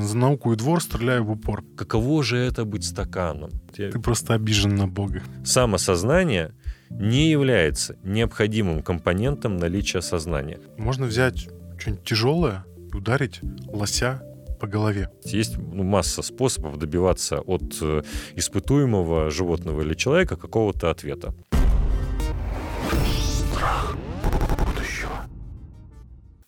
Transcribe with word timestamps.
за 0.00 0.16
науку 0.16 0.52
и 0.52 0.56
двор 0.56 0.82
стреляю 0.82 1.24
в 1.24 1.30
упор. 1.30 1.62
Каково 1.76 2.22
же 2.22 2.36
это 2.36 2.64
быть 2.64 2.84
стаканом? 2.84 3.50
Я- 3.76 3.90
Ты 3.90 3.98
просто 4.00 4.34
обижен 4.34 4.74
на 4.76 4.86
Бога. 4.86 5.22
Самосознание 5.44 6.52
не 6.90 7.30
является 7.30 7.96
необходимым 8.04 8.82
компонентом 8.82 9.56
наличия 9.56 10.00
сознания. 10.02 10.58
Можно 10.78 11.06
взять 11.06 11.48
что-нибудь 11.78 12.04
тяжелое 12.04 12.64
и 12.92 12.96
ударить 12.96 13.40
лося 13.66 14.22
по 14.60 14.66
голове. 14.66 15.10
Есть 15.24 15.56
ну, 15.58 15.82
масса 15.82 16.22
способов 16.22 16.78
добиваться 16.78 17.40
от 17.40 17.76
э, 17.82 18.02
испытуемого 18.36 19.30
животного 19.30 19.82
или 19.82 19.94
человека 19.94 20.36
какого-то 20.36 20.90
ответа. 20.90 21.34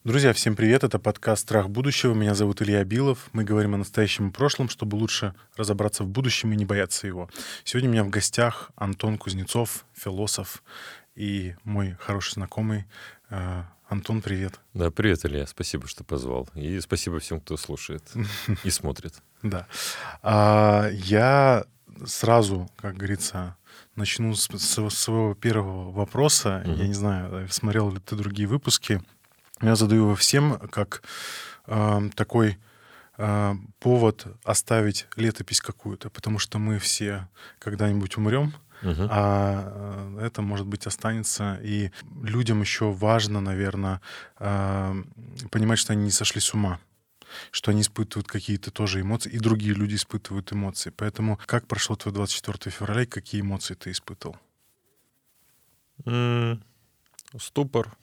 Друзья, 0.06 0.32
всем 0.32 0.54
привет. 0.54 0.84
Это 0.84 1.00
подкаст 1.00 1.42
«Страх 1.42 1.68
будущего». 1.68 2.14
Меня 2.14 2.36
зовут 2.36 2.62
Илья 2.62 2.84
Билов. 2.84 3.28
Мы 3.32 3.42
говорим 3.42 3.74
о 3.74 3.78
настоящем 3.78 4.28
и 4.28 4.30
прошлом, 4.30 4.68
чтобы 4.68 4.94
лучше 4.94 5.34
разобраться 5.56 6.04
в 6.04 6.06
будущем 6.06 6.52
и 6.52 6.56
не 6.56 6.64
бояться 6.64 7.08
его. 7.08 7.28
Сегодня 7.64 7.88
у 7.88 7.92
меня 7.92 8.04
в 8.04 8.08
гостях 8.08 8.70
Антон 8.76 9.18
Кузнецов, 9.18 9.84
философ 9.94 10.62
и 11.16 11.56
мой 11.64 11.96
хороший 11.98 12.34
знакомый. 12.34 12.84
Э, 13.30 13.64
Антон, 13.88 14.22
привет. 14.22 14.60
Да, 14.74 14.92
привет, 14.92 15.26
Илья. 15.26 15.44
Спасибо, 15.44 15.88
что 15.88 16.04
позвал. 16.04 16.48
И 16.54 16.78
спасибо 16.78 17.18
всем, 17.18 17.40
кто 17.40 17.56
слушает 17.56 18.04
и 18.62 18.70
смотрит. 18.70 19.14
Да. 19.42 19.66
А, 20.22 20.88
я 20.88 21.64
сразу, 22.04 22.70
как 22.76 22.96
говорится, 22.96 23.56
начну 23.96 24.36
с, 24.36 24.46
своего 24.46 25.34
первого 25.34 25.90
вопроса. 25.90 26.62
Я 26.64 26.86
не 26.86 26.94
знаю, 26.94 27.48
смотрел 27.50 27.90
ли 27.90 27.98
ты 27.98 28.14
другие 28.14 28.46
выпуски. 28.46 29.02
Я 29.62 29.74
задаю 29.76 30.02
его 30.02 30.14
всем 30.14 30.58
как 30.70 31.02
э, 31.66 32.00
такой 32.14 32.58
э, 33.16 33.54
повод 33.80 34.26
оставить 34.44 35.06
летопись 35.16 35.60
какую-то, 35.60 36.10
потому 36.10 36.38
что 36.38 36.58
мы 36.58 36.78
все 36.78 37.28
когда-нибудь 37.58 38.16
умрем, 38.16 38.54
Мгм. 38.82 39.08
а 39.10 40.16
э, 40.18 40.26
это, 40.26 40.42
может 40.42 40.66
быть, 40.66 40.86
останется. 40.86 41.58
И 41.62 41.90
людям 42.22 42.60
еще 42.60 42.90
важно, 42.92 43.40
наверное, 43.40 44.00
понимать, 44.38 45.78
что 45.78 45.94
они 45.94 46.04
не 46.04 46.10
сошли 46.10 46.40
с 46.40 46.52
ума 46.54 46.78
что 47.50 47.70
они 47.72 47.80
испытывают 47.82 48.28
какие-то 48.28 48.70
тоже 48.70 49.00
эмоции, 49.00 49.30
и 49.30 49.38
другие 49.38 49.74
люди 49.74 49.96
испытывают 49.96 50.52
эмоции. 50.52 50.90
Поэтому 50.96 51.38
как 51.46 51.66
прошло 51.66 51.96
твое 51.96 52.14
24 52.14 52.70
февраля, 52.74 53.02
и 53.02 53.06
какие 53.06 53.40
эмоции 53.40 53.74
ты 53.74 53.90
испытывал? 53.90 54.36
М, 56.04 56.62
Ступор. 57.38 57.96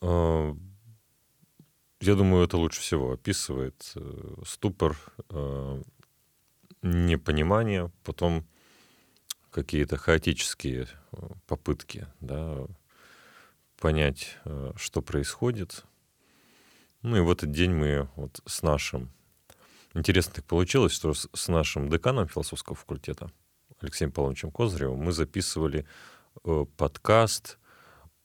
Э, 0.00 0.54
Я 2.00 2.14
думаю, 2.16 2.44
это 2.44 2.58
лучше 2.58 2.80
всего 2.80 3.12
описывает 3.12 3.92
э, 3.96 4.34
ступор, 4.44 4.96
э, 5.30 5.82
непонимание, 6.82 7.90
потом 8.02 8.46
какие-то 9.50 9.96
хаотические 9.96 10.88
попытки 11.46 12.06
да, 12.20 12.66
понять, 13.78 14.36
что 14.76 15.00
происходит. 15.00 15.84
Ну 17.02 17.16
и 17.16 17.20
в 17.20 17.30
этот 17.30 17.52
день 17.52 17.70
мы 17.72 18.08
вот 18.16 18.40
с 18.44 18.62
нашим... 18.62 19.10
Интересно 19.94 20.34
так 20.34 20.44
получилось, 20.44 20.92
что 20.92 21.14
с 21.14 21.48
нашим 21.48 21.88
деканом 21.88 22.28
философского 22.28 22.74
факультета 22.74 23.30
Алексеем 23.80 24.10
Павловичем 24.10 24.50
Козыревым 24.50 24.98
мы 24.98 25.12
записывали 25.12 25.86
подкаст. 26.76 27.58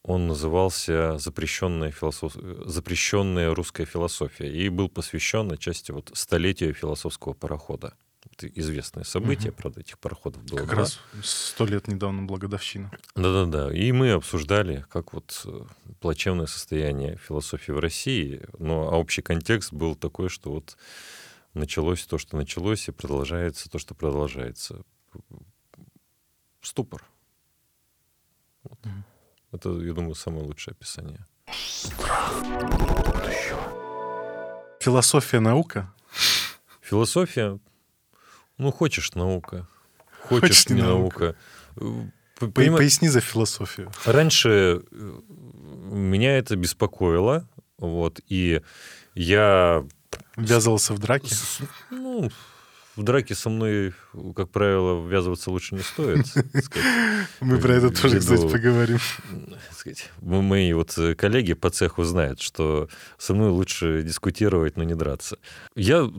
Он 0.04 0.28
назывался 0.28 1.18
«Запрещенная, 1.18 1.92
философ... 1.92 2.34
«Запрещенная 2.66 3.54
русская 3.54 3.86
философия» 3.86 4.52
и 4.52 4.70
был 4.70 4.90
посвящен 4.90 5.52
отчасти 5.52 5.92
вот 5.92 6.12
столетию 6.14 6.74
философского 6.74 7.34
парохода. 7.34 7.94
Это 8.32 8.48
известное 8.48 9.04
событие, 9.04 9.52
Мгм. 9.52 9.58
правда, 9.62 9.80
этих 9.82 10.00
пароходов 10.00 10.44
было 10.44 10.58
Как 10.60 10.68
два. 10.68 10.76
раз 10.80 11.00
сто 11.24 11.66
лет 11.66 11.88
недавно 11.88 12.24
благодовщина. 12.24 12.92
Да-да-да. 13.16 13.74
И 13.74 13.92
мы 13.92 14.12
обсуждали, 14.12 14.86
как 14.90 15.14
вот 15.14 15.42
э, 15.46 15.62
плачевное 16.00 16.46
состояние 16.46 17.18
философии 17.18 17.72
в 17.72 17.80
России. 17.80 18.42
Но 18.58 18.90
а 18.92 18.98
общий 18.98 19.22
контекст 19.22 19.74
был 19.74 19.96
такой, 19.96 20.30
что 20.30 20.52
вот 20.52 20.78
началось 21.54 22.06
то, 22.06 22.18
что 22.18 22.38
началось, 22.38 22.88
и 22.88 22.92
продолжается 22.92 23.70
то, 23.70 23.80
что 23.80 23.96
продолжается. 23.96 24.84
Ступор. 26.62 27.04
Вот. 28.64 28.80
Мгм. 28.86 29.04
Это, 29.52 29.70
я 29.82 29.94
думаю, 29.94 30.16
самое 30.16 30.44
лучшее 30.44 30.74
описание. 30.74 31.26
Философия 34.80 35.40
наука? 35.40 35.92
Философия, 36.82 37.60
ну, 38.58 38.72
хочешь 38.72 39.14
наука, 39.14 39.68
хочешь, 40.24 40.42
Хочешь 40.42 40.70
не 40.70 40.82
наука. 40.82 41.36
наука. 41.76 42.10
П- 42.40 42.48
По- 42.48 42.62
понима- 42.62 42.78
Поясни 42.78 43.10
за 43.10 43.20
философию. 43.22 43.92
Раньше 44.06 44.82
э, 44.92 45.20
меня 45.92 46.38
это 46.38 46.56
беспокоило, 46.56 47.48
вот, 47.78 48.22
и 48.28 48.62
я, 49.14 49.86
Ввязывался 50.38 50.94
в 50.94 51.00
драки? 51.00 51.34
ну, 51.92 52.32
в 53.00 53.04
драке 53.04 53.34
со 53.34 53.50
мной, 53.50 53.94
как 54.36 54.50
правило, 54.50 55.08
ввязываться 55.08 55.52
лучше 55.52 55.76
не 55.76 55.82
стоит. 55.82 56.26
Мы 57.40 57.58
про 57.58 57.76
это 57.76 57.90
тоже, 57.92 58.20
кстати, 58.20 58.42
поговорим. 58.42 59.00
Мои 60.22 60.74
вот 60.74 60.98
э, 60.98 61.16
коллеги 61.16 61.54
по 61.54 61.70
цеху 61.70 62.04
знают, 62.04 62.42
что 62.42 62.90
со 63.18 63.34
мной 63.34 63.52
лучше 63.52 64.04
дискутировать, 64.04 64.76
но 64.76 64.84
не 64.84 64.96
драться. 64.96 65.38
Я 65.76 66.12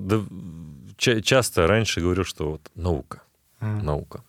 часто 0.97 1.67
раньше 1.67 2.01
говорил, 2.01 2.25
что 2.25 2.53
вот 2.53 2.71
наука, 2.75 3.23
наука. 3.61 4.25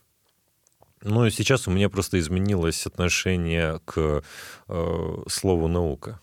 Но 1.01 1.29
сейчас 1.29 1.69
у 1.69 1.71
меня 1.71 1.89
просто 1.89 2.19
изменилось 2.19 2.85
отношение 2.85 3.79
к 3.85 4.23
э, 4.67 5.23
слову 5.29 5.67
наука. 5.69 6.19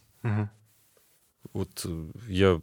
Вот 1.54 1.86
э, 1.86 2.10
я 2.28 2.60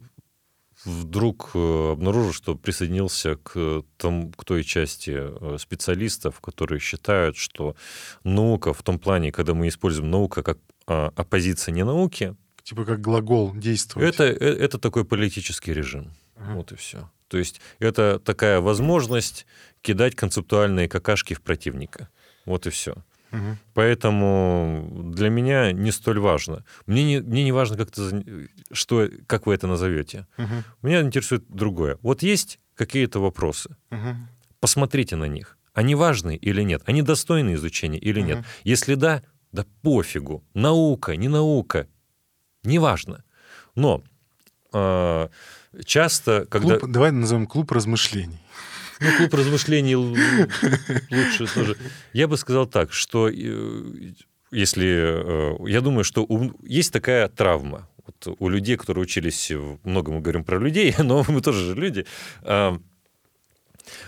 вдруг 0.86 1.52
э, 1.54 1.92
обнаружил, 1.92 2.34
что 2.34 2.56
присоединился 2.56 3.36
к, 3.38 3.84
том, 3.98 4.32
к 4.32 4.46
той 4.46 4.64
части 4.64 5.14
э, 5.16 5.58
специалистов, 5.60 6.40
которые 6.40 6.80
считают, 6.80 7.38
что 7.38 7.76
наука 8.24 8.74
в 8.74 8.84
том 8.84 9.00
плане, 9.00 9.32
когда 9.32 9.54
мы 9.54 9.68
используем 9.68 10.12
наука 10.12 10.44
как 10.44 10.60
а, 10.88 11.12
оппозиция 11.16 11.74
не 11.74 11.84
науке, 11.84 12.36
Типа 12.64 12.86
как 12.86 13.02
глагол 13.02 13.54
действовать. 13.56 14.14
это, 14.14 14.24
э, 14.24 14.34
это 14.38 14.80
такой 14.80 15.06
политический 15.06 15.74
режим. 15.74 16.12
Мгм. 16.36 16.56
Вот 16.56 16.72
и 16.72 16.76
все. 16.76 17.10
То 17.28 17.38
есть 17.38 17.62
это 17.80 18.20
такая 18.20 18.60
возможность 18.60 19.46
кидать 19.82 20.16
концептуальные 20.16 20.88
какашки 20.88 21.34
в 21.34 21.42
противника. 21.42 22.10
Вот 22.46 22.68
и 22.68 22.70
все. 22.70 22.96
Мгм. 23.36 23.58
Поэтому 23.74 25.12
для 25.16 25.30
меня 25.30 25.72
не 25.72 25.92
столь 25.92 26.20
важно. 26.20 26.64
Мне 26.86 27.04
не, 27.04 27.20
мне 27.20 27.44
не 27.44 27.52
важно, 27.52 27.78
как, 27.78 27.90
это, 27.90 28.24
что, 28.72 29.10
как 29.28 29.46
вы 29.48 29.54
это 29.54 29.68
назовете. 29.68 30.26
Мгм. 30.38 30.64
Меня 30.82 31.02
интересует 31.02 31.44
другое. 31.50 31.98
Вот 32.02 32.24
есть 32.24 32.60
какие-то 32.76 33.20
вопросы. 33.20 33.76
Мгм. 33.90 34.28
Посмотрите 34.60 35.16
на 35.16 35.26
них. 35.26 35.58
Они 35.74 35.96
важны 35.96 36.36
или 36.36 36.64
нет? 36.64 36.82
Они 36.86 37.02
достойны 37.02 37.56
изучения 37.56 38.00
или 38.00 38.22
нет? 38.22 38.38
Мгм. 38.38 38.46
Если 38.64 38.96
да, 38.96 39.22
да 39.52 39.66
пофигу. 39.82 40.44
Наука, 40.54 41.16
не 41.18 41.28
наука. 41.28 41.88
Неважно. 42.64 43.24
Но 43.76 44.02
а, 44.72 45.30
часто, 45.86 46.46
когда... 46.50 46.78
Клуб- 46.78 46.92
Давай 46.92 47.12
назовем 47.12 47.46
клуб 47.48 47.72
размышлений. 47.72 48.40
Ну, 49.02 49.08
клуб 49.18 49.34
размышлений 49.34 49.96
лучше 49.96 51.48
тоже. 51.54 51.78
Я 52.14 52.28
бы 52.28 52.38
сказал 52.38 52.66
так, 52.68 52.94
что 52.94 53.28
э, 53.30 54.14
если... 54.52 54.86
э, 55.64 55.70
Я 55.70 55.82
думаю, 55.82 56.04
что 56.04 56.24
у- 56.24 56.54
есть 56.64 56.94
такая 56.94 57.28
травма. 57.28 57.88
Вот 58.06 58.36
у 58.40 58.50
людей, 58.50 58.78
которые 58.78 59.04
учились... 59.04 59.52
в- 59.52 59.80
Много 59.84 60.12
мы 60.12 60.22
говорим 60.22 60.44
про 60.44 60.60
людей, 60.60 60.94
но 61.04 61.26
мы 61.28 61.42
тоже 61.42 61.66
же 61.66 61.76
люди. 61.76 62.06
А, 62.44 62.78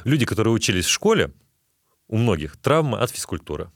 Люди, 0.06 0.26
которые 0.26 0.54
учились 0.54 0.86
в 0.86 0.90
школе, 0.92 1.32
у 2.08 2.18
многих 2.18 2.58
травма 2.58 3.02
от 3.02 3.12
физкультуры. 3.12 3.70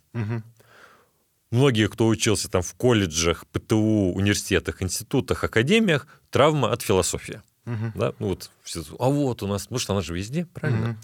Многие, 1.51 1.89
кто 1.89 2.07
учился 2.07 2.49
там 2.49 2.61
в 2.61 2.73
колледжах, 2.75 3.45
ПТУ, 3.47 4.13
университетах, 4.15 4.81
институтах, 4.81 5.43
академиях, 5.43 6.07
травма 6.29 6.71
от 6.71 6.81
философии. 6.81 7.41
Мгм. 7.65 7.91
Да? 7.95 8.13
Ну 8.19 8.29
вот, 8.29 8.49
все, 8.63 8.83
а 8.99 9.09
вот 9.09 9.43
у 9.43 9.47
нас, 9.47 9.63
потому 9.63 9.79
что 9.79 9.93
она 9.93 10.01
же 10.01 10.15
везде, 10.15 10.45
правильно? 10.45 10.87
Мгм. 10.87 10.97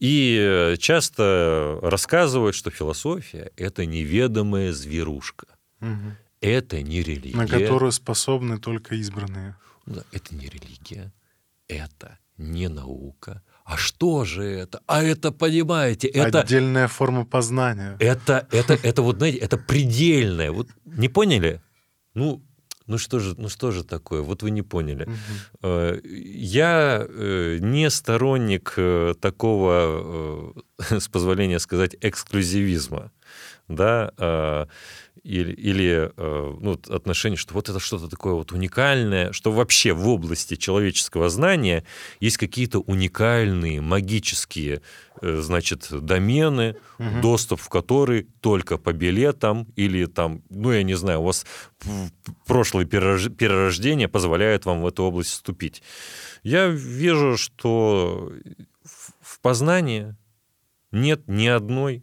И 0.00 0.36
э, 0.40 0.76
часто 0.78 1.78
рассказывают, 1.82 2.56
что 2.56 2.70
философия— 2.70 3.52
это 3.56 3.86
неведомая 3.86 4.72
зверушка. 4.72 5.46
Мгм. 5.80 6.16
Это 6.40 6.82
не 6.82 7.02
религия. 7.02 7.36
На 7.36 7.46
которую 7.46 7.92
способны 7.92 8.58
только 8.58 8.96
избранные. 8.96 9.56
Да, 9.86 10.02
Это 10.12 10.34
не 10.34 10.46
религия, 10.46 11.12
это 11.68 12.18
не 12.36 12.68
наука. 12.68 13.42
А 13.64 13.76
что 13.76 14.24
же 14.24 14.42
это? 14.42 14.80
А 14.86 15.02
это, 15.02 15.30
понимаете, 15.30 16.08
это... 16.08 16.40
Отдельная 16.40 16.88
форма 16.88 17.24
познания. 17.24 17.96
Это, 18.00 18.46
это, 18.50 18.74
это 18.74 19.02
вот, 19.02 19.18
знаете, 19.18 19.38
это 19.38 19.56
предельное. 19.56 20.50
Вот 20.50 20.68
не 20.84 21.08
поняли? 21.08 21.60
Ну, 22.14 22.42
ну 22.86 22.98
что 22.98 23.18
же, 23.18 23.34
ну 23.38 23.48
что 23.48 23.70
же 23.70 23.84
такое? 23.84 24.22
Вот 24.22 24.42
вы 24.42 24.50
не 24.50 24.62
поняли. 24.62 25.04
Угу. 25.04 26.00
Я 26.04 27.06
э, 27.08 27.58
не 27.60 27.90
сторонник 27.90 28.74
э, 28.76 29.14
такого, 29.20 30.54
с 30.90 31.08
позволения 31.08 31.58
сказать, 31.58 31.96
эксклюзивизма, 32.00 33.10
да, 33.74 34.12
а, 34.16 34.68
или, 35.22 35.52
или 35.52 36.10
ну, 36.16 36.80
отношение, 36.88 37.36
что 37.36 37.54
вот 37.54 37.68
это 37.68 37.78
что-то 37.78 38.08
такое 38.08 38.32
вот 38.32 38.50
уникальное, 38.50 39.32
что 39.32 39.52
вообще 39.52 39.92
в 39.92 40.08
области 40.08 40.56
человеческого 40.56 41.28
знания 41.28 41.84
есть 42.18 42.38
какие-то 42.38 42.80
уникальные 42.80 43.80
магические 43.80 44.82
Э, 45.22 45.40
значит, 45.40 45.86
домены, 45.92 46.74
угу. 46.98 47.20
доступ 47.22 47.60
в 47.60 47.68
который 47.68 48.26
только 48.40 48.76
по 48.76 48.92
билетам 48.92 49.68
или 49.76 50.06
там, 50.06 50.42
ну, 50.50 50.72
я 50.72 50.82
не 50.82 50.94
знаю, 50.94 51.20
у 51.20 51.24
вас 51.24 51.46
прошлое 52.44 52.86
перерождение 52.86 54.08
позволяет 54.08 54.66
вам 54.66 54.82
в 54.82 54.86
эту 54.88 55.04
область 55.04 55.30
вступить. 55.30 55.80
Я 56.42 56.66
вижу, 56.66 57.36
что 57.36 58.32
в 59.20 59.40
Познании 59.40 60.16
нет 60.90 61.28
ни 61.28 61.46
одной 61.46 62.02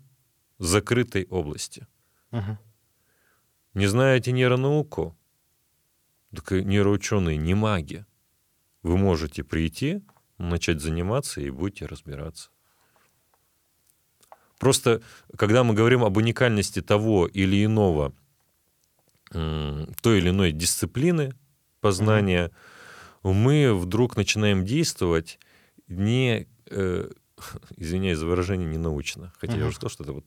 закрытой 0.60 1.26
области. 1.26 1.88
Угу. 2.32 2.58
Не 3.74 3.88
знаете 3.88 4.32
нейронауку? 4.32 5.18
Так 6.36 6.52
нейроученые 6.52 7.38
не 7.38 7.56
маги. 7.56 8.06
Вы 8.84 8.98
можете 8.98 9.44
прийти, 9.44 10.02
начать 10.38 10.82
заниматься 10.82 11.42
и 11.42 11.50
будете 11.50 11.86
разбираться. 11.86 12.50
Просто, 14.58 15.02
когда 15.38 15.64
мы 15.64 15.74
говорим 15.74 16.04
об 16.04 16.18
уникальности 16.18 16.82
того 16.82 17.28
или 17.28 17.64
иного, 17.64 18.14
той 19.32 20.18
или 20.18 20.30
иной 20.30 20.52
дисциплины 20.52 21.34
познания, 21.82 22.52
mm-hmm. 23.24 23.34
мы 23.34 23.74
вдруг 23.74 24.18
начинаем 24.18 24.66
действовать 24.66 25.40
не, 25.88 26.48
э, 26.70 27.10
извиняюсь 27.78 28.18
за 28.18 28.26
выражение, 28.26 28.68
не 28.68 28.78
научно. 28.78 29.34
Хотя 29.38 29.54
mm-hmm. 29.54 29.60
я 29.60 29.66
уже 29.68 29.76
сказал, 29.76 29.90
что 29.90 30.04
это 30.04 30.14
вот, 30.14 30.26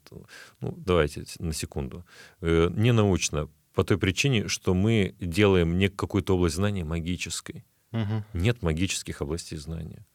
ну, 0.60 0.74
давайте 0.76 1.24
на 1.38 1.52
секунду. 1.52 2.04
Э, 2.40 2.68
не 2.74 2.92
научно 2.92 3.48
по 3.74 3.84
той 3.84 3.98
причине, 3.98 4.48
что 4.48 4.74
мы 4.74 5.14
делаем 5.18 5.78
не 5.78 5.88
какую-то 5.88 6.34
область 6.34 6.56
знания 6.56 6.84
магической. 6.84 7.64
Угу. 7.92 8.24
Нет 8.34 8.62
магических 8.62 9.20
областей 9.22 9.58
знания. 9.58 10.06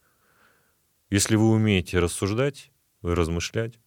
Если 1.09 1.35
вы 1.35 1.49
умеете 1.49 1.99
рассуждать, 1.99 2.71
размышлять, 3.01 3.79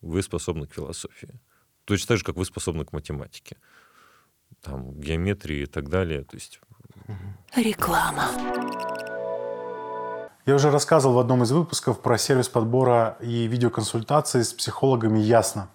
вы 0.00 0.22
способны 0.22 0.66
к 0.66 0.74
философии. 0.74 1.40
Точно 1.84 2.08
так 2.08 2.18
же, 2.18 2.24
как 2.24 2.36
вы 2.36 2.44
способны 2.44 2.84
к 2.84 2.92
математике. 2.92 3.56
Там, 4.60 4.98
геометрии 5.00 5.62
и 5.62 5.66
так 5.66 5.88
далее. 5.88 6.24
То 6.24 6.36
есть... 6.36 6.60
Реклама. 7.54 8.65
Я 10.46 10.54
уже 10.54 10.70
рассказывал 10.70 11.16
в 11.16 11.18
одном 11.18 11.42
из 11.42 11.50
выпусков 11.50 11.98
про 11.98 12.16
сервис 12.18 12.48
подбора 12.48 13.16
и 13.20 13.48
видеоконсультации 13.48 14.42
с 14.42 14.52
психологами 14.52 15.18
«Ясно». 15.18 15.68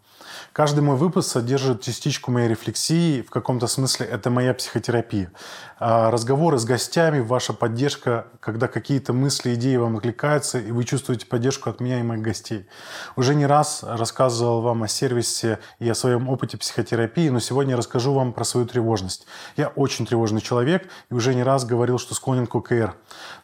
Каждый 0.53 0.81
мой 0.81 0.97
выпуск 0.97 1.31
содержит 1.31 1.81
частичку 1.81 2.29
моей 2.29 2.49
рефлексии, 2.49 3.21
в 3.21 3.29
каком-то 3.29 3.67
смысле 3.67 4.05
это 4.05 4.29
моя 4.29 4.53
психотерапия. 4.53 5.31
А, 5.79 6.11
разговоры 6.11 6.59
с 6.59 6.65
гостями, 6.65 7.21
ваша 7.21 7.53
поддержка, 7.53 8.27
когда 8.41 8.67
какие-то 8.67 9.13
мысли, 9.13 9.53
идеи 9.53 9.77
вам 9.77 9.95
откликаются, 9.95 10.59
и 10.59 10.71
вы 10.71 10.83
чувствуете 10.83 11.25
поддержку 11.25 11.69
от 11.69 11.79
меня 11.79 12.01
и 12.01 12.03
моих 12.03 12.21
гостей. 12.21 12.67
Уже 13.15 13.33
не 13.33 13.45
раз 13.45 13.79
рассказывал 13.81 14.61
вам 14.61 14.83
о 14.83 14.89
сервисе 14.89 15.59
и 15.79 15.89
о 15.89 15.95
своем 15.95 16.27
опыте 16.27 16.57
психотерапии, 16.57 17.29
но 17.29 17.39
сегодня 17.39 17.77
расскажу 17.77 18.13
вам 18.13 18.33
про 18.33 18.43
свою 18.43 18.67
тревожность. 18.67 19.25
Я 19.55 19.69
очень 19.69 20.05
тревожный 20.05 20.41
человек 20.41 20.89
и 21.09 21.13
уже 21.13 21.33
не 21.33 21.43
раз 21.43 21.63
говорил, 21.63 21.97
что 21.97 22.13
склонен 22.13 22.45
к 22.45 22.53
ОКР, 22.53 22.93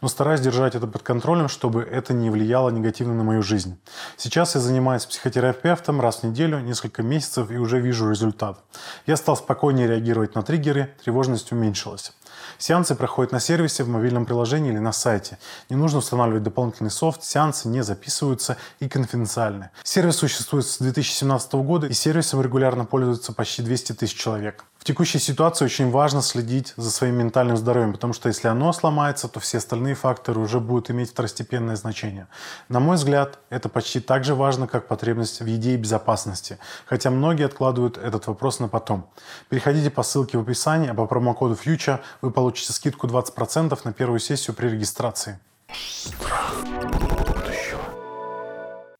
но 0.02 0.10
стараюсь 0.10 0.42
держать 0.42 0.76
это 0.76 0.88
под 0.88 1.04
контролем, 1.04 1.48
чтобы 1.48 1.84
это 1.84 2.14
не 2.14 2.30
влияло 2.30 2.70
негативно 2.70 3.14
на 3.14 3.24
мою 3.24 3.44
жизнь. 3.44 3.80
Сейчас 4.18 4.56
я 4.56 4.62
занимаюсь 4.62 5.06
психотерапевтом 5.06 6.02
раз 6.02 6.18
в 6.18 6.24
неделю, 6.24 6.60
несколько 6.60 6.97
месяцев 7.04 7.52
и 7.52 7.58
уже 7.58 7.80
вижу 7.80 8.10
результат. 8.10 8.60
Я 9.06 9.18
стал 9.18 9.38
спокойнее 9.38 9.88
реагировать 9.88 10.36
на 10.36 10.44
триггеры, 10.44 10.96
тревожность 11.04 11.52
уменьшилась. 11.52 12.14
Сеансы 12.58 12.96
проходят 12.96 13.32
на 13.32 13.40
сервисе, 13.40 13.84
в 13.84 13.90
мобильном 13.90 14.26
приложении 14.26 14.72
или 14.72 14.80
на 14.80 14.92
сайте. 14.92 15.38
Не 15.70 15.76
нужно 15.76 16.00
устанавливать 16.00 16.44
дополнительный 16.44 16.92
софт, 16.92 17.24
сеансы 17.24 17.68
не 17.68 17.84
записываются 17.84 18.58
и 18.80 18.90
конфиденциальны. 18.90 19.70
Сервис 19.84 20.18
существует 20.18 20.66
с 20.66 20.80
2017 20.80 21.54
года 21.54 21.88
и 21.88 21.94
сервисом 21.94 22.42
регулярно 22.42 22.86
пользуются 22.86 23.34
почти 23.34 23.62
200 23.62 23.94
тысяч 23.94 24.16
человек 24.16 24.66
текущей 24.88 25.20
ситуации 25.20 25.66
очень 25.66 25.92
важно 25.92 26.22
следить 26.22 26.74
за 26.78 26.90
своим 26.92 27.16
ментальным 27.16 27.58
здоровьем, 27.58 27.92
потому 27.92 28.14
что 28.14 28.30
если 28.30 28.48
оно 28.48 28.72
сломается, 28.72 29.28
то 29.28 29.42
все 29.42 29.58
остальные 29.58 29.96
факторы 29.96 30.40
уже 30.40 30.62
будут 30.62 30.90
иметь 30.90 31.10
второстепенное 31.10 31.76
значение. 31.76 32.28
На 32.70 32.80
мой 32.80 32.96
взгляд, 32.96 33.40
это 33.50 33.68
почти 33.68 34.00
так 34.00 34.24
же 34.24 34.34
важно, 34.34 34.66
как 34.66 34.88
потребность 34.88 35.42
в 35.42 35.46
еде 35.46 35.74
и 35.74 35.78
безопасности, 35.78 36.58
хотя 36.86 37.10
многие 37.10 37.46
откладывают 37.46 37.98
этот 37.98 38.28
вопрос 38.28 38.62
на 38.62 38.70
потом. 38.70 39.10
Переходите 39.50 39.90
по 39.90 40.04
ссылке 40.04 40.38
в 40.38 40.42
описании, 40.42 40.90
а 40.90 40.94
по 40.94 41.06
промокоду 41.06 41.56
FUTURE 41.56 42.00
вы 42.22 42.32
получите 42.32 42.72
скидку 42.72 43.08
20% 43.08 43.78
на 43.84 43.92
первую 43.92 44.20
сессию 44.20 44.56
при 44.56 44.70
регистрации. 44.70 45.38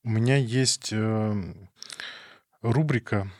У 0.04 0.10
меня 0.10 0.36
есть 0.36 0.90
э, 0.92 1.54
рубрика 2.60 3.30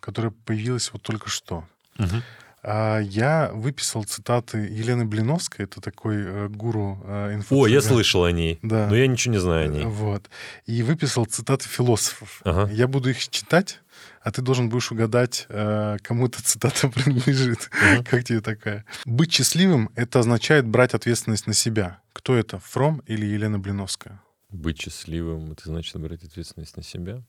которая 0.00 0.32
появилась 0.44 0.92
вот 0.92 1.02
только 1.02 1.28
что. 1.28 1.64
Угу. 1.98 2.22
Я 2.64 3.50
выписал 3.54 4.04
цитаты 4.04 4.58
Елены 4.58 5.04
Блиновской, 5.04 5.64
это 5.64 5.80
такой 5.80 6.16
э, 6.18 6.48
гуру 6.48 7.00
э, 7.04 7.40
О, 7.50 7.66
я 7.68 7.80
слышал 7.80 8.24
о 8.24 8.32
ней, 8.32 8.58
да. 8.62 8.88
но 8.88 8.96
я 8.96 9.06
ничего 9.06 9.34
не 9.34 9.40
знаю 9.40 9.70
о 9.70 9.72
ней. 9.72 9.84
Вот. 9.84 10.28
И 10.66 10.82
выписал 10.82 11.24
цитаты 11.24 11.68
философов. 11.68 12.40
Ага. 12.44 12.70
Я 12.72 12.88
буду 12.88 13.10
их 13.10 13.26
читать, 13.28 13.80
а 14.22 14.32
ты 14.32 14.42
должен 14.42 14.68
будешь 14.68 14.90
угадать, 14.90 15.46
кому 15.48 16.26
эта 16.26 16.42
цитата 16.42 16.88
принадлежит. 16.94 17.70
Угу. 17.70 18.04
Как 18.04 18.24
тебе 18.24 18.40
такая? 18.40 18.84
«Быть 19.04 19.32
счастливым— 19.32 19.90
это 19.94 20.18
означает 20.18 20.66
брать 20.66 20.94
ответственность 20.94 21.46
на 21.46 21.54
себя». 21.54 22.00
Кто 22.12 22.36
это, 22.36 22.58
Фром 22.58 23.02
или 23.06 23.24
Елена 23.24 23.60
Блиновская? 23.60 24.20
Быть 24.50 24.82
счастливым— 24.82 25.52
это 25.52 25.62
значит 25.66 25.96
брать 26.00 26.24
ответственность 26.24 26.76
на 26.76 26.82
себя? 26.82 27.22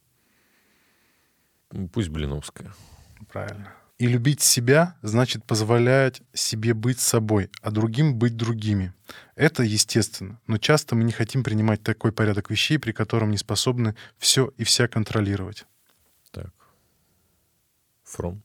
Пусть 1.93 2.09
Блиновская. 2.09 2.73
Правильно. 3.31 3.73
И 3.97 4.07
любить 4.07 4.41
себя 4.41 4.95
значит 5.01 5.43
позволять 5.43 6.21
себе 6.33 6.73
быть 6.73 6.99
собой, 6.99 7.49
а 7.61 7.69
другим 7.69 8.15
быть 8.15 8.37
другими. 8.37 8.93
Это 9.35 9.63
естественно, 9.63 10.39
но 10.47 10.57
часто 10.57 10.95
мы 10.95 11.03
не 11.03 11.11
хотим 11.11 11.43
принимать 11.43 11.83
такой 11.83 12.13
порядок 12.13 12.49
вещей, 12.49 12.77
при 12.79 12.93
котором 12.93 13.29
не 13.29 13.37
способны 13.37 13.95
все 14.17 14.53
и 14.57 14.63
вся 14.63 14.87
контролировать. 14.87 15.65
Так. 16.31 16.53
Фром? 18.03 18.41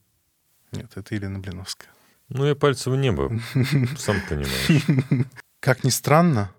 Нет, 0.73 0.91
это 0.95 1.15
Елена 1.15 1.39
Блиновская. 1.39 1.89
Ну, 2.27 2.45
я 2.45 2.55
пальцем 2.55 2.93
в 2.93 2.97
небо, 2.97 3.39
сам 3.97 4.17
понимаешь. 4.27 5.25
Как 5.61 5.83
ни 5.83 5.89
странно, 5.89 6.51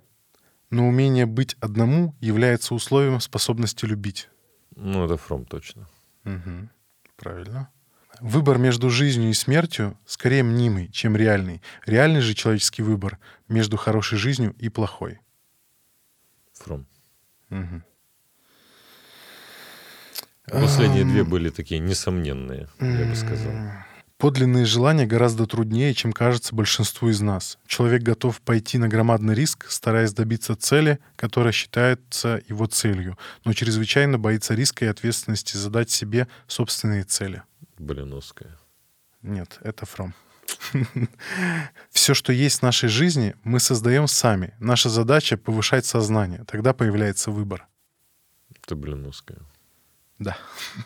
но 0.71 0.89
умение 0.89 1.27
быть 1.27 1.57
одному 1.61 2.15
является 2.21 2.75
условием 2.75 3.21
способности 3.21 3.85
любить. 3.85 4.31
Ну, 4.75 5.05
это 5.05 5.17
Фром 5.17 5.45
точно. 5.45 5.87
Угу. 6.27 6.69
Правильно. 7.17 7.71
Выбор 8.21 8.59
между 8.59 8.91
жизнью 8.91 9.31
и 9.31 9.35
смертью 9.35 9.99
скорее 10.07 10.43
мнимый, 10.43 10.91
чем 10.91 11.17
реальный. 11.17 11.63
Реальный 11.85 12.21
же 12.21 12.35
человеческий 12.35 12.83
выбор 12.83 13.19
между 13.49 13.77
хорошей 13.77 14.19
жизнью 14.19 14.55
и 14.59 14.69
плохой. 14.69 15.21
Фром. 16.55 16.87
Угу. 17.51 17.83
Последние 20.51 21.05
две 21.05 21.25
были 21.25 21.51
такие 21.51 21.81
несомненные, 21.81 22.69
я 22.81 23.07
бы 23.07 23.17
сказал. 23.17 23.53
Подлинные 24.19 24.65
желания 24.65 25.05
гораздо 25.05 25.47
труднее, 25.47 25.93
чем 25.93 26.11
кажется 26.13 26.55
большинству 26.55 27.11
из 27.11 27.21
нас. 27.21 27.59
Человек 27.67 28.03
готов 28.03 28.41
пойти 28.41 28.79
на 28.79 28.89
громадный 28.89 29.35
риск, 29.35 29.67
стараясь 29.69 30.15
добиться 30.15 30.57
цели, 30.57 31.01
которая 31.17 31.53
считается 31.53 32.43
его 32.49 32.65
целью, 32.67 33.19
но 33.45 33.53
чрезвычайно 33.53 34.19
боится 34.19 34.55
риска 34.55 34.87
и 34.87 34.89
ответственности 34.89 35.59
задать 35.59 35.91
себе 35.91 36.29
собственные 36.47 37.05
цели. 37.05 37.43
Блиновская. 37.79 38.57
Нет, 39.21 39.59
это 39.61 39.85
Фром. 39.85 40.15
Все, 41.91 42.15
что 42.15 42.33
есть 42.33 42.61
в 42.61 42.63
нашей 42.63 42.89
жизни, 42.89 43.35
мы 43.43 43.61
создаем 43.61 44.07
сами. 44.07 44.55
Наша 44.61 44.89
задача— 44.89 45.37
повышать 45.39 45.85
сознание. 45.85 46.45
Тогда 46.47 46.73
появляется 46.73 47.31
выбор. 47.31 47.67
Это 48.49 48.77
Блиновская. 48.77 49.41
Да. 50.19 50.37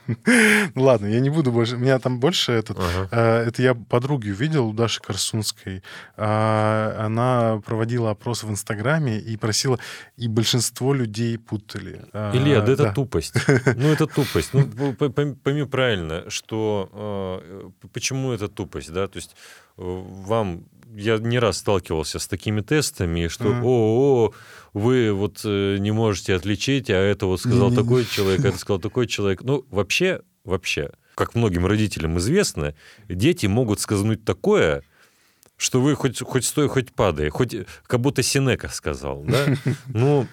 ну 0.74 0.82
ладно, 0.82 1.06
я 1.06 1.20
не 1.20 1.30
буду 1.30 1.52
больше. 1.52 1.76
У 1.76 1.78
меня 1.78 1.98
там 2.00 2.18
больше 2.18 2.50
этот. 2.52 2.78
Ага. 2.78 3.08
Э, 3.12 3.48
это 3.48 3.62
я 3.62 3.74
подруги 3.74 4.30
увидел 4.30 4.66
у 4.66 4.72
Даши 4.72 5.00
Корсунской. 5.00 5.82
Э, 6.16 6.96
она 6.98 7.62
проводила 7.64 8.10
опрос 8.10 8.42
в 8.42 8.50
Инстаграме 8.50 9.20
и 9.20 9.36
просила, 9.36 9.78
и 10.16 10.26
большинство 10.26 10.94
людей 10.94 11.38
путали. 11.38 12.04
Э, 12.12 12.32
Илья, 12.34 12.60
да 12.60 12.72
это 12.72 12.82
да. 12.84 12.92
тупость. 12.92 13.34
Ну 13.76 13.88
это 13.88 14.06
тупость. 14.06 14.52
Ну 14.52 14.94
пойми 14.94 15.64
правильно, 15.64 16.28
что 16.28 16.90
э, 16.92 17.88
почему 17.92 18.32
это 18.32 18.48
тупость, 18.48 18.92
да? 18.92 19.06
То 19.06 19.16
есть 19.16 19.36
вам 19.76 20.64
я 20.96 21.18
не 21.18 21.38
раз 21.38 21.58
сталкивался 21.58 22.18
с 22.18 22.26
такими 22.26 22.60
тестами, 22.60 23.28
что 23.28 23.44
mm. 23.44 23.62
о, 23.62 24.26
о, 24.26 24.32
вы 24.72 25.12
вот 25.12 25.40
э, 25.44 25.78
не 25.78 25.90
можете 25.90 26.34
отличить, 26.34 26.90
а 26.90 26.94
это 26.94 27.26
вот 27.26 27.40
сказал 27.40 27.72
такой 27.72 28.04
человек, 28.04 28.44
это 28.44 28.58
сказал 28.58 28.80
такой 28.80 29.06
человек. 29.06 29.42
Ну, 29.42 29.64
вообще, 29.70 30.22
вообще, 30.44 30.90
как 31.14 31.34
многим 31.34 31.66
родителям 31.66 32.18
известно, 32.18 32.74
дети 33.08 33.46
могут 33.46 33.80
сказать 33.80 34.24
такое, 34.24 34.82
что 35.56 35.80
вы 35.80 35.94
хоть, 35.94 36.20
хоть 36.22 36.44
стой, 36.44 36.68
хоть 36.68 36.92
падай, 36.92 37.28
хоть 37.28 37.54
как 37.86 38.00
будто 38.00 38.22
Синека 38.22 38.68
сказал, 38.68 39.22
да? 39.24 39.54
Ну, 39.88 40.26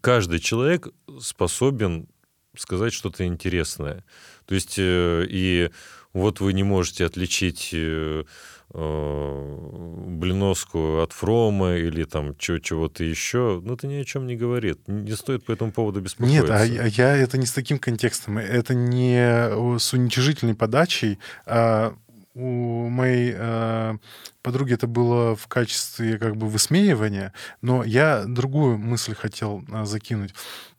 каждый 0.00 0.40
человек 0.40 0.88
способен 1.20 2.08
сказать 2.56 2.92
что-то 2.92 3.24
интересное. 3.24 4.04
То 4.46 4.54
есть, 4.54 4.74
э, 4.78 5.24
и 5.28 5.70
вот 6.12 6.40
вы 6.40 6.52
не 6.52 6.62
можете 6.62 7.06
отличить 7.06 7.70
э, 7.72 7.76
э, 7.78 8.24
Блиновскую 10.22 11.02
от 11.02 11.12
Фрома 11.12 11.74
или 11.74 12.04
там 12.04 12.36
чего-то 12.38 13.04
еще, 13.04 13.60
ну, 13.62 13.74
это 13.74 13.86
ни 13.86 13.94
о 13.94 14.04
чем 14.04 14.26
не 14.26 14.36
говорит. 14.36 14.88
Не 14.88 15.12
стоит 15.12 15.44
по 15.44 15.52
этому 15.52 15.72
поводу 15.72 16.00
беспокоиться. 16.00 16.42
Нет, 16.42 16.50
а 16.50 16.64
я 16.64 17.16
это 17.16 17.38
не 17.38 17.46
с 17.46 17.52
таким 17.52 17.78
контекстом. 17.78 18.38
Это 18.38 18.74
не 18.74 19.78
с 19.78 19.92
уничижительной 19.92 20.54
подачей. 20.54 21.18
А 21.44 21.94
у 22.34 22.88
моей 22.88 23.34
э, 23.36 23.98
подруги 24.42 24.72
это 24.74 24.86
было 24.86 25.36
в 25.36 25.48
качестве 25.48 26.18
как 26.18 26.36
бы 26.36 26.48
высмеивания, 26.48 27.34
но 27.60 27.84
я 27.84 28.24
другую 28.26 28.78
мысль 28.78 29.14
хотел 29.14 29.62
э, 29.70 29.84
закинуть 29.84 30.34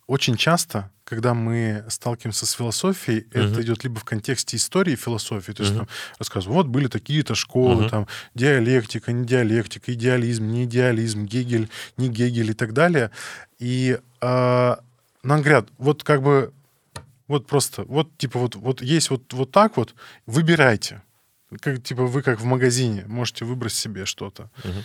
очень 0.07 0.35
часто, 0.35 0.91
когда 1.03 1.33
мы 1.33 1.85
сталкиваемся 1.89 2.45
с 2.45 2.51
философией, 2.51 3.21
uh-huh. 3.21 3.51
это 3.51 3.61
идет 3.61 3.83
либо 3.83 3.99
в 3.99 4.03
контексте 4.03 4.57
истории 4.57 4.95
философии, 4.95 5.51
то 5.51 5.63
есть 5.63 5.75
uh-huh. 5.75 5.79
там 5.79 5.87
рассказывают, 6.19 6.55
вот 6.55 6.67
были 6.67 6.87
такие-то 6.87 7.35
школы, 7.35 7.85
uh-huh. 7.85 7.89
там 7.89 8.07
диалектика, 8.35 9.11
не 9.11 9.25
диалектика, 9.25 9.93
идеализм, 9.93 10.47
не 10.47 10.65
идеализм, 10.65 11.25
Гегель, 11.25 11.69
не 11.97 12.09
Гегель 12.09 12.51
и 12.51 12.53
так 12.53 12.73
далее. 12.73 13.11
И 13.59 13.99
э, 14.21 14.75
нам 15.23 15.41
говорят, 15.41 15.69
вот 15.77 16.03
как 16.03 16.21
бы, 16.21 16.51
вот 17.27 17.47
просто, 17.47 17.83
вот 17.83 18.17
типа 18.17 18.39
вот, 18.39 18.55
вот 18.55 18.81
есть 18.81 19.09
вот, 19.09 19.31
вот 19.33 19.51
так 19.51 19.77
вот, 19.77 19.95
выбирайте. 20.25 21.01
Как, 21.61 21.83
типа 21.83 22.05
вы 22.07 22.23
как 22.23 22.41
в 22.41 22.45
магазине 22.45 23.03
можете 23.07 23.45
выбрать 23.45 23.73
себе 23.73 24.05
что-то. 24.05 24.49
Uh-huh. 24.63 24.83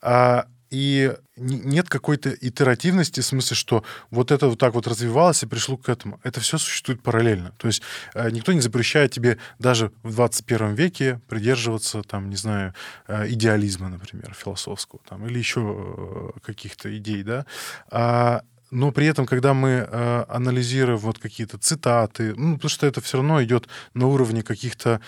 А, 0.00 0.46
и 0.74 1.14
нет 1.36 1.88
какой-то 1.88 2.30
итеративности, 2.30 3.20
в 3.20 3.24
смысле, 3.24 3.56
что 3.56 3.84
вот 4.10 4.32
это 4.32 4.48
вот 4.48 4.58
так 4.58 4.74
вот 4.74 4.88
развивалось 4.88 5.44
и 5.44 5.46
пришло 5.46 5.76
к 5.76 5.88
этому. 5.88 6.18
Это 6.24 6.40
все 6.40 6.58
существует 6.58 7.00
параллельно. 7.00 7.52
То 7.58 7.68
есть 7.68 7.80
э, 8.14 8.28
никто 8.30 8.52
не 8.52 8.60
запрещает 8.60 9.12
тебе 9.12 9.38
даже 9.60 9.92
в 10.02 10.12
21 10.14 10.74
веке 10.74 11.20
придерживаться, 11.28 12.02
там, 12.02 12.28
не 12.28 12.36
знаю, 12.36 12.74
э, 13.06 13.28
идеализма, 13.28 13.88
например, 13.88 14.34
философского, 14.34 15.00
там, 15.08 15.24
или 15.26 15.38
еще 15.38 15.60
э, 15.60 16.40
каких-то 16.40 16.96
идей, 16.98 17.22
да. 17.22 17.46
А, 17.88 18.42
но 18.72 18.90
при 18.90 19.06
этом, 19.06 19.26
когда 19.26 19.54
мы 19.54 19.86
э, 19.88 20.24
анализируем 20.28 20.98
вот 20.98 21.20
какие-то 21.20 21.56
цитаты, 21.58 22.34
ну, 22.34 22.56
потому 22.56 22.68
что 22.68 22.86
это 22.88 23.00
все 23.00 23.18
равно 23.18 23.40
идет 23.44 23.68
на 23.94 24.08
уровне 24.08 24.42
каких-то 24.42 25.00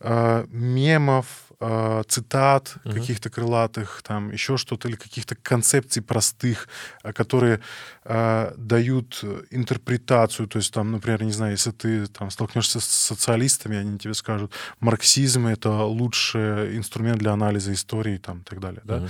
э, 0.00 0.46
мемов, 0.50 1.26
э, 1.62 2.02
цитат 2.08 2.76
угу. 2.84 2.94
каких-то 2.94 3.30
крылатых, 3.30 4.02
там 4.02 4.30
еще 4.32 4.56
что-то, 4.56 4.88
или 4.88 4.96
каких-то 4.96 5.36
концепций 5.36 6.02
простых, 6.02 6.68
э, 7.04 7.12
которые 7.12 7.60
э, 8.04 8.52
дают 8.56 9.24
интерпретацию. 9.50 10.48
То 10.48 10.58
есть, 10.58 10.74
там, 10.74 10.92
например, 10.92 11.22
не 11.22 11.32
знаю, 11.32 11.52
если 11.52 11.70
ты 11.70 12.06
там 12.06 12.30
столкнешься 12.30 12.80
с 12.80 12.84
социалистами, 12.84 13.76
они 13.76 13.98
тебе 13.98 14.14
скажут, 14.14 14.52
марксизм— 14.80 15.46
это 15.48 15.70
лучший 15.70 16.76
инструмент 16.76 17.18
для 17.18 17.32
анализа 17.32 17.72
истории 17.72 18.18
там, 18.18 18.40
и 18.40 18.44
так 18.44 18.60
далее. 18.60 18.82
Да? 18.84 18.96
Угу. 18.96 19.08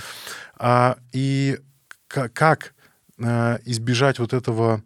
А, 0.58 0.98
и 1.12 1.58
как 2.06 2.74
э, 3.18 3.58
избежать 3.64 4.18
вот 4.18 4.32
этого 4.32 4.82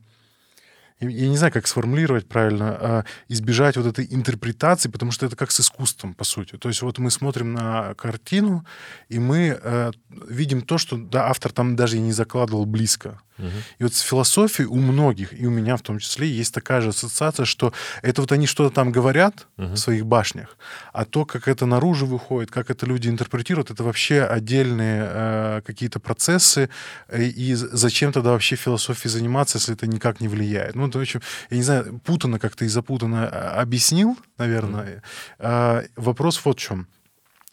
я 1.00 1.29
не 1.29 1.37
знаю, 1.37 1.53
как 1.53 1.67
сформулировать 1.67 2.26
правильно, 2.26 2.79
а, 2.81 3.05
избежать 3.29 3.76
вот 3.76 3.87
этой 3.87 4.07
интерпретации, 4.11 4.88
потому 4.88 5.12
что 5.12 5.26
это 5.26 5.37
как 5.37 5.50
с 5.50 5.61
искусством, 5.61 6.15
по 6.15 6.25
сути. 6.25 6.57
То 6.57 6.69
есть 6.69 6.83
вот 6.83 6.99
мы 6.99 7.11
смотрим 7.11 7.53
на 7.53 7.95
картину, 7.95 8.65
и 9.09 9.19
мы 9.19 9.59
э, 9.62 9.91
видим 10.29 10.62
то, 10.62 10.79
что 10.79 10.97
да, 10.97 11.29
автор 11.29 11.53
там 11.53 11.76
даже 11.76 11.97
и 11.97 12.00
не 12.00 12.12
закладывал 12.12 12.65
близко. 12.65 13.21
Угу. 13.38 13.49
И 13.79 13.83
вот 13.85 13.95
с 13.95 14.00
философией 14.00 14.67
у 14.69 14.76
многих, 14.76 15.38
и 15.38 15.47
у 15.47 15.50
меня 15.50 15.76
в 15.76 15.83
том 15.83 15.99
числе, 15.99 16.29
есть 16.29 16.55
такая 16.55 16.81
же 16.81 16.91
ассоциация, 16.91 17.45
что 17.45 17.73
это 18.03 18.23
вот 18.23 18.33
они 18.33 18.47
что-то 18.47 18.75
там 18.75 18.93
говорят 18.93 19.47
угу. 19.59 19.73
в 19.73 19.76
своих 19.76 20.07
башнях, 20.07 20.57
а 20.93 21.05
то, 21.05 21.25
как 21.25 21.49
это 21.49 21.67
наружу 21.67 22.07
выходит, 22.07 22.50
как 22.50 22.71
это 22.71 22.87
люди 22.87 23.09
интерпретируют, 23.09 23.71
это 23.71 23.85
вообще 23.85 24.23
отдельные 24.23 25.07
э, 25.07 25.62
какие-то 25.67 26.00
процессы, 26.00 26.71
э, 27.09 27.25
и 27.25 27.55
зачем 27.55 28.12
тогда 28.12 28.31
вообще 28.31 28.57
философией 28.57 29.11
заниматься, 29.11 29.59
если 29.59 29.75
это 29.75 29.87
никак 29.87 30.21
не 30.21 30.29
влияет? 30.29 30.75
Ну, 30.75 30.86
то, 30.90 30.99
в 30.99 31.02
общем, 31.02 31.21
я 31.50 31.57
не 31.57 31.62
знаю, 31.62 32.00
путано 32.05 32.38
как-то 32.38 32.64
и 32.64 32.69
запутанно 32.69 33.28
а, 33.28 33.61
объяснил, 33.61 34.16
наверное. 34.38 34.97
Угу. 34.97 35.47
Э, 35.49 35.87
вопрос 35.97 36.40
вот 36.45 36.59
в 36.59 36.62
чем 36.62 36.87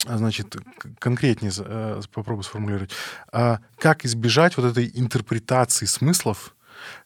значит, 0.06 0.58
конкретнее 1.00 1.52
э, 1.58 2.02
попробую 2.14 2.44
сформулировать. 2.44 2.92
А 3.32 3.60
как 3.78 4.04
избежать 4.04 4.58
вот 4.58 4.66
этой 4.66 4.92
интерпретации 4.94 5.86
смыслов, 5.86 6.56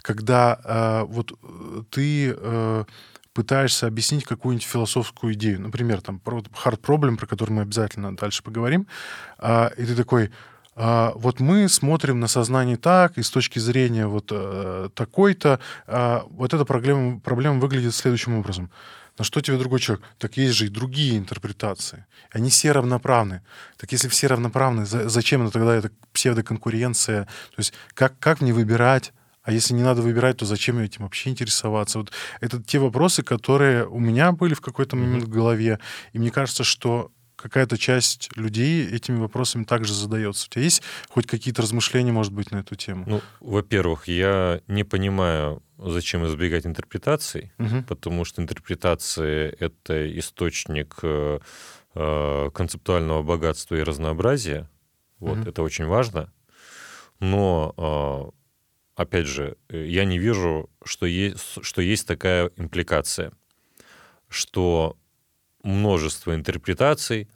когда 0.02 0.60
э, 0.64 1.04
вот 1.08 1.32
э, 1.32 1.84
ты 1.92 2.36
пытаешься 3.38 3.86
объяснить 3.86 4.24
какую-нибудь 4.24 4.66
философскую 4.66 5.34
идею, 5.34 5.62
например, 5.62 6.02
там, 6.02 6.18
про 6.18 6.40
hard 6.40 6.82
problem, 6.82 7.18
про 7.18 7.28
который 7.28 7.52
мы 7.52 7.62
обязательно 7.62 8.18
дальше 8.18 8.42
поговорим, 8.42 8.88
а, 9.38 9.68
и 9.78 9.86
ты 9.86 9.96
такой, 9.96 10.26
а, 10.26 10.32
вот 10.78 11.40
мы 11.40 11.68
смотрим 11.70 12.20
на 12.20 12.28
сознание 12.28 12.78
так, 12.78 13.18
и 13.18 13.24
с 13.24 13.32
точки 13.32 13.58
зрения 13.58 14.06
вот 14.06 14.28
такой-то, 14.94 15.60
а, 15.88 16.24
вот 16.30 16.54
эта 16.54 16.66
проблема, 16.66 17.20
проблема 17.20 17.60
выглядит 17.60 17.96
следующим 17.96 18.36
образом. 18.38 18.70
На 19.18 19.26
что 19.26 19.42
тебе 19.42 19.58
другой 19.58 19.80
человек? 19.80 20.06
Так 20.20 20.38
есть 20.38 20.54
же 20.56 20.68
и 20.68 20.70
другие 20.70 21.18
интерпретации. 21.18 22.06
Они 22.32 22.52
все 22.52 22.72
равноправны. 22.72 23.42
Так 23.78 23.92
если 23.92 24.08
все 24.10 24.28
равноправны, 24.28 24.86
зачем 24.86 25.42
это 25.44 25.54
тогда 25.54 25.76
эта 25.76 25.90
псевдоконкуренция? 26.14 27.24
То 27.24 27.58
есть 27.58 27.74
как, 27.96 28.20
как 28.20 28.42
мне 28.42 28.54
выбирать? 28.54 29.14
А 29.42 29.52
если 29.52 29.74
не 29.74 29.82
надо 29.82 30.02
выбирать, 30.02 30.38
то 30.38 30.46
зачем 30.46 30.78
этим 30.78 31.04
вообще 31.04 31.30
интересоваться? 31.30 32.00
Вот 32.00 32.12
это 32.42 32.62
те 32.62 32.80
вопросы, 32.80 33.24
которые 33.24 33.88
у 33.88 33.98
меня 34.00 34.34
были 34.34 34.54
в 34.54 34.62
какой-то 34.62 34.96
момент 34.96 35.24
mm-hmm. 35.24 35.28
в 35.28 35.30
голове. 35.30 35.80
И 36.14 36.20
мне 36.20 36.30
кажется, 36.30 36.64
что 36.64 37.12
какая-то 37.38 37.78
часть 37.78 38.36
людей 38.36 38.86
этими 38.86 39.18
вопросами 39.18 39.64
также 39.64 39.94
задается. 39.94 40.48
У 40.48 40.50
тебя 40.50 40.64
есть 40.64 40.82
хоть 41.08 41.28
какие-то 41.28 41.62
размышления, 41.62 42.12
может 42.12 42.34
быть, 42.34 42.52
на 42.52 42.58
эту 42.58 42.76
тему? 42.76 43.06
Ну, 43.08 43.22
во-первых, 43.40 44.08
я 44.08 44.62
не 44.68 44.84
понимаю, 44.84 45.64
зачем 45.78 46.26
избегать 46.26 46.66
интерпретаций, 46.66 47.54
угу. 47.60 47.84
потому 47.88 48.26
что 48.26 48.42
интерпретации— 48.42 49.56
это 49.60 50.20
источник 50.20 50.98
э, 51.04 51.40
э, 51.94 52.50
концептуального 52.54 53.24
богатства 53.24 53.76
и 53.76 53.84
разнообразия. 53.84 54.70
Вот, 55.20 55.38
угу. 55.38 55.50
это 55.50 55.62
очень 55.62 55.86
важно. 55.86 56.34
Но, 57.20 58.34
э, 58.98 59.02
опять 59.02 59.28
же, 59.28 59.58
я 59.70 60.06
не 60.06 60.18
вижу, 60.18 60.70
что 60.84 61.06
есть, 61.06 61.64
что 61.64 61.82
есть 61.82 62.08
такая 62.08 62.52
импликация, 62.58 63.32
что 64.28 64.98
множество 65.68 66.34
интерпретаций 66.34 67.28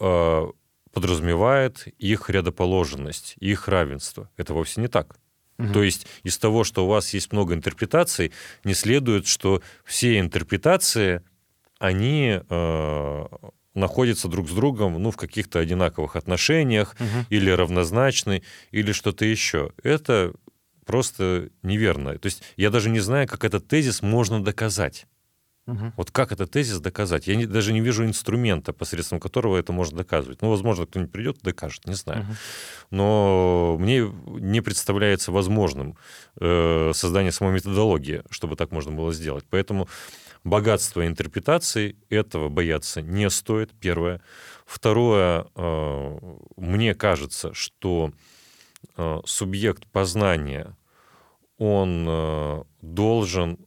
э, 0.00 0.46
подразумевает 0.92 1.86
их 1.98 2.30
рядоположенность, 2.30 3.34
их 3.38 3.68
равенство. 3.68 4.30
Это 4.36 4.54
вовсе 4.54 4.80
не 4.80 4.88
так. 4.88 5.16
Угу. 5.58 5.72
То 5.72 5.82
есть 5.82 6.06
из 6.22 6.38
того, 6.38 6.64
что 6.64 6.84
у 6.84 6.88
вас 6.88 7.14
есть 7.14 7.32
много 7.32 7.54
интерпретаций, 7.54 8.32
не 8.64 8.74
следует, 8.74 9.26
что 9.26 9.62
все 9.84 10.18
интерпретации, 10.18 11.22
они 11.78 12.40
э, 12.48 13.24
находятся 13.74 14.28
друг 14.28 14.48
с 14.48 14.52
другом 14.52 15.00
ну, 15.00 15.10
в 15.10 15.16
каких-то 15.16 15.58
одинаковых 15.58 16.16
отношениях 16.16 16.96
угу. 16.98 17.26
или 17.28 17.50
равнозначны, 17.50 18.42
или 18.70 18.92
что-то 18.92 19.24
еще. 19.24 19.70
Это 19.82 20.32
просто 20.86 21.50
неверно. 21.62 22.18
То 22.18 22.26
есть 22.26 22.42
я 22.56 22.70
даже 22.70 22.90
не 22.90 23.00
знаю, 23.00 23.28
как 23.28 23.44
этот 23.44 23.68
тезис 23.68 24.02
можно 24.02 24.42
доказать. 24.42 25.06
Угу. 25.66 25.92
Вот 25.96 26.10
как 26.10 26.32
этот 26.32 26.50
тезис 26.50 26.78
доказать? 26.80 27.26
Я 27.26 27.36
не, 27.36 27.46
даже 27.46 27.72
не 27.72 27.80
вижу 27.80 28.04
инструмента, 28.04 28.72
посредством 28.72 29.18
которого 29.18 29.56
это 29.56 29.72
можно 29.72 29.98
доказывать. 29.98 30.42
Ну, 30.42 30.50
возможно, 30.50 30.86
кто-нибудь 30.86 31.12
придет 31.12 31.38
и 31.38 31.44
докажет, 31.44 31.86
не 31.86 31.94
знаю. 31.94 32.22
Угу. 32.22 32.32
Но 32.90 33.76
мне 33.78 34.12
не 34.26 34.60
представляется 34.60 35.32
возможным 35.32 35.96
э, 36.38 36.92
создание 36.94 37.32
самой 37.32 37.54
методологии, 37.54 38.22
чтобы 38.30 38.56
так 38.56 38.72
можно 38.72 38.92
было 38.92 39.12
сделать. 39.12 39.46
Поэтому 39.48 39.88
богатство 40.44 41.06
интерпретаций 41.06 41.96
этого 42.10 42.50
бояться 42.50 43.00
не 43.00 43.30
стоит, 43.30 43.72
первое. 43.80 44.20
Второе, 44.66 45.46
э, 45.54 46.18
мне 46.56 46.94
кажется, 46.94 47.54
что 47.54 48.12
э, 48.96 49.20
субъект 49.24 49.86
познания, 49.86 50.76
он 51.56 52.04
э, 52.06 52.64
должен 52.82 53.58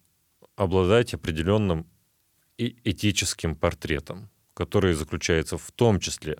обладать 0.57 1.13
определенным 1.13 1.87
и 2.57 2.75
этическим 2.83 3.55
портретом. 3.55 4.29
который 4.53 4.93
заключается 4.93 5.55
в 5.59 5.71
том 5.71 5.99
числе 5.99 6.39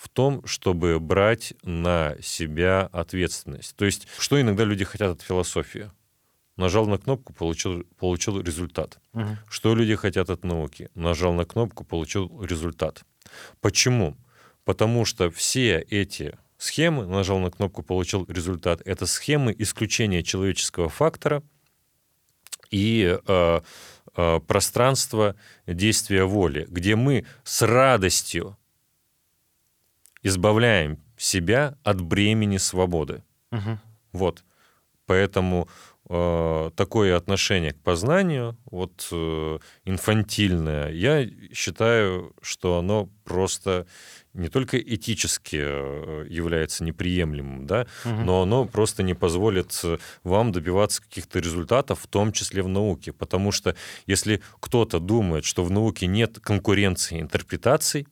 в 0.00 0.08
том, 0.08 0.42
чтобы 0.46 0.98
брать 0.98 1.52
на 1.62 2.16
себя 2.22 2.88
ответственность. 2.90 3.76
То 3.76 3.84
есть, 3.84 4.08
что 4.18 4.40
иногда 4.40 4.64
люди 4.64 4.82
хотят 4.82 5.10
от 5.10 5.20
философии? 5.20 5.90
Нажал 6.56 6.86
на 6.86 6.96
кнопку, 6.96 7.34
получил, 7.34 7.84
получил 7.98 8.40
результат. 8.40 8.98
Мгм. 9.12 9.36
Что 9.46 9.74
люди 9.74 9.94
хотят 9.96 10.30
от 10.30 10.42
науки? 10.42 10.88
Нажал 10.94 11.34
на 11.34 11.44
кнопку, 11.44 11.84
получил 11.84 12.42
результат. 12.42 13.04
Почему? 13.60 14.16
Потому 14.64 15.04
что 15.04 15.30
все 15.30 15.80
эти 15.80 16.38
схемы, 16.56 17.04
нажал 17.04 17.38
на 17.38 17.50
кнопку, 17.50 17.82
получил 17.82 18.24
результат, 18.26 18.80
это 18.86 19.04
схемы 19.04 19.54
исключения 19.58 20.22
человеческого 20.22 20.88
фактора 20.88 21.42
и 22.70 23.18
э, 23.26 23.60
э, 24.16 24.40
пространства 24.46 25.36
действия 25.66 26.24
воли, 26.24 26.66
где 26.68 26.96
мы 26.96 27.26
с 27.44 27.62
радостью 27.62 28.56
избавляем 30.22 30.98
себя 31.16 31.76
от 31.82 32.00
бремени 32.00 32.56
свободы. 32.58 33.22
Мгм. 33.50 33.80
Вот. 34.12 34.44
Поэтому 35.06 35.68
э, 36.10 36.70
такое 36.74 37.16
отношение 37.16 37.72
к 37.72 37.80
познанию, 37.80 38.58
вот 38.64 39.08
э, 39.12 39.58
инфантильное, 39.84 40.90
я 40.90 41.26
считаю, 41.52 42.34
что 42.42 42.78
оно 42.78 43.08
просто 43.24 43.86
не 44.34 44.48
только 44.48 44.78
этически 44.78 45.60
э, 45.62 46.26
является 46.28 46.82
неприемлемым, 46.82 47.66
да, 47.66 47.86
Мгм. 48.04 48.26
но 48.26 48.42
оно 48.42 48.64
просто 48.64 49.04
не 49.04 49.14
позволит 49.14 49.80
вам 50.24 50.50
добиваться 50.50 51.00
каких-то 51.00 51.38
результатов, 51.38 52.00
в 52.00 52.06
том 52.08 52.32
числе 52.32 52.62
в 52.62 52.68
науке. 52.68 53.12
Потому 53.12 53.52
что 53.52 53.76
если 54.06 54.42
кто-то 54.58 54.98
думает, 54.98 55.44
что 55.44 55.64
в 55.64 55.70
науке 55.70 56.06
нет 56.06 56.40
конкуренции 56.40 57.20
интерпретаций, 57.20 58.08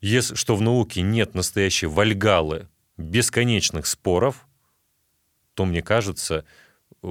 если, 0.00 0.34
что 0.34 0.56
в 0.56 0.60
науке 0.60 1.02
нет 1.02 1.34
настоящей 1.34 1.86
вальгалы 1.86 2.68
бесконечных 2.96 3.86
споров, 3.86 4.46
то, 5.54 5.64
мне 5.64 5.82
кажется, 5.82 6.44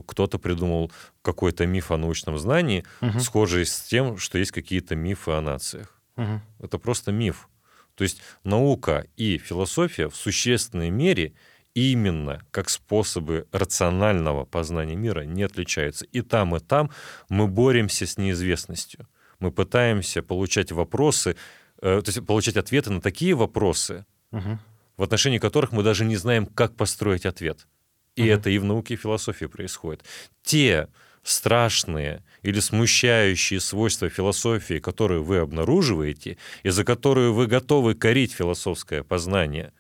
кто-то 0.08 0.38
придумал 0.40 0.92
какой-то 1.22 1.66
миф 1.66 1.92
о 1.92 1.98
научном 1.98 2.38
знании, 2.38 2.84
Мгм. 3.02 3.20
схожий 3.20 3.66
с 3.66 3.80
тем, 3.82 4.18
что 4.18 4.38
есть 4.38 4.52
какие-то 4.52 4.96
мифы 4.96 5.32
о 5.32 5.42
нациях. 5.42 6.00
Мгм. 6.16 6.42
Это 6.60 6.78
просто 6.78 7.12
миф. 7.12 7.50
То 7.96 8.04
есть 8.04 8.22
наука 8.44 9.06
и 9.16 9.38
философия 9.38 10.08
в 10.10 10.16
существенной 10.16 10.90
мере 10.90 11.34
именно 11.74 12.42
как 12.52 12.70
способы 12.70 13.48
рационального 13.52 14.46
познания 14.46 14.96
мира 14.96 15.22
не 15.22 15.44
отличаются. 15.44 16.06
И 16.06 16.22
там, 16.22 16.56
и 16.56 16.60
там 16.60 16.90
мы 17.30 17.48
боремся 17.48 18.06
с 18.06 18.18
неизвестностью. 18.18 19.08
Мы 19.40 19.52
пытаемся 19.52 20.22
получать 20.24 20.72
вопросы, 20.72 21.36
э, 21.82 22.02
то 22.02 22.10
есть 22.10 22.26
получать 22.26 22.56
ответы 22.58 22.92
на 22.92 23.02
такие 23.02 23.34
вопросы, 23.36 24.06
Мгм. 24.32 24.60
в 24.98 25.04
отношении 25.04 25.38
которых 25.40 25.72
мы 25.74 25.84
даже 25.84 26.06
не 26.06 26.16
знаем, 26.16 26.46
как 26.46 26.76
построить 26.76 27.26
ответ. 27.26 27.68
И 28.16 28.24
Мгм. 28.24 28.32
это 28.32 28.50
и 28.50 28.58
в 28.58 28.64
науке, 28.64 28.94
и 28.94 28.98
в 28.98 29.02
философии 29.02 29.46
происходит. 29.46 30.04
Те 30.44 30.88
страшные 31.24 32.24
или 32.44 32.60
смущающие 32.60 33.60
свойства 33.60 34.10
философии, 34.10 34.80
которые 34.80 35.22
вы 35.22 35.40
обнаруживаете, 35.40 36.38
и 36.64 36.70
за 36.70 36.84
которые 36.84 37.32
вы 37.32 37.48
готовы 37.48 37.96
корить 37.96 38.32
философское 38.32 39.04
познание, 39.04 39.74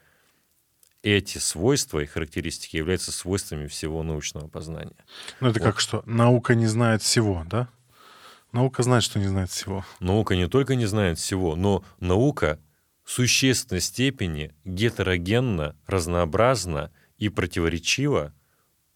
эти 1.03 1.37
свойства 1.37 1.99
и 1.99 2.05
характеристики 2.07 2.77
являются 2.77 3.11
свойствами 3.11 3.67
всего 3.67 4.01
научного 4.01 4.47
познания. 4.47 4.95
Ну, 5.39 5.49
это 5.49 5.59
Вот. 5.59 5.65
как 5.65 5.79
что? 5.79 6.01
Наука 6.07 6.55
не 6.55 6.65
знает 6.65 7.03
всего, 7.03 7.45
да? 7.47 7.69
Наука 8.51 8.81
знает, 8.83 9.03
что 9.03 9.19
не 9.19 9.27
знает 9.27 9.51
всего. 9.51 9.85
Наука 9.99 10.35
не 10.35 10.47
только 10.47 10.75
не 10.75 10.85
знает 10.87 11.19
всего, 11.19 11.55
но 11.55 11.83
наука 11.99 12.59
в 13.03 13.11
существенной 13.11 13.81
степени 13.81 14.55
гетерогенна, 14.63 15.75
разнообразна 15.85 16.91
и 17.17 17.29
противоречива, 17.29 18.33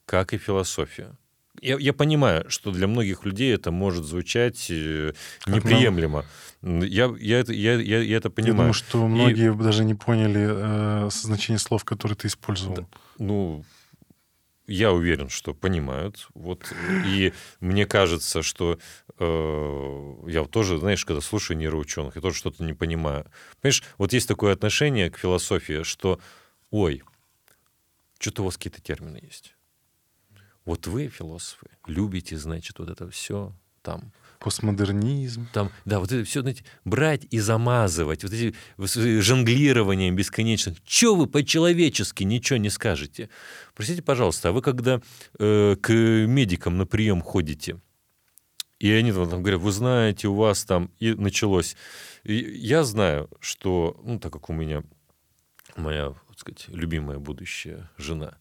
как 0.06 0.34
и 0.34 0.38
философия. 0.38 1.18
Я, 1.62 1.78
я 1.78 1.94
понимаю, 1.94 2.50
что 2.50 2.72
для 2.72 2.88
многих 2.88 3.26
людей 3.26 3.54
это 3.54 3.72
может 3.72 4.06
звучать 4.06 4.68
э, 4.70 5.14
неприемлемо. 5.46 6.26
Я, 6.62 7.14
я, 7.20 7.40
это, 7.40 7.54
я, 7.54 7.76
я, 7.76 8.00
я 8.02 8.18
это 8.18 8.28
Я 8.28 8.32
понимаю. 8.32 8.58
думаю, 8.58 8.74
что 8.74 9.08
многие 9.08 9.54
даже 9.54 9.84
не 9.84 9.96
поняли 9.96 10.48
э, 10.50 11.10
значение 11.12 11.60
слов, 11.60 11.84
которые 11.84 12.16
ты 12.16 12.28
использовал. 12.28 12.76
Да. 12.76 12.86
Ну, 13.18 13.66
я 14.68 14.94
уверен, 14.94 15.30
что 15.30 15.54
понимают. 15.54 16.28
Вот. 16.34 16.72
И 17.06 17.34
мне 17.60 17.86
кажется, 17.86 18.42
что 18.42 18.80
э, 19.18 20.14
я 20.28 20.46
тоже, 20.46 20.78
знаешь, 20.78 21.04
когда 21.06 21.22
слушаю 21.22 21.58
нейроученых, 21.58 22.16
я 22.16 22.22
тоже 22.22 22.38
что-то 22.38 22.64
не 22.64 22.74
понимаю. 22.74 23.26
Понимаешь, 23.62 23.84
вот 23.98 24.14
есть 24.14 24.28
такое 24.28 24.54
отношение 24.54 25.10
к 25.10 25.18
философии, 25.18 25.84
что, 25.84 26.20
ой, 26.72 27.04
что-то 28.20 28.44
у 28.44 28.46
вас 28.46 28.58
какие-то 28.58 28.82
термины 28.82 29.20
есть. 29.24 29.56
Вот 30.66 30.86
вы, 30.88 31.08
философы, 31.08 31.68
любите, 31.88 32.38
значит, 32.38 32.78
вот 32.78 32.90
это 32.90 33.10
все 33.10 33.54
там, 33.82 34.12
Постмодернизм. 34.40 35.48
там, 35.52 35.72
да, 35.86 36.00
вот 36.00 36.12
это 36.12 36.24
все, 36.24 36.42
знаете, 36.42 36.64
брать 36.86 37.26
и 37.30 37.40
замазывать, 37.40 38.24
вот 38.24 38.34
эти 38.34 38.56
жонглированием 38.78 40.16
бесконечных. 40.16 40.82
Че 40.84 41.16
вы 41.16 41.28
по-человечески 41.28 42.24
ничего 42.24 42.58
не 42.58 42.70
скажете? 42.70 43.30
Простите, 43.74 44.02
пожалуйста, 44.02 44.50
а 44.50 44.52
вы 44.52 44.62
когда 44.62 45.02
э, 45.40 45.76
к 45.82 45.92
медикам 45.92 46.78
на 46.78 46.86
прием 46.86 47.22
ходите, 47.22 47.82
и 48.80 48.92
они 48.92 49.12
там, 49.12 49.30
там 49.30 49.42
говорят, 49.42 49.60
вы 49.60 49.72
знаете, 49.74 50.30
у 50.30 50.36
вас 50.36 50.64
там 50.64 50.90
и 51.00 51.14
началось. 51.14 51.76
И 52.24 52.36
я 52.36 52.84
знаю, 52.84 53.30
что, 53.42 54.00
ну, 54.04 54.20
так 54.20 54.32
как 54.32 54.50
у 54.50 54.54
меня 54.54 54.84
моя, 55.76 56.14
так 56.40 56.56
сказать, 56.56 56.66
любимая 56.70 57.20
будущая 57.20 57.90
жена, 57.98 58.38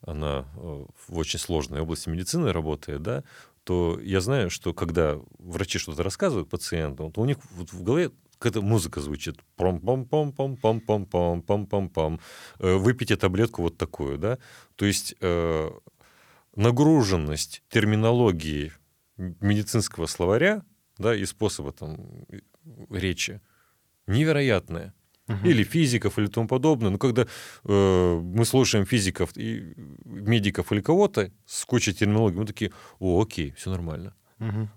она 0.00 0.46
э, 0.56 0.84
в 1.08 1.18
очень 1.18 1.38
сложной 1.38 1.80
области 1.80 2.08
медицины 2.08 2.52
работает, 2.52 3.02
да, 3.02 3.24
то 3.64 3.98
я 4.00 4.20
знаю, 4.20 4.48
что 4.48 4.72
когда 4.72 5.18
врачи 5.38 5.78
что-то 5.78 6.02
рассказывают 6.02 6.48
пациентам, 6.48 7.12
то 7.12 7.20
у 7.20 7.24
них 7.24 7.38
вот 7.50 7.72
в 7.72 7.82
голове 7.82 8.10
какая-то 8.38 8.62
музыка 8.62 9.00
звучит. 9.00 9.40
пом 9.56 9.80
пом 9.80 10.06
пом 10.06 10.32
пом 10.32 10.56
пом 10.56 10.80
пом 10.80 11.06
пом 11.06 11.42
пом 11.42 11.66
пом 11.66 11.88
пом 11.88 12.20
Выпейте 12.58 13.16
таблетку 13.16 13.62
вот 13.62 13.76
такую, 13.76 14.18
да. 14.18 14.38
То 14.76 14.86
есть 14.86 15.14
э, 15.20 15.70
нагруженность 16.54 17.62
терминологии 17.68 18.72
медицинского 19.16 20.06
словаря, 20.06 20.62
да, 20.98 21.14
и 21.14 21.24
способа 21.24 21.72
там 21.72 21.98
речи 22.90 23.40
невероятная 24.06 24.94
Мгм. 25.28 25.46
или 25.48 25.64
физиков, 25.64 26.18
или 26.18 26.26
тому 26.26 26.46
подобное. 26.48 26.90
Но 26.90 26.98
когда 26.98 27.26
э, 27.64 28.20
мы 28.22 28.44
слушаем 28.44 28.86
физиков 28.86 29.30
и 29.36 29.74
медиков 30.04 30.70
или 30.72 30.80
кого-то 30.80 31.30
с 31.46 31.64
кучей 31.64 31.92
терминологии, 31.92 32.36
мы 32.38 32.46
такие, 32.46 32.70
о, 33.00 33.20
окей, 33.22 33.52
все 33.56 33.70
нормально. 33.70 34.14
Мгм. 34.38 34.70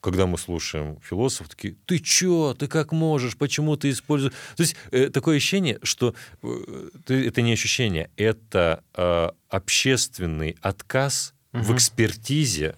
Когда 0.00 0.26
мы 0.26 0.38
слушаем 0.38 1.00
философов, 1.02 1.48
такие, 1.48 1.74
ты 1.86 1.98
чё, 1.98 2.54
ты 2.56 2.68
как 2.68 2.92
можешь, 2.92 3.36
почему 3.36 3.76
ты 3.76 3.90
используешь... 3.90 4.32
То 4.56 4.62
есть 4.62 4.76
э, 4.92 5.08
такое 5.10 5.38
ощущение, 5.38 5.78
что 5.82 6.14
э, 6.42 6.90
это 7.08 7.42
не 7.42 7.52
ощущение, 7.52 8.10
это 8.16 8.84
э, 8.94 9.30
общественный 9.48 10.56
отказ 10.60 11.34
в 11.52 11.68
Мгм. 11.70 11.74
экспертизе 11.76 12.76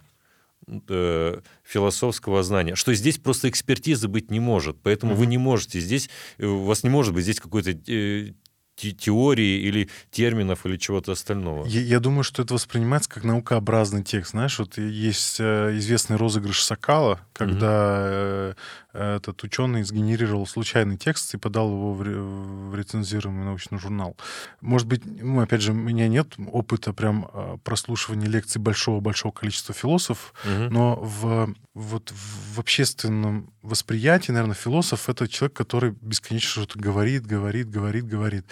э, 0.88 1.40
философского 1.64 2.42
знания, 2.42 2.74
что 2.74 2.94
здесь 2.94 3.18
просто 3.18 3.48
экспертизы 3.48 4.08
быть 4.08 4.30
не 4.30 4.40
может, 4.40 4.76
поэтому 4.82 5.14
вы 5.14 5.22
Мгм. 5.22 5.30
не 5.30 5.38
можете 5.38 5.80
здесь, 5.80 6.08
э, 6.38 6.46
у 6.46 6.64
вас 6.64 6.82
не 6.84 6.90
может 6.90 7.14
быть 7.14 7.24
здесь 7.24 7.40
какой-то 7.40 7.70
э, 7.70 8.32
те- 8.76 8.92
теории 8.92 9.60
или 9.60 9.90
терминов 10.10 10.64
или 10.64 10.76
чего-то 10.78 11.12
остального. 11.12 11.66
Я, 11.66 11.80
я 11.82 12.00
думаю, 12.00 12.22
что 12.24 12.42
это 12.42 12.54
воспринимается 12.54 13.10
как 13.10 13.24
наукообразный 13.24 14.02
текст. 14.02 14.30
Знаешь, 14.30 14.58
вот 14.58 14.78
есть 14.78 15.38
известный 15.38 16.16
розыгрыш 16.16 16.62
Сокала, 16.62 17.20
когда 17.34 18.06
э, 18.08 18.54
этот 18.92 19.42
ученый 19.44 19.82
сгенерировал 19.82 20.46
случайный 20.46 20.96
текст 20.96 21.34
и 21.34 21.38
подал 21.38 21.68
его 21.70 21.94
в, 21.94 22.02
ре- 22.02 22.18
в 22.20 22.74
рецензируемый 22.74 23.44
научный 23.44 23.78
журнал. 23.78 24.16
Может 24.60 24.86
быть, 24.88 25.02
ну, 25.04 25.40
опять 25.40 25.62
же, 25.62 25.72
у 25.72 25.74
меня 25.74 26.08
нет 26.08 26.34
опыта 26.52 26.92
прям 26.92 27.28
э, 27.32 27.56
прослушивания 27.62 28.28
лекций 28.28 28.60
большого-большого 28.60 29.32
количества 29.32 29.74
философов, 29.74 30.34
Мгм. 30.44 30.72
но 30.72 30.96
в, 30.96 31.54
вот 31.74 32.12
в 32.54 32.58
общественном 32.58 33.52
восприятии, 33.62 34.32
наверное, 34.32 34.54
философ— 34.54 35.08
это 35.08 35.28
человек, 35.28 35.56
который 35.56 35.94
бесконечно 36.00 36.48
что-то 36.62 36.78
говорит, 36.78 37.26
говорит, 37.26 37.68
говорит, 37.70 38.06
говорит. 38.06 38.44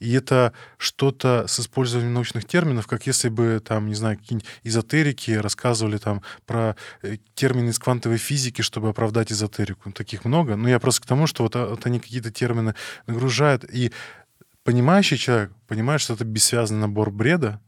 И 0.00 0.12
это 0.12 0.52
что-то 0.76 1.46
с 1.46 1.60
использованием 1.60 2.14
научных 2.14 2.44
терминов, 2.46 2.86
как 2.86 3.06
если 3.06 3.28
бы, 3.28 3.62
там, 3.64 3.86
не 3.86 3.94
знаю, 3.94 4.18
какие-нибудь 4.18 4.48
эзотерики 4.64 5.30
рассказывали 5.30 5.98
там 5.98 6.22
про 6.46 6.76
э, 7.02 7.16
термины 7.34 7.70
из 7.70 7.78
квантовой 7.78 8.18
физики, 8.18 8.62
чтобы 8.62 8.88
оправдать 8.88 9.32
эзотерику. 9.32 9.85
Таких 9.92 10.24
много. 10.24 10.56
Но 10.56 10.68
я 10.68 10.78
просто 10.78 11.02
к 11.02 11.06
тому, 11.06 11.26
что 11.26 11.42
вот, 11.42 11.56
а, 11.56 11.66
вот 11.70 11.86
они 11.86 12.00
какие-то 12.00 12.30
термины 12.30 12.74
нагружают. 13.06 13.64
И 13.64 13.92
понимающий 14.64 15.16
человек 15.16 15.52
понимает, 15.68 16.00
что 16.00 16.14
это 16.14 16.24
бессвязный 16.24 16.78
набор 16.78 17.10
бреда, 17.10 17.60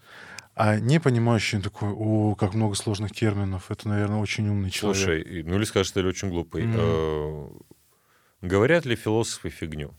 а 0.55 0.81
не 0.81 0.99
понимающий 1.01 1.59
он 1.59 1.63
такой, 1.63 1.91
о, 1.91 2.35
как 2.35 2.55
много 2.55 2.75
сложных 2.75 3.13
терминов. 3.13 3.71
Это, 3.71 3.89
наверное, 3.89 4.19
очень 4.19 4.49
умный 4.49 4.71
человек. 4.71 4.97
Слушай, 5.03 5.43
ну 5.45 5.57
или 5.57 5.65
скажешь, 5.65 5.89
что 5.89 6.01
я 6.01 6.07
очень 6.07 6.31
глупый. 6.31 6.65
Мгм. 6.65 6.77
Э, 6.79 7.49
Говорят 8.41 8.87
ли 8.87 8.97
философы 8.97 9.51
фигню? 9.51 9.95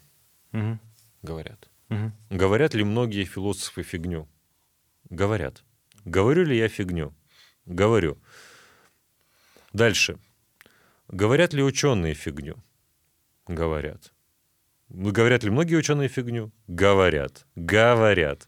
Мгм. 0.52 0.80
Говорят. 1.22 1.70
Мгм. 1.90 2.14
Говорят 2.30 2.74
ли 2.74 2.84
многие 2.84 3.24
философы 3.26 3.84
фигню? 3.84 4.28
Говорят. 5.10 5.64
Говорю 6.06 6.46
ли 6.46 6.58
я 6.58 6.70
фигню? 6.70 7.14
Говорю. 7.66 8.18
Дальше. 9.74 10.18
Говорят 11.10 11.54
ли 11.54 11.64
ученые 11.64 12.14
фигню? 12.14 12.56
Говорят. 13.48 14.14
Говорят 14.90 15.44
ли 15.44 15.50
многие 15.50 15.76
ученые 15.76 16.08
фигню? 16.08 16.52
Говорят. 16.68 17.46
Говорят. 17.56 18.48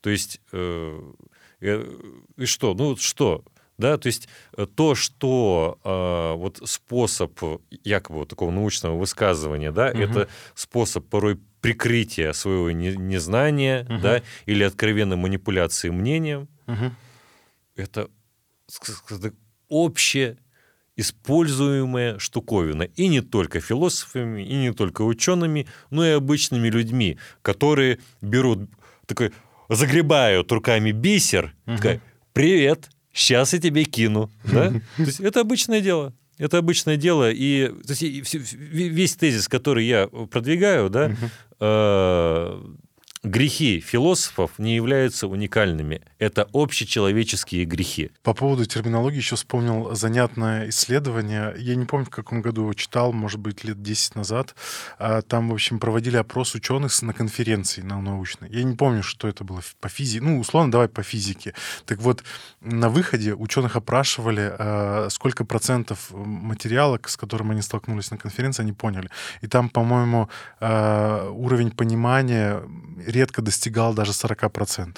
То 0.00 0.10
есть, 0.10 0.40
э, 0.52 1.12
э, 1.60 1.98
и 2.36 2.44
что? 2.46 2.74
Ну, 2.74 2.96
что? 2.96 3.44
Да, 3.78 3.96
то 3.96 4.06
есть 4.08 4.28
э, 4.56 4.66
то, 4.66 4.94
что 4.94 5.78
э, 5.84 6.32
вот 6.36 6.60
способ 6.68 7.38
якобы 7.84 8.20
вот 8.20 8.28
такого 8.28 8.50
научного 8.50 8.96
высказывания, 8.98 9.70
да, 9.72 9.88
Мгм. 9.92 10.00
это 10.02 10.28
способ 10.54 11.08
порой 11.08 11.38
прикрытия 11.60 12.32
своего 12.32 12.70
не- 12.70 12.96
незнания, 12.96 13.84
Мгм. 13.88 14.00
да, 14.00 14.22
или 14.46 14.62
откровенной 14.64 15.16
манипуляции 15.16 15.90
мнением, 15.90 16.48
Мгм. 16.66 16.94
это 17.76 18.10
ск- 18.68 18.94
ск- 19.10 19.34
обще 19.68 20.36
используемая 20.98 22.18
штуковина. 22.18 22.82
И 22.82 23.08
не 23.08 23.20
только 23.20 23.60
философами, 23.60 24.42
и 24.42 24.54
не 24.54 24.72
только 24.72 25.02
учеными, 25.02 25.66
но 25.90 26.04
и 26.06 26.10
обычными 26.10 26.68
людьми, 26.68 27.16
которые 27.42 27.98
берут, 28.20 28.68
такой, 29.06 29.32
загребают 29.68 30.50
руками 30.52 30.90
бисер, 30.92 31.54
Мгм. 31.66 31.76
такая, 31.76 32.00
привет, 32.32 32.90
сейчас 33.12 33.52
я 33.52 33.60
тебе 33.60 33.84
кину. 33.84 34.30
Да? 34.44 34.70
То 34.96 35.02
есть 35.02 35.20
это 35.20 35.40
обычное 35.40 35.80
дело. 35.80 36.12
Это 36.36 36.58
обычное 36.58 36.96
дело. 36.96 37.30
И 37.30 37.68
то 37.86 37.92
есть, 37.94 38.02
весь 38.52 39.16
тезис, 39.16 39.48
который 39.48 39.86
я 39.86 40.06
продвигаю, 40.08 40.88
да, 40.90 41.08
Мгм. 41.08 41.30
э, 41.60 42.62
грехи 43.22 43.80
философов 43.80 44.52
не 44.58 44.76
являются 44.76 45.26
уникальными. 45.26 46.02
Это 46.18 46.48
общечеловеческие 46.52 47.64
грехи. 47.64 48.10
По 48.22 48.34
поводу 48.34 48.64
терминологии 48.64 49.16
еще 49.16 49.36
вспомнил 49.36 49.94
занятное 49.94 50.68
исследование. 50.68 51.54
Я 51.58 51.74
не 51.74 51.84
помню, 51.84 52.06
в 52.06 52.10
каком 52.10 52.42
году 52.42 52.62
его 52.62 52.74
читал, 52.74 53.12
может 53.12 53.40
быть, 53.40 53.64
лет 53.64 53.82
10 53.82 54.14
назад. 54.16 54.54
А, 54.98 55.22
Там, 55.22 55.48
в 55.48 55.52
общем, 55.52 55.78
проводили 55.78 56.16
опрос 56.16 56.54
ученых 56.54 57.02
на 57.02 57.12
конференции 57.12 57.82
на 57.82 58.00
научной. 58.00 58.48
Я 58.50 58.62
не 58.62 58.76
помню, 58.76 59.02
что 59.02 59.28
это 59.28 59.44
было 59.44 59.62
по 59.80 59.88
физике. 59.88 60.24
Ну, 60.24 60.40
условно, 60.40 60.70
давай 60.72 60.88
по 60.88 61.02
физике. 61.02 61.54
Так 61.86 61.98
вот, 61.98 62.24
на 62.60 62.88
выходе 62.88 63.34
ученых 63.34 63.76
опрашивали, 63.76 64.52
а, 64.58 65.08
сколько 65.10 65.44
процентов 65.44 66.10
материала, 66.10 66.98
с 67.06 67.16
которым 67.16 67.50
они 67.50 67.62
столкнулись 67.62 68.10
на 68.10 68.18
конференции, 68.18 68.62
они 68.62 68.72
поняли. 68.72 69.10
И 69.42 69.46
там, 69.46 69.68
по-моему, 69.68 70.28
а, 70.60 71.30
уровень 71.30 71.70
понимания 71.70 72.62
редко 73.10 73.42
достигал 73.42 73.94
даже 73.94 74.12
40%. 74.12 74.96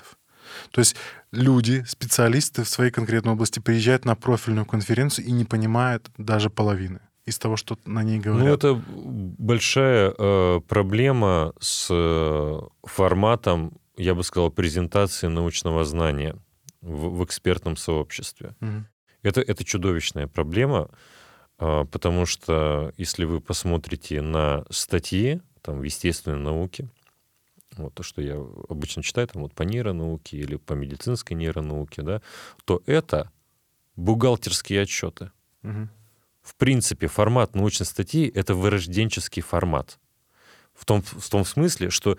То 0.70 0.78
есть 0.80 0.96
люди, 1.32 1.84
специалисты 1.86 2.64
в 2.64 2.68
своей 2.68 2.90
конкретной 2.90 3.32
области 3.32 3.60
приезжают 3.60 4.04
на 4.04 4.16
профильную 4.16 4.66
конференцию 4.66 5.26
и 5.26 5.32
не 5.32 5.44
понимают 5.44 6.10
даже 6.18 6.50
половины 6.50 7.00
из 7.24 7.38
того, 7.38 7.56
что 7.56 7.78
на 7.84 8.02
ней 8.02 8.18
говорят. 8.18 8.46
Ну, 8.46 8.52
это 8.52 8.82
большая 8.88 10.14
э, 10.16 10.60
проблема 10.68 11.52
с 11.60 11.88
э, 11.90 12.60
форматом, 12.84 13.78
я 13.96 14.14
бы 14.14 14.24
сказал, 14.24 14.50
презентации 14.50 15.28
научного 15.28 15.84
знания 15.84 16.36
в, 16.80 17.18
в 17.18 17.24
экспертном 17.24 17.76
сообществе. 17.76 18.54
Мгм. 18.60 18.86
Это, 19.22 19.40
это 19.42 19.64
чудовищная 19.64 20.26
проблема, 20.26 20.88
а, 21.58 21.84
потому 21.84 22.26
что 22.26 22.92
если 22.96 23.24
вы 23.24 23.40
посмотрите 23.40 24.22
на 24.22 24.64
статьи 24.70 25.40
там, 25.62 25.80
в 25.80 25.82
естественной 25.82 26.38
науке, 26.38 26.88
вот 27.76 27.94
то, 27.94 28.02
что 28.02 28.22
я 28.22 28.36
обычно 28.68 29.02
читаю 29.02 29.26
там, 29.28 29.42
вот 29.42 29.54
по 29.54 29.62
нейронауке 29.62 30.36
или 30.36 30.56
по 30.56 30.72
медицинской 30.74 31.36
нейронауке, 31.36 32.02
да, 32.02 32.22
то 32.64 32.82
это 32.86 33.30
бухгалтерские 33.96 34.82
отчеты. 34.82 35.30
Мгм. 35.62 35.90
В 36.42 36.54
принципе, 36.56 37.06
формат 37.06 37.54
научной 37.54 37.86
статьи— 37.86 38.28
это 38.34 38.54
вырожденческий 38.54 39.42
формат. 39.42 39.98
В 40.74 40.84
том, 40.84 41.02
в 41.02 41.28
том 41.28 41.44
смысле, 41.44 41.90
что 41.90 42.16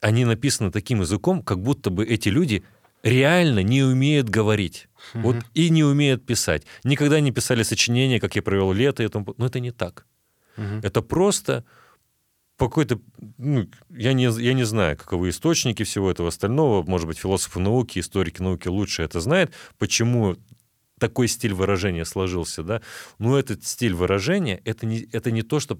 они 0.00 0.24
написаны 0.24 0.70
таким 0.70 1.00
языком, 1.00 1.42
как 1.42 1.60
будто 1.62 1.90
бы 1.90 2.04
эти 2.04 2.28
люди 2.28 2.64
реально 3.02 3.62
не 3.62 3.82
умеют 3.82 4.28
говорить. 4.28 4.88
Вот 5.14 5.36
Мгм. 5.36 5.44
и 5.54 5.70
не 5.70 5.84
умеют 5.84 6.26
писать. 6.26 6.64
Никогда 6.84 7.20
не 7.20 7.30
писали 7.32 7.62
сочинения, 7.62 8.20
как 8.20 8.36
я 8.36 8.42
провел 8.42 8.72
лето 8.72 9.02
и 9.02 9.08
тому. 9.08 9.34
Но 9.38 9.46
это 9.46 9.60
не 9.60 9.70
так. 9.70 10.06
Мгм. 10.56 10.80
Это 10.82 11.02
просто 11.02 11.64
по 12.58 12.68
какой-то... 12.68 13.00
Ну, 13.38 13.68
я, 13.88 14.12
не, 14.12 14.24
я 14.24 14.52
не 14.52 14.64
знаю, 14.64 14.96
каковы 14.96 15.30
источники 15.30 15.84
всего 15.84 16.10
этого 16.10 16.28
остального. 16.28 16.82
Может 16.82 17.06
быть, 17.06 17.18
философы 17.18 17.60
науки, 17.60 18.00
историки 18.00 18.42
науки 18.42 18.66
лучше 18.68 19.02
это 19.04 19.20
знают, 19.20 19.52
почему 19.78 20.36
такой 20.98 21.28
стиль 21.28 21.54
выражения 21.54 22.04
сложился. 22.04 22.64
Да? 22.64 22.82
Но 23.18 23.38
этот 23.38 23.64
стиль 23.64 23.94
выражения 23.94 24.60
это 24.64 24.86
не, 24.86 25.08
это 25.12 25.30
не 25.30 25.42
то, 25.42 25.60
что 25.60 25.78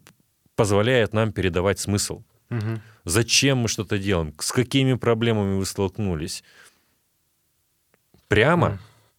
позволяет 0.54 1.12
нам 1.12 1.32
передавать 1.32 1.80
смысл. 1.80 2.22
Мгм. 2.48 2.80
Зачем 3.04 3.58
мы 3.58 3.68
что-то 3.68 3.98
делаем? 3.98 4.32
С 4.38 4.52
какими 4.52 4.94
проблемами 4.94 5.58
вы 5.58 5.66
столкнулись? 5.66 6.44
Прямо 8.28 8.68
Мгм. 8.68 8.78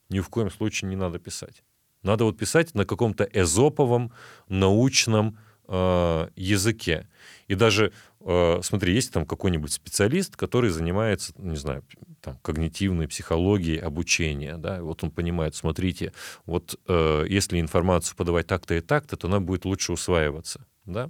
ни 0.09 0.19
в 0.21 0.29
коем 0.29 0.49
случае 0.49 0.89
не 0.89 0.95
надо 0.95 1.19
писать. 1.19 1.63
Надо 2.03 2.23
вот 2.23 2.37
писать 2.37 2.73
на 2.73 2.85
каком-то 2.85 3.25
эзоповом 3.25 4.13
научном 4.47 5.37
э, 5.69 6.29
языке. 6.35 7.07
И 7.47 7.55
даже, 7.55 7.93
э, 8.21 8.59
смотри, 8.61 8.93
есть 8.93 9.13
там 9.13 9.25
какой-нибудь 9.25 9.71
специалист, 9.71 10.35
который 10.35 10.71
занимается, 10.71 11.33
не 11.37 11.55
знаю, 11.55 11.83
там, 12.21 12.37
когнитивной 12.41 13.07
психологией 13.07 13.79
обучения, 13.79 14.57
да, 14.57 14.81
вот 14.81 15.03
он 15.03 15.11
понимает, 15.11 15.55
смотрите, 15.55 16.11
вот 16.45 16.79
э, 16.87 17.25
если 17.29 17.59
информацию 17.61 18.17
подавать 18.17 18.47
так-то 18.47 18.75
и 18.75 18.81
так-то, 18.81 19.15
то 19.15 19.27
она 19.27 19.39
будет 19.39 19.65
лучше 19.65 19.93
усваиваться, 19.93 20.65
да. 20.85 21.09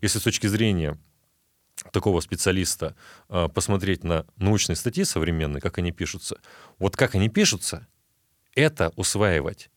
Если 0.00 0.20
с 0.20 0.22
точки 0.22 0.46
зрения 0.46 0.98
такого 1.92 2.20
специалиста 2.20 2.94
э, 3.28 3.48
посмотреть 3.48 4.04
на 4.04 4.26
научные 4.36 4.76
статьи 4.76 5.04
современные, 5.04 5.60
как 5.60 5.78
они 5.78 5.92
пишутся, 5.92 6.38
вот 6.78 6.96
как 6.96 7.14
они 7.14 7.28
пишутся, 7.28 7.86
это 8.54 8.92
усваивать 8.96 9.70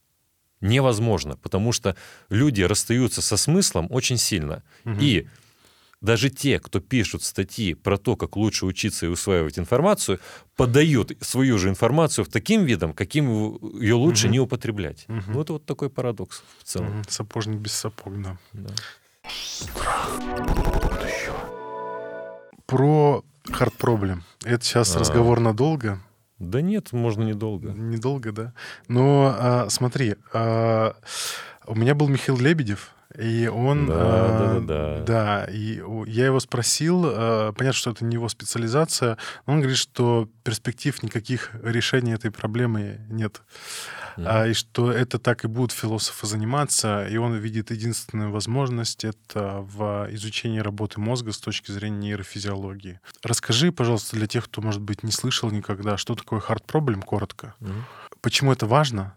невозможно, 0.61 1.35
потому 1.37 1.71
что 1.71 1.95
люди 2.29 2.61
расстаются 2.61 3.21
со 3.21 3.37
смыслом 3.37 3.87
очень 3.89 4.17
сильно. 4.17 4.63
Мгм. 4.83 4.99
И 5.01 5.27
даже 6.01 6.29
те, 6.29 6.59
кто 6.59 6.79
пишут 6.79 7.23
статьи 7.23 7.73
про 7.73 7.97
то, 7.97 8.15
как 8.15 8.37
лучше 8.37 8.65
учиться 8.65 9.05
и 9.05 9.09
усваивать 9.09 9.59
информацию, 9.59 10.19
подают 10.55 11.11
свою 11.21 11.57
же 11.57 11.67
информацию 11.69 12.23
в 12.23 12.29
таким 12.29 12.63
видом, 12.65 12.93
каким 12.93 13.29
ее 13.81 13.95
лучше 13.95 14.27
Мгм. 14.27 14.31
не 14.33 14.39
употреблять. 14.39 15.03
Мгм. 15.09 15.33
Ну, 15.33 15.41
это 15.41 15.53
вот 15.53 15.65
такой 15.65 15.89
парадокс 15.89 16.41
в 16.59 16.63
целом. 16.63 16.89
Мгм. 16.99 17.03
Сапожник 17.09 17.57
без 17.59 17.73
сапог, 17.73 18.21
да. 18.21 18.37
да. 18.53 18.73
Про 22.65 23.23
hard 23.47 23.73
problem. 23.77 24.21
Это 24.45 24.63
сейчас 24.63 24.95
А. 24.95 24.99
разговор 24.99 25.39
надолго. 25.39 25.99
Да 26.39 26.61
нет, 26.61 26.93
можно 26.93 27.23
недолго. 27.23 27.69
Недолго, 27.71 28.31
да. 28.31 28.53
Но 28.87 29.35
а, 29.37 29.69
смотри, 29.69 30.15
а, 30.33 30.95
у 31.67 31.75
меня 31.75 31.95
был 31.95 32.07
Михаил 32.07 32.39
Лебедев, 32.39 32.91
и 33.17 33.47
он... 33.47 33.87
Да, 33.87 33.93
а, 33.95 34.59
да-да-да. 34.59 35.03
Да, 35.05 35.45
и 35.45 35.81
у- 35.81 36.05
я 36.05 36.25
его 36.27 36.39
спросил, 36.39 37.03
а, 37.05 37.51
понятно, 37.53 37.77
что 37.77 37.91
это 37.91 38.05
не 38.05 38.13
его 38.15 38.29
специализация, 38.29 39.17
но 39.45 39.53
он 39.53 39.59
говорит, 39.59 39.77
что 39.79 40.29
перспектив 40.43 41.01
никаких 41.01 41.51
решений 41.63 42.13
этой 42.13 42.31
проблемы 42.31 42.99
нет. 43.09 43.41
А, 44.17 44.47
и 44.47 44.53
что 44.53 44.91
это 44.91 45.17
так 45.17 45.45
и 45.45 45.47
будут 45.47 45.71
философы 45.71 46.27
заниматься, 46.27 47.07
и 47.07 47.17
он 47.17 47.35
видит 47.35 47.71
единственную 47.71 48.31
возможность 48.31 49.05
это 49.05 49.59
в 49.61 50.07
изучении 50.11 50.59
работы 50.59 50.99
мозга 50.99 51.31
с 51.31 51.39
точки 51.39 51.71
зрения 51.71 51.99
нейрофизиологии. 52.09 52.99
Расскажи, 53.23 53.71
пожалуйста, 53.71 54.15
для 54.17 54.27
тех, 54.27 54.45
кто, 54.45 54.61
может 54.61 54.81
быть, 54.81 55.03
не 55.03 55.11
слышал 55.11 55.49
никогда, 55.51 55.97
что 55.97 56.15
такое 56.15 56.41
hard 56.41 56.65
problem, 56.65 57.01
коротко. 57.01 57.55
Мгм. 57.59 57.85
Почему 58.21 58.51
это 58.51 58.65
важно? 58.65 59.15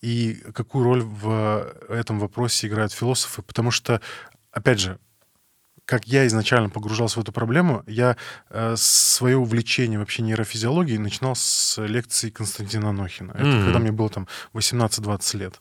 И 0.00 0.42
какую 0.54 0.84
роль 0.84 1.02
в 1.02 1.74
этом 1.88 2.18
вопросе 2.18 2.66
играют 2.66 2.92
философы? 2.92 3.42
Потому 3.42 3.70
что, 3.70 4.00
опять 4.50 4.80
же, 4.80 4.98
как 5.84 6.06
я 6.06 6.26
изначально 6.28 6.70
погружался 6.70 7.18
в 7.18 7.22
эту 7.22 7.32
проблему, 7.32 7.82
я 7.86 8.16
э, 8.48 8.74
свое 8.76 9.36
увлечение 9.36 9.98
вообще 9.98 10.22
нейрофизиологией 10.22 10.98
начинал 10.98 11.34
с 11.34 11.84
лекции 11.84 12.30
Константина 12.30 12.90
Анохина. 12.90 13.32
Это 13.32 13.44
Мгм. 13.44 13.64
когда 13.64 13.78
мне 13.80 13.90
было 13.90 14.08
там 14.08 14.28
18-20 14.54 15.36
лет. 15.36 15.60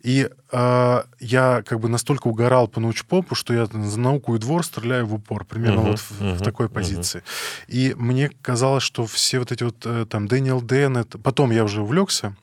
И 0.00 0.30
э, 0.52 1.02
я 1.20 1.62
как 1.66 1.78
бы 1.78 1.88
настолько 1.90 2.28
угорал 2.28 2.68
по 2.68 2.80
научпопу, 2.80 3.34
что 3.34 3.52
я 3.52 3.66
за 3.66 4.00
науку 4.00 4.34
и 4.34 4.38
двор 4.38 4.64
стреляю 4.64 5.04
в 5.06 5.14
упор, 5.14 5.44
примерно 5.44 5.82
Мгм, 5.82 5.90
вот 5.90 5.98
в, 5.98 6.10
в 6.10 6.22
мгм, 6.22 6.38
такой 6.38 6.70
позиции. 6.70 7.22
И 7.68 7.94
мне 7.98 8.30
казалось, 8.40 8.82
что 8.82 9.04
все 9.06 9.40
вот 9.40 9.52
эти 9.52 9.62
вот 9.62 9.76
э, 9.84 10.06
там 10.08 10.26
Дэниел 10.26 10.62
Дэн, 10.62 10.96
это... 10.96 11.18
потом 11.18 11.50
я 11.50 11.64
уже 11.64 11.82
увлекся, 11.82 12.34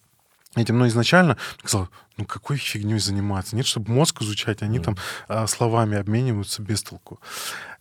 этим, 0.62 0.78
но 0.78 0.88
изначально 0.88 1.38
сказал, 1.60 1.90
ну 2.18 2.26
какой 2.26 2.58
фигней 2.58 3.00
заниматься? 3.00 3.56
Нет, 3.56 3.66
чтобы 3.66 3.92
мозг 3.92 4.22
изучать, 4.22 4.62
они 4.62 4.80
mm. 4.80 4.84
там 4.84 4.98
а, 5.28 5.48
словами 5.48 5.98
обмениваются 5.98 6.62
без 6.62 6.82
толку. 6.84 7.20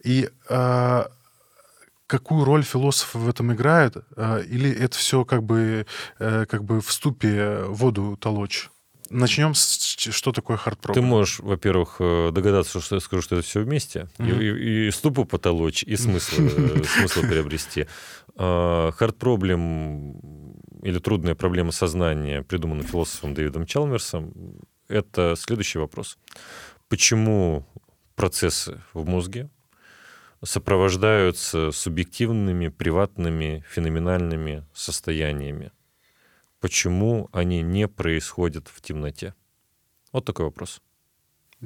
И 0.03 0.29
а, 0.49 1.09
какую 2.07 2.45
роль 2.45 2.63
философы 2.63 3.19
в 3.19 3.29
этом 3.29 3.53
играют? 3.53 3.97
А, 4.17 4.39
или 4.39 4.71
это 4.71 4.97
все 4.97 5.25
как 5.25 5.43
бы, 5.43 5.87
а, 6.19 6.47
как 6.47 6.65
бы 6.65 6.81
в 6.81 6.93
ступе 6.93 7.63
воду 7.67 8.17
толочь? 8.21 8.71
Начнем 9.09 9.55
с 9.55 9.97
что 9.97 10.33
такое 10.33 10.57
хардпроблем. 10.57 11.03
Ты 11.03 11.09
можешь, 11.09 11.39
во-первых, 11.39 11.97
э, 12.01 12.31
догадаться, 12.33 12.81
что 12.81 12.97
я 12.97 13.01
скажу, 13.01 13.23
что 13.23 13.37
это 13.37 13.47
все 13.47 13.61
вместе, 13.63 14.09
mm-hmm. 14.19 14.43
и, 14.43 14.47
и, 14.47 14.89
и 14.89 14.91
ступу 14.91 15.25
потолочь, 15.25 15.85
и 15.85 15.97
смысл, 15.97 16.35
э, 16.39 16.83
смысл 16.99 17.21
приобрести. 17.23 17.87
Хардпроблем 18.37 20.21
или 20.83 20.99
трудная 20.99 21.35
проблема 21.35 21.73
сознания, 21.73 22.43
придуманная 22.43 22.87
философом 22.87 23.35
Дэвидом 23.35 23.67
Чалмерсом, 23.67 24.33
это 24.89 25.35
следующий 25.37 25.79
вопрос. 25.79 26.19
Почему 26.89 27.67
процессы 28.15 28.81
в 28.93 29.07
мозге 29.07 29.51
сопровождаются 30.45 31.73
субъективными, 31.73 32.69
приватными, 32.69 33.65
феноменальными 33.69 34.65
состояниями? 34.73 35.73
Почему 36.61 37.29
они 37.33 37.63
не 37.63 37.89
происходят 37.89 38.69
в 38.69 38.81
темноте? 38.81 39.35
Вот 40.13 40.25
такой 40.25 40.47
вопрос. 40.47 40.81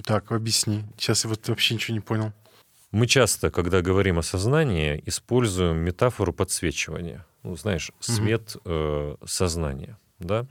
Так, 0.04 0.32
объясни. 0.32 0.84
Сейчас 0.96 1.24
я 1.24 1.30
вот 1.30 1.46
вообще 1.48 1.74
ничего 1.74 1.94
не 1.94 2.00
понял. 2.00 2.32
Мы 2.90 3.06
часто, 3.06 3.50
когда 3.50 3.82
говорим 3.82 4.18
о 4.18 4.22
сознании, 4.22 5.00
используем 5.06 5.76
метафору 5.78 6.32
подсвечивания. 6.32 7.24
Ну, 7.44 7.56
знаешь, 7.56 7.92
свет 8.00 8.56
э, 8.64 9.16
сознания, 9.24 9.98
да? 10.18 10.46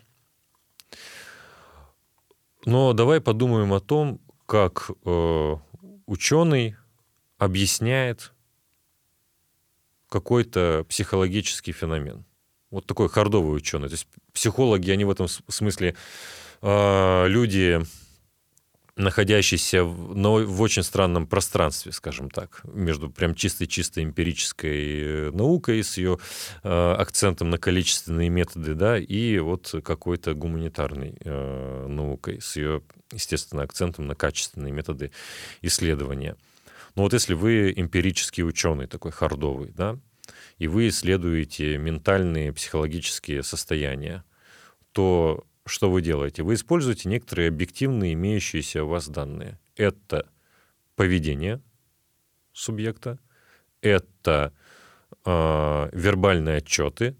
Но 2.65 2.93
давай 2.93 3.19
подумаем 3.19 3.73
о 3.73 3.80
том, 3.82 4.21
как 4.45 4.89
э, 5.06 5.56
ученый 6.06 6.75
объясняет 7.38 8.34
какой-то 10.08 10.86
психологический 10.88 11.71
феномен. 11.71 12.25
Вот 12.71 12.86
такой 12.86 13.10
хардовый 13.10 13.56
ученый. 13.56 13.89
То 13.89 13.93
есть 13.93 14.08
психологи, 14.34 14.91
они 14.91 15.04
в 15.04 15.12
этом 15.12 15.28
смысле 15.28 15.95
э, 16.62 17.28
люди 17.28 17.82
находящийся 19.00 19.84
в, 19.84 20.16
но 20.16 20.36
в 20.36 20.62
очень 20.62 20.84
странном 20.84 21.26
пространстве, 21.26 21.92
скажем 21.92 22.30
так, 22.30 22.62
между 22.66 23.10
прям 23.10 23.34
чистой-чистой 23.34 24.04
эмпирической 24.04 25.02
э, 25.02 25.32
наукой 25.32 25.84
с 25.84 25.98
ее 25.98 26.20
э, 26.64 26.96
акцентом 26.98 27.50
на 27.50 27.58
количественные 27.58 28.30
методы, 28.30 28.74
да, 28.74 28.98
и 28.98 29.40
вот 29.40 29.74
какой-то 29.84 30.34
гуманитарной 30.34 31.16
э, 31.20 31.88
наукой 31.88 32.42
с 32.42 32.58
ее, 32.58 32.82
естественно, 33.12 33.64
акцентом 33.64 34.06
на 34.06 34.16
качественные 34.16 34.74
методы 34.74 35.12
исследования. 35.62 36.36
Но 36.96 37.04
вот 37.04 37.14
если 37.14 37.34
вы 37.34 37.74
эмпирический 37.76 38.44
ученый, 38.44 38.88
такой 38.88 39.12
хардовый, 39.12 39.72
да, 39.72 39.98
и 40.58 40.68
вы 40.68 40.90
исследуете 40.90 41.78
ментальные, 41.78 42.52
психологические 42.52 43.44
состояния, 43.44 44.26
то 44.92 45.46
что 45.70 45.90
вы 45.90 46.02
делаете? 46.02 46.44
Вы 46.44 46.56
используете 46.56 47.10
некоторые 47.10 47.50
объективные 47.50 48.14
имеющиеся 48.14 48.84
у 48.84 48.88
вас 48.88 49.08
данные. 49.08 49.60
Это 49.76 50.28
поведение 50.96 51.62
субъекта, 52.52 53.20
это 53.82 54.54
э, 55.26 55.90
вербальные 55.94 56.58
отчеты 56.58 57.16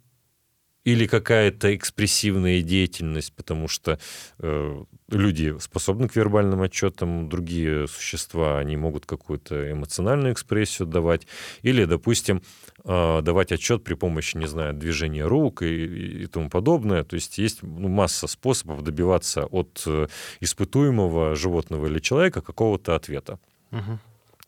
или 0.84 1.08
какая-то 1.08 1.76
экспрессивная 1.76 2.62
деятельность, 2.62 3.34
потому 3.34 3.68
что 3.68 4.00
э, 4.40 4.84
люди 5.10 5.56
способны 5.60 6.08
к 6.08 6.16
вербальным 6.16 6.62
отчетам, 6.62 7.30
другие 7.30 7.88
существа, 7.88 8.60
они 8.60 8.76
могут 8.76 9.06
какую-то 9.06 9.72
эмоциональную 9.72 10.34
экспрессию 10.34 10.88
давать, 10.88 11.28
или, 11.62 11.86
допустим, 11.86 12.38
э, 12.38 12.42
давать 12.84 13.52
отчет 13.52 13.84
при 13.84 13.94
помощи, 13.94 14.38
не 14.38 14.48
знаю, 14.48 14.74
движения 14.74 15.26
рук 15.26 15.62
и, 15.62 16.24
и 16.24 16.28
тому 16.28 16.50
подобное. 16.50 17.04
То 17.04 17.15
есть 17.15 17.38
есть 17.38 17.63
ну, 17.63 17.88
масса 17.88 18.28
способов 18.28 18.84
добиваться 18.84 19.46
от 19.46 19.84
э, 19.86 20.08
испытуемого 20.39 21.36
животного 21.36 21.88
или 21.88 22.00
человека 22.00 22.42
какого-то 22.42 22.96
ответа. 22.96 23.39
Угу. 23.72 24.00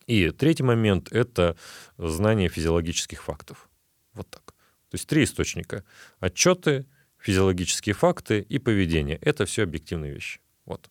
И 0.08 0.30
третий 0.32 0.64
момент— 0.64 1.10
это 1.12 1.56
знание 1.98 2.50
физиологических 2.50 3.24
фактов. 3.24 3.70
Вот 4.14 4.30
так. 4.30 4.54
То 4.90 4.96
есть 4.96 5.08
три 5.08 5.24
источника. 5.24 5.84
Отчеты, 6.20 6.86
физиологические 7.18 7.96
факты 7.96 8.40
и 8.42 8.60
поведение. 8.60 9.18
Это 9.22 9.46
все 9.46 9.64
объективные 9.64 10.14
вещи. 10.14 10.40
Вот. 10.66 10.90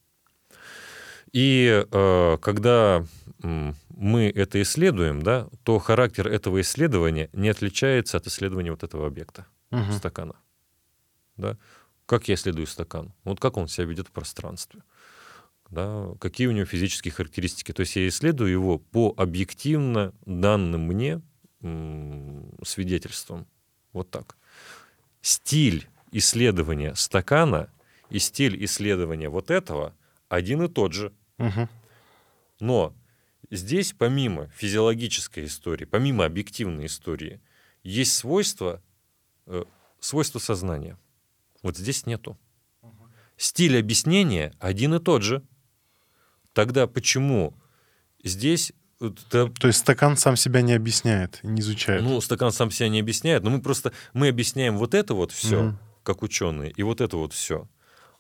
И 1.33 1.85
э, 1.91 2.39
когда 2.41 3.05
мы 4.01 4.33
это 4.35 4.63
исследуем, 4.63 5.21
да, 5.21 5.47
то 5.63 5.79
характер 5.79 6.27
этого 6.27 6.63
исследования 6.63 7.29
не 7.35 7.51
отличается 7.51 8.17
от 8.17 8.27
исследования 8.27 8.71
вот 8.71 8.83
этого 8.83 9.07
объекта, 9.07 9.47
угу. 9.71 9.93
стакана. 9.93 10.37
Да? 11.37 11.59
Как 12.07 12.27
я 12.29 12.35
исследую 12.35 12.67
стакан? 12.67 13.13
Вот 13.25 13.41
как 13.41 13.59
он 13.59 13.69
себя 13.69 13.85
ведет 13.85 14.09
в 14.09 14.13
пространстве? 14.13 14.83
Да? 15.69 16.15
Какие 16.19 16.47
у 16.47 16.53
него 16.53 16.65
физические 16.65 17.13
характеристики? 17.13 17.73
То 17.73 17.81
есть 17.81 17.95
я 17.95 18.09
исследую 18.09 18.51
его 18.51 18.79
по 18.79 19.13
объективно 19.19 20.15
данным 20.25 20.81
мне 20.87 21.21
свидетельствам. 22.65 23.47
Вот 23.93 24.11
так. 24.11 24.39
Стиль 25.21 25.87
исследования 26.11 26.95
стакана 26.95 27.69
и 28.09 28.19
стиль 28.19 28.65
исследования 28.65 29.29
вот 29.29 29.51
этого 29.51 29.95
один 30.31 30.63
и 30.63 30.69
тот 30.69 30.95
же. 30.95 31.13
Угу. 31.37 31.69
Но 32.61 32.95
здесь 33.51 33.95
помимо 33.97 34.49
физиологической 34.49 35.47
истории, 35.47 35.85
помимо 35.85 36.25
объективной 36.25 36.87
истории, 36.87 37.41
есть 37.83 38.15
свойства, 38.15 38.83
э, 39.47 39.65
свойства 40.01 40.39
сознания. 40.39 40.99
Вот 41.63 41.77
здесь 41.77 42.07
нету. 42.07 42.39
Стиль 43.37 43.79
объяснения 43.79 44.53
один 44.59 44.95
и 44.95 44.99
тот 44.99 45.23
же. 45.23 45.43
Тогда 46.53 46.87
почему 46.87 47.55
здесь 48.23 48.73
это... 49.01 49.49
То 49.49 49.67
есть 49.67 49.81
стакан 49.81 50.17
сам 50.17 50.37
себя 50.37 50.61
не 50.61 50.75
объясняет, 50.75 51.41
не 51.43 51.61
изучает. 51.61 52.03
Ну, 52.03 52.21
стакан 52.21 52.53
сам 52.53 52.71
себя 52.71 52.89
не 52.89 53.01
объясняет, 53.01 53.43
но 53.43 53.51
мы 53.51 53.63
просто 53.63 53.93
мы 54.13 54.29
объясняем 54.29 54.77
вот 54.77 54.95
это 54.95 55.15
вот 55.15 55.33
все, 55.33 55.69
угу. 55.69 55.79
как 56.03 56.23
ученые, 56.23 56.71
и 56.73 56.83
вот 56.83 57.01
это 57.01 57.17
вот 57.17 57.33
все 57.33 57.67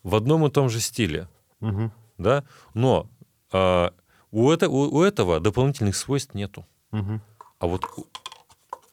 в 0.02 0.14
одном 0.14 0.46
и 0.46 0.50
том 0.50 0.68
же 0.68 0.80
стиле, 0.80 1.28
угу. 1.60 1.92
да. 2.18 2.44
Но 2.74 3.10
а, 3.52 3.92
у, 4.30 4.50
это, 4.50 4.68
у, 4.68 4.98
у 4.98 5.02
этого 5.02 5.40
дополнительных 5.40 5.96
свойств 5.96 6.34
нету, 6.34 6.66
угу. 6.92 7.20
а 7.58 7.66
вот 7.66 7.84
у, 7.96 8.06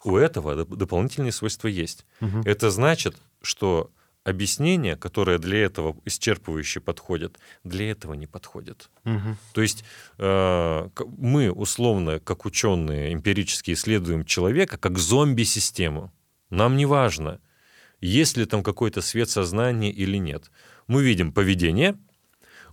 у 0.03 0.17
этого 0.17 0.65
дополнительные 0.65 1.31
свойства 1.31 1.67
есть. 1.67 2.05
Угу. 2.21 2.41
Это 2.45 2.71
значит, 2.71 3.17
что 3.41 3.91
объяснения, 4.23 4.97
которые 4.97 5.39
для 5.39 5.63
этого 5.63 5.95
исчерпывающе 6.05 6.81
подходят, 6.81 7.39
для 7.63 7.91
этого 7.91 8.13
не 8.13 8.27
подходят. 8.27 8.89
Угу. 9.05 9.37
То 9.53 9.61
есть 9.61 9.83
э, 10.17 10.89
мы 11.17 11.51
условно, 11.51 12.19
как 12.19 12.45
ученые, 12.45 13.13
эмпирически 13.13 13.71
исследуем 13.71 14.25
человека 14.25 14.77
как 14.77 14.97
зомби-систему. 14.97 16.11
Нам 16.49 16.75
не 16.75 16.85
важно, 16.85 17.39
есть 18.01 18.37
ли 18.37 18.45
там 18.45 18.63
какой-то 18.63 19.01
свет 19.01 19.29
сознания 19.29 19.91
или 19.91 20.17
нет. 20.17 20.51
Мы 20.87 21.03
видим 21.03 21.31
поведение, 21.31 21.97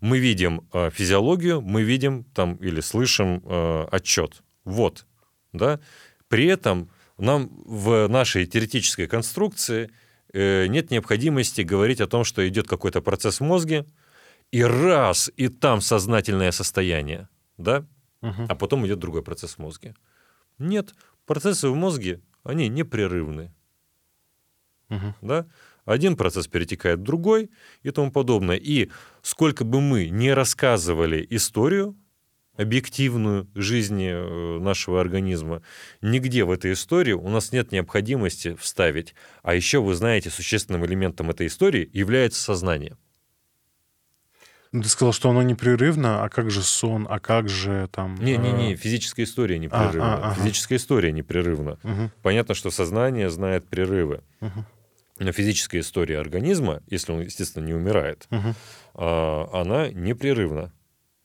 мы 0.04 0.18
видим 0.18 0.60
э, 0.72 0.90
физиологию, 0.90 1.60
мы 1.60 1.82
видим 1.82 2.24
там 2.34 2.56
или 2.56 2.80
слышим 2.80 3.42
э, 3.44 3.86
отчет. 3.90 4.42
Вот, 4.64 5.06
да. 5.52 5.80
При 6.28 6.46
этом 6.46 6.90
нам 7.18 7.48
в 7.66 8.08
нашей 8.08 8.46
теоретической 8.46 9.06
конструкции– 9.06 9.90
Э, 10.34 10.66
нет 10.66 10.90
необходимости 10.90 11.60
говорить 11.60 12.00
о 12.00 12.08
том, 12.08 12.24
что 12.24 12.46
идет 12.46 12.66
какой-то 12.66 13.00
процесс 13.00 13.38
в 13.38 13.44
мозге, 13.44 13.86
и 14.50 14.64
раз, 14.64 15.30
и 15.36 15.48
там 15.48 15.80
сознательное 15.80 16.50
состояние, 16.50 17.28
да, 17.56 17.86
угу. 18.20 18.46
а 18.48 18.54
потом 18.56 18.84
идет 18.84 18.98
другой 18.98 19.22
процесс 19.22 19.54
в 19.54 19.58
мозге. 19.58 19.94
Нет, 20.58 20.92
процессы 21.24 21.68
в 21.68 21.76
мозге, 21.76 22.20
они 22.42 22.68
непрерывны. 22.68 23.54
Угу. 24.90 25.14
Да? 25.22 25.46
Один 25.84 26.16
процесс 26.16 26.46
перетекает 26.46 27.00
в 27.00 27.02
другой 27.02 27.50
и 27.82 27.90
тому 27.90 28.10
подобное. 28.10 28.56
И 28.56 28.90
сколько 29.22 29.64
бы 29.64 29.80
мы 29.80 30.08
не 30.08 30.32
рассказывали 30.32 31.26
историю, 31.30 31.96
объективную 32.56 33.48
жизни 33.54 34.10
э, 34.12 34.58
нашего 34.60 35.00
организма. 35.00 35.62
Нигде 36.00 36.44
в 36.44 36.50
этой 36.50 36.72
истории 36.72 37.12
у 37.12 37.28
нас 37.28 37.52
нет 37.52 37.72
необходимости 37.72 38.54
вставить. 38.54 39.14
А 39.42 39.54
еще, 39.54 39.80
вы 39.80 39.94
знаете, 39.94 40.30
существенным 40.30 40.86
элементом 40.86 41.30
этой 41.30 41.48
истории 41.48 41.88
является 41.92 42.40
сознание. 42.40 42.96
Ну, 44.70 44.82
ты 44.82 44.88
сказал, 44.88 45.12
что 45.12 45.30
оно 45.30 45.42
непрерывно, 45.42 46.24
а 46.24 46.28
как 46.28 46.50
же 46.50 46.60
сон, 46.62 47.06
а 47.08 47.20
как 47.20 47.48
же 47.48 47.88
там... 47.92 48.16
Не-не-не, 48.16 48.74
э, 48.74 48.76
физическая 48.76 49.24
история 49.24 49.58
непрерывна. 49.58 50.14
А, 50.14 50.16
а, 50.16 50.30
ага. 50.32 50.40
Физическая 50.40 50.78
история 50.78 51.12
непрерывна. 51.12 51.78
Угу. 51.84 52.10
Понятно, 52.22 52.54
что 52.54 52.70
сознание 52.70 53.30
знает 53.30 53.68
прерывы. 53.68 54.22
Угу. 54.40 54.64
Но 55.18 55.30
физическая 55.32 55.80
история 55.80 56.18
организма, 56.18 56.82
если 56.88 57.12
он, 57.12 57.20
естественно, 57.20 57.64
не 57.64 57.72
умирает, 57.74 58.26
а, 58.94 59.48
она 59.52 59.88
непрерывна. 59.90 60.72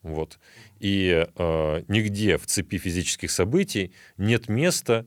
Вот. 0.03 0.39
И 0.79 1.27
а, 1.35 1.83
нигде 1.87 2.37
в 2.37 2.45
цепи 2.45 2.77
физических 2.77 3.31
событий 3.31 3.91
нет 4.17 4.47
места 4.47 5.05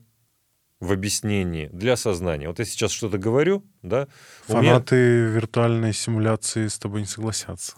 в 0.80 0.90
объяснении 0.90 1.68
для 1.72 1.94
сознания. 1.96 2.48
Вот 2.48 2.58
я 2.58 2.64
сейчас 2.64 2.90
что-то 2.90 3.16
говорю, 3.16 3.64
да, 3.82 4.08
у 4.48 4.54
меня- 4.58 4.72
Фанаты 4.72 4.96
виртуальной 5.28 5.92
симуляции 5.92 6.66
с 6.66 6.76
тобой 6.76 7.02
не 7.02 7.06
согласятся. 7.06 7.74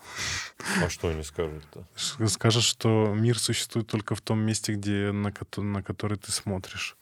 А 0.82 0.88
что 0.88 1.08
они 1.08 1.22
скажут-то? 1.22 1.86
Скажут, 2.28 2.62
что 2.64 3.12
мир 3.14 3.38
существует 3.38 3.88
только 3.88 4.14
в 4.14 4.22
том 4.22 4.38
месте, 4.40 4.72
где, 4.72 5.12
на, 5.12 5.32
кото- 5.32 5.60
на 5.60 5.82
который 5.82 6.16
ты 6.16 6.32
смотришь. 6.32 6.96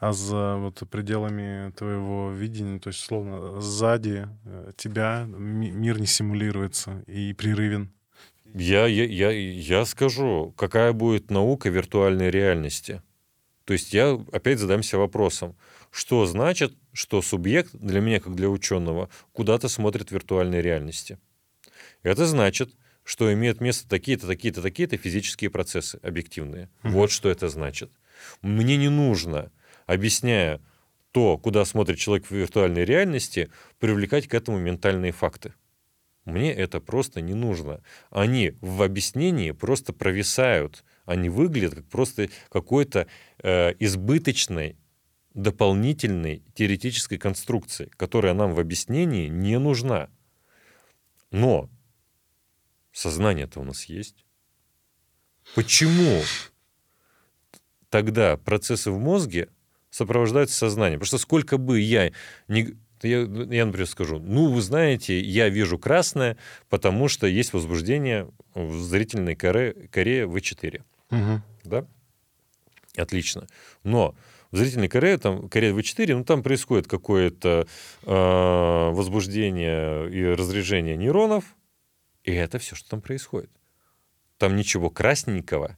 А 0.00 0.12
за 0.12 0.56
вот 0.56 0.82
пределами 0.90 1.72
твоего 1.72 2.30
видения, 2.30 2.78
то 2.78 2.88
есть, 2.88 3.00
словно 3.00 3.60
сзади 3.60 4.28
э, 4.44 4.72
тебя 4.76 5.24
ми- 5.26 5.72
мир 5.72 6.00
не 6.00 6.06
симулируется 6.06 7.02
и 7.06 7.32
прерывен. 7.32 7.92
Я, 8.54 8.86
я, 8.86 9.04
я, 9.04 9.30
я 9.30 9.84
скажу, 9.84 10.54
какая 10.56 10.92
будет 10.92 11.30
наука 11.30 11.68
виртуальной 11.68 12.30
реальности. 12.30 13.02
То 13.64 13.74
есть 13.74 13.92
я 13.92 14.12
опять 14.32 14.58
задамся 14.58 14.96
вопросом, 14.98 15.56
что 15.90 16.24
значит, 16.26 16.72
что 16.92 17.20
субъект 17.20 17.74
для 17.74 18.00
меня, 18.00 18.20
как 18.20 18.34
для 18.34 18.48
ученого, 18.48 19.10
куда-то 19.32 19.68
смотрит 19.68 20.08
в 20.08 20.12
виртуальной 20.12 20.62
реальности. 20.62 21.18
Это 22.02 22.24
значит, 22.24 22.70
что 23.04 23.32
имеют 23.32 23.60
место 23.60 23.88
такие-то, 23.88 24.26
такие-то, 24.26 24.62
такие-то 24.62 24.96
физические 24.96 25.50
процессы 25.50 25.98
объективные. 26.02 26.70
Мгм. 26.82 26.94
Вот 26.94 27.10
что 27.10 27.28
это 27.28 27.48
значит. 27.48 27.90
Мне 28.42 28.76
не 28.76 28.88
нужно, 28.88 29.50
объясняя 29.88 30.60
то, 31.10 31.38
куда 31.38 31.64
смотрит 31.64 31.98
человек 31.98 32.26
в 32.26 32.30
виртуальной 32.30 32.84
реальности, 32.84 33.50
привлекать 33.80 34.28
к 34.28 34.34
этому 34.34 34.58
ментальные 34.58 35.12
факты. 35.12 35.54
Мне 36.26 36.52
это 36.52 36.78
просто 36.80 37.22
не 37.22 37.32
нужно. 37.32 37.82
Они 38.10 38.52
в 38.60 38.82
объяснении 38.82 39.50
просто 39.52 39.94
провисают. 39.94 40.84
Они 41.06 41.30
выглядят 41.30 41.74
как 41.74 41.86
просто 41.86 42.28
какой-то 42.50 43.06
э, 43.42 43.72
избыточной, 43.78 44.76
дополнительной 45.32 46.42
теоретической 46.54 47.16
конструкции, 47.16 47.90
которая 47.96 48.34
нам 48.34 48.52
в 48.52 48.60
объяснении 48.60 49.28
не 49.28 49.58
нужна. 49.58 50.10
Но 51.30 51.70
сознание-то 52.92 53.60
у 53.60 53.64
нас 53.64 53.84
есть. 53.84 54.26
Почему 55.54 56.22
тогда 57.88 58.36
процессы 58.36 58.90
в 58.90 58.98
мозге 58.98 59.48
сопровождаются 59.98 60.56
сознанием? 60.56 61.00
Потому 61.00 61.08
что 61.08 61.18
сколько 61.18 61.58
бы 61.58 61.80
я 61.80 62.12
не... 62.48 62.76
Я, 63.02 63.20
я, 63.20 63.64
например, 63.64 63.86
скажу, 63.86 64.18
ну, 64.18 64.50
вы 64.50 64.60
знаете, 64.60 65.20
я 65.20 65.48
вижу 65.48 65.78
красное, 65.78 66.36
потому 66.68 67.06
что 67.06 67.28
есть 67.28 67.52
возбуждение 67.52 68.28
в 68.54 68.80
зрительной 68.80 69.36
коре, 69.36 69.88
коре 69.92 70.24
В4. 70.24 70.82
Мгм. 71.10 71.42
Да? 71.62 71.86
Отлично. 72.96 73.46
Но 73.84 74.16
в 74.50 74.56
зрительной 74.56 74.88
коре, 74.88 75.16
там, 75.18 75.48
коре 75.48 75.70
В4, 75.70 76.16
ну, 76.16 76.24
там 76.24 76.42
происходит 76.42 76.88
какое-то 76.88 77.68
э, 78.02 78.90
возбуждение 78.90 80.10
и 80.10 80.24
разряжение 80.24 80.96
нейронов, 80.96 81.44
и 82.24 82.32
это 82.32 82.58
все, 82.58 82.74
что 82.74 82.90
там 82.90 83.00
происходит. 83.00 83.50
Там 84.38 84.56
ничего 84.56 84.90
красненького 84.90 85.76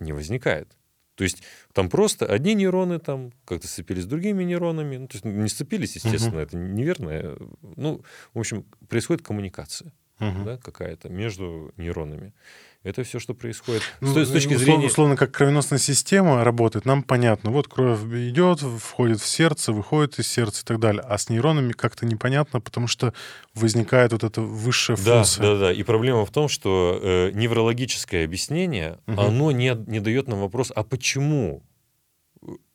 не 0.00 0.12
возникает. 0.12 0.76
То 1.20 1.24
есть 1.24 1.42
там 1.74 1.90
просто 1.90 2.24
одни 2.24 2.54
нейроны 2.54 2.98
там 2.98 3.32
как-то 3.44 3.68
сцепились 3.68 4.04
с 4.04 4.06
другими 4.06 4.42
нейронами. 4.42 4.96
Ну, 4.96 5.06
то 5.06 5.16
есть 5.16 5.24
не 5.26 5.50
сцепились, 5.50 5.96
естественно, 5.96 6.38
это 6.40 6.56
неверно. 6.56 7.36
Ну, 7.76 8.00
в 8.32 8.38
общем, 8.38 8.64
происходит 8.88 9.22
коммуникация 9.22 9.92
Мгм. 10.18 10.44
да, 10.46 10.56
какая-то 10.56 11.10
между 11.10 11.74
нейронами. 11.76 12.32
Это 12.82 13.02
все, 13.04 13.18
что 13.18 13.34
происходит. 13.34 13.82
Ну, 14.00 14.08
с, 14.14 14.26
с 14.26 14.32
точки 14.32 14.54
условно, 14.54 14.64
зрения... 14.64 14.86
условно, 14.86 15.16
как 15.16 15.32
кровеносная 15.32 15.78
система 15.78 16.42
работает, 16.44 16.86
нам 16.86 17.02
понятно. 17.02 17.50
Вот 17.50 17.68
кровь 17.68 18.00
идет, 18.04 18.60
входит 18.60 19.20
в 19.20 19.26
сердце, 19.26 19.72
выходит 19.74 20.18
из 20.18 20.26
сердца 20.28 20.62
и 20.62 20.64
так 20.64 20.80
далее. 20.80 21.02
А 21.02 21.18
с 21.18 21.28
нейронами 21.28 21.72
как-то 21.72 22.06
непонятно, 22.06 22.60
потому 22.62 22.86
что 22.86 23.12
возникает 23.54 24.12
вот 24.12 24.24
эта 24.24 24.40
высшая 24.40 24.96
Да, 24.96 25.16
функция. 25.16 25.42
да, 25.42 25.58
да. 25.58 25.72
И 25.74 25.82
проблема 25.82 26.24
в 26.24 26.30
том, 26.30 26.48
что 26.48 26.98
э, 27.02 27.30
неврологическое 27.34 28.24
объяснение, 28.24 28.98
Мгм. 29.06 29.20
оно 29.20 29.50
не, 29.52 29.74
не 29.86 30.00
дает 30.00 30.26
нам 30.26 30.40
вопрос, 30.40 30.72
а 30.74 30.82
почему 30.82 31.62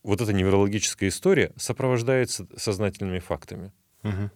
вот 0.04 0.22
эта 0.22 0.34
неврологическая 0.34 1.10
история 1.10 1.52
сопровождается 1.58 2.46
сознательными 2.56 3.18
фактами? 3.18 3.72
Мгм. 4.04 4.30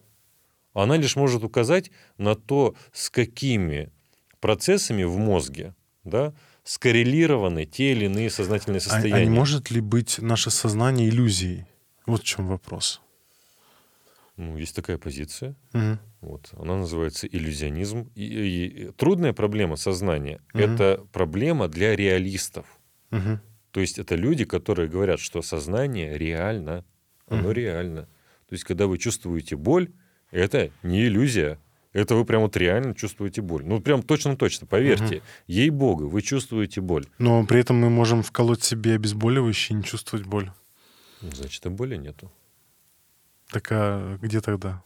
Она 0.74 0.96
лишь 0.96 1.14
может 1.14 1.44
указать 1.44 1.92
на 2.18 2.34
то, 2.34 2.74
с 2.92 3.08
какими 3.08 3.92
процессами 4.40 5.04
в 5.04 5.16
мозге 5.18 5.74
да, 6.04 6.32
скоррелированы 6.64 7.66
те 7.66 7.92
или 7.92 8.06
иные 8.06 8.30
сознательные 8.30 8.78
А, 8.78 8.80
состояния. 8.80 9.14
а 9.22 9.24
не 9.24 9.30
может 9.30 9.70
ли 9.70 9.80
быть 9.80 10.18
наше 10.18 10.50
сознание 10.50 11.08
иллюзией? 11.08 11.66
Вот 12.06 12.22
в 12.22 12.24
чем 12.24 12.48
вопрос. 12.48 13.00
Ну, 14.36 14.56
есть 14.56 14.74
такая 14.74 14.96
позиция. 14.96 15.54
Мгм. 15.74 15.98
Вот. 16.22 16.50
Она 16.58 16.76
называется 16.76 17.26
иллюзионизм. 17.26 18.10
И, 18.14 18.24
и- 18.24 18.66
и 18.66 18.92
трудная 18.92 19.32
проблема 19.34 19.76
сознания 19.76 20.40
Мгм. 20.54 20.64
это 20.64 21.04
проблема 21.12 21.68
для 21.68 21.94
реалистов. 21.94 22.66
Мгм. 23.10 23.40
То 23.70 23.80
есть 23.80 23.98
это 23.98 24.14
люди, 24.16 24.44
которые 24.44 24.88
говорят, 24.88 25.20
что 25.20 25.42
сознание 25.42 26.16
реально, 26.16 26.84
оно 27.28 27.42
Мгм. 27.42 27.52
реально. 27.52 28.02
То 28.48 28.54
есть 28.54 28.64
когда 28.64 28.86
вы 28.86 28.98
чувствуете 28.98 29.56
боль, 29.56 29.92
это 30.30 30.70
не 30.82 31.04
иллюзия. 31.06 31.58
Это 31.92 32.14
вы 32.14 32.24
прям 32.24 32.42
вот 32.42 32.56
реально 32.56 32.94
чувствуете 32.94 33.42
боль. 33.42 33.64
Ну, 33.64 33.80
прям 33.80 34.02
точно-точно, 34.02 34.66
поверьте. 34.66 35.22
Ей-богу, 35.46 36.08
вы 36.08 36.22
чувствуете 36.22 36.80
боль. 36.80 37.06
Но 37.18 37.44
при 37.44 37.60
этом 37.60 37.76
мы 37.76 37.90
можем 37.90 38.22
вколоть 38.22 38.62
себе 38.62 38.94
обезболивающее 38.94 39.74
и 39.74 39.78
не 39.78 39.84
чувствовать 39.84 40.26
боль. 40.26 40.52
Ну, 41.20 41.30
Значит, 41.32 41.66
и 41.66 41.68
боли 41.68 41.96
нету. 41.96 42.30
Так 43.50 43.66
а 43.72 44.16
где 44.22 44.40
тогда 44.40 44.82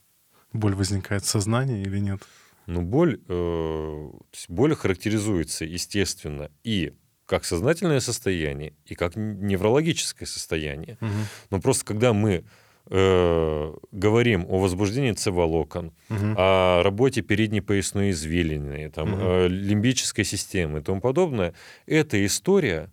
боль 0.53 0.75
возникает 0.75 1.23
в 1.25 1.29
сознании 1.29 1.83
или 1.83 1.99
нет? 1.99 2.23
Но 2.67 2.81
боль, 2.81 3.21
э, 3.29 4.11
боль 4.49 4.75
характеризуется, 4.75 5.67
естественно, 5.67 6.51
и 6.63 6.95
как 7.27 7.45
сознательное 7.45 8.01
состояние, 8.01 8.75
и 8.87 8.95
как 8.95 9.17
неврологическое 9.17 10.27
состояние. 10.27 10.97
Мгм. 11.01 11.27
Но 11.51 11.61
просто 11.61 11.85
когда 11.85 12.13
мы 12.13 12.45
э, 12.91 13.75
говорим 13.93 14.45
о 14.49 14.59
возбуждении 14.59 15.13
цеволокон, 15.13 15.93
Мгм. 16.09 16.35
о 16.37 16.83
работе 16.83 17.23
передней 17.23 17.61
поясной 17.61 18.11
извилины, 18.11 18.91
там, 18.91 19.11
Мгм. 19.13 19.21
э, 19.23 19.49
лимбической 19.49 20.25
системы 20.25 20.79
и 20.81 20.83
тому 20.83 21.01
подобное, 21.01 21.55
эта 21.87 22.25
история 22.25 22.91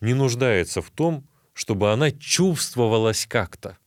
не 0.00 0.14
нуждается 0.14 0.82
в 0.82 0.90
том, 0.90 1.26
чтобы 1.54 1.92
она 1.92 2.10
чувствовалась 2.10 3.26
как-то. 3.26 3.78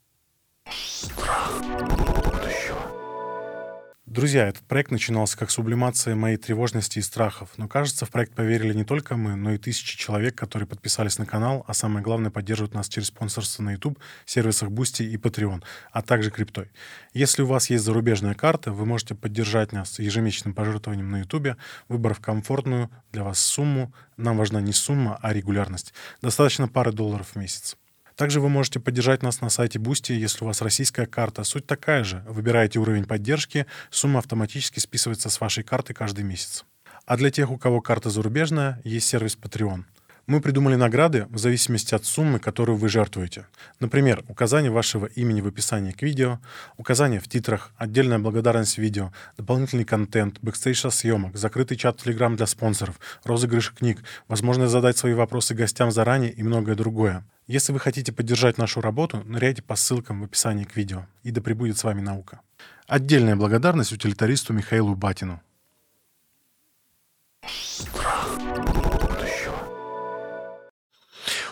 Друзья, 4.12 4.50
этот 4.50 4.64
проект 4.64 4.92
начинался 4.92 5.38
как 5.38 5.50
сублимация 5.52 6.16
моей 6.16 6.36
тревожности 6.36 7.00
и 7.00 7.02
страхов, 7.02 7.52
но 7.56 7.70
кажется, 7.70 8.06
в 8.06 8.10
проект 8.10 8.34
поверили 8.34 8.74
не 8.74 8.84
только 8.84 9.16
мы, 9.16 9.38
но 9.38 9.54
и 9.54 9.58
тысячи 9.58 9.98
человек, 9.98 10.36
которые 10.36 10.68
подписались 10.68 11.18
на 11.18 11.26
канал, 11.26 11.64
а 11.66 11.74
самое 11.74 12.04
главное, 12.04 12.30
поддерживают 12.30 12.74
нас 12.74 12.90
через 12.90 13.08
спонсорство 13.08 13.64
на 13.64 13.72
YouTube, 13.72 13.98
сервисах 14.26 14.68
Boosty 14.68 15.06
и 15.06 15.16
Patreon, 15.16 15.64
а 15.94 16.02
также 16.02 16.30
криптой. 16.30 16.72
Если 17.14 17.42
у 17.42 17.46
вас 17.46 17.70
есть 17.70 17.86
зарубежная 17.86 18.34
карта, 18.34 18.74
вы 18.74 18.86
можете 18.86 19.16
поддержать 19.16 19.72
нас 19.72 19.98
ежемесячным 19.98 20.54
пожертвованием 20.54 21.10
на 21.10 21.20
YouTube, 21.20 21.56
выбрав 21.88 22.20
комфортную 22.20 22.90
для 23.14 23.24
вас 23.24 23.40
сумму. 23.40 23.94
Нам 24.18 24.36
важна 24.36 24.60
не 24.60 24.74
сумма, 24.74 25.20
а 25.22 25.32
регулярность. 25.32 25.94
Достаточно 26.22 26.68
пары 26.68 26.92
долларов 26.92 27.30
в 27.30 27.36
месяц. 27.38 27.78
Также 28.22 28.40
вы 28.40 28.50
можете 28.50 28.80
поддержать 28.80 29.24
нас 29.24 29.42
на 29.42 29.50
сайте 29.50 29.80
Boosty, 29.80 30.14
если 30.14 30.44
у 30.44 30.48
вас 30.48 30.62
российская 30.62 31.08
карта. 31.08 31.44
Суть 31.44 31.66
такая 31.66 32.04
же. 32.04 32.24
Выбираете 32.28 32.78
уровень 32.78 33.06
поддержки, 33.06 33.66
сумма 33.90 34.20
автоматически 34.20 34.78
списывается 34.78 35.32
с 35.32 35.42
вашей 35.42 35.64
карты 35.64 35.96
каждый 35.96 36.24
месяц. 36.24 36.64
А 37.08 37.18
для 37.18 37.32
тех, 37.32 37.50
у 37.50 37.58
кого 37.58 37.82
карта 37.82 38.12
зарубежная, 38.12 38.80
есть 38.84 39.08
сервис 39.08 39.36
Patreon. 39.42 39.86
Мы 40.28 40.40
придумали 40.40 40.76
награды 40.76 41.26
в 41.30 41.38
зависимости 41.38 41.96
от 41.96 42.06
суммы, 42.06 42.40
которую 42.40 42.78
вы 42.78 42.90
жертвуете. 42.90 43.48
Например, 43.80 44.24
указание 44.28 44.72
вашего 44.72 45.08
имени 45.08 45.42
в 45.42 45.48
описании 45.48 45.92
к 45.92 46.02
видео, 46.02 46.40
указание 46.78 47.20
в 47.20 47.28
титрах, 47.28 47.72
отдельная 47.76 48.20
благодарность 48.20 48.78
видео, 48.78 49.12
дополнительный 49.38 49.84
контент, 49.84 50.40
бэкстейдж 50.42 50.90
съемок, 50.90 51.36
закрытый 51.36 51.76
чат 51.76 52.00
в 52.00 52.06
Telegram 52.06 52.36
для 52.36 52.46
спонсоров, 52.46 53.00
розыгрыш 53.24 53.72
книг, 53.72 54.04
возможность 54.28 54.72
задать 54.72 54.98
свои 54.98 55.14
вопросы 55.14 55.56
гостям 55.56 55.92
заранее 55.92 56.32
и 56.32 56.44
многое 56.44 56.76
другое. 56.76 57.26
Если 57.48 57.74
вы 57.74 57.80
хотите 57.80 58.14
поддержать 58.14 58.58
нашу 58.58 58.80
работу, 58.80 59.24
ныряйте 59.26 59.62
по 59.62 59.76
ссылкам 59.76 60.22
в 60.22 60.24
описании 60.24 60.64
к 60.64 60.76
видео. 60.78 61.08
И 61.24 61.32
да 61.32 61.42
пребудет 61.42 61.78
с 61.78 61.84
вами 61.84 62.00
наука. 62.00 62.42
Отдельная 62.88 63.36
благодарность 63.36 63.92
утилитаристу 63.92 64.54
Михаилу 64.54 64.96
Батину. 64.96 65.42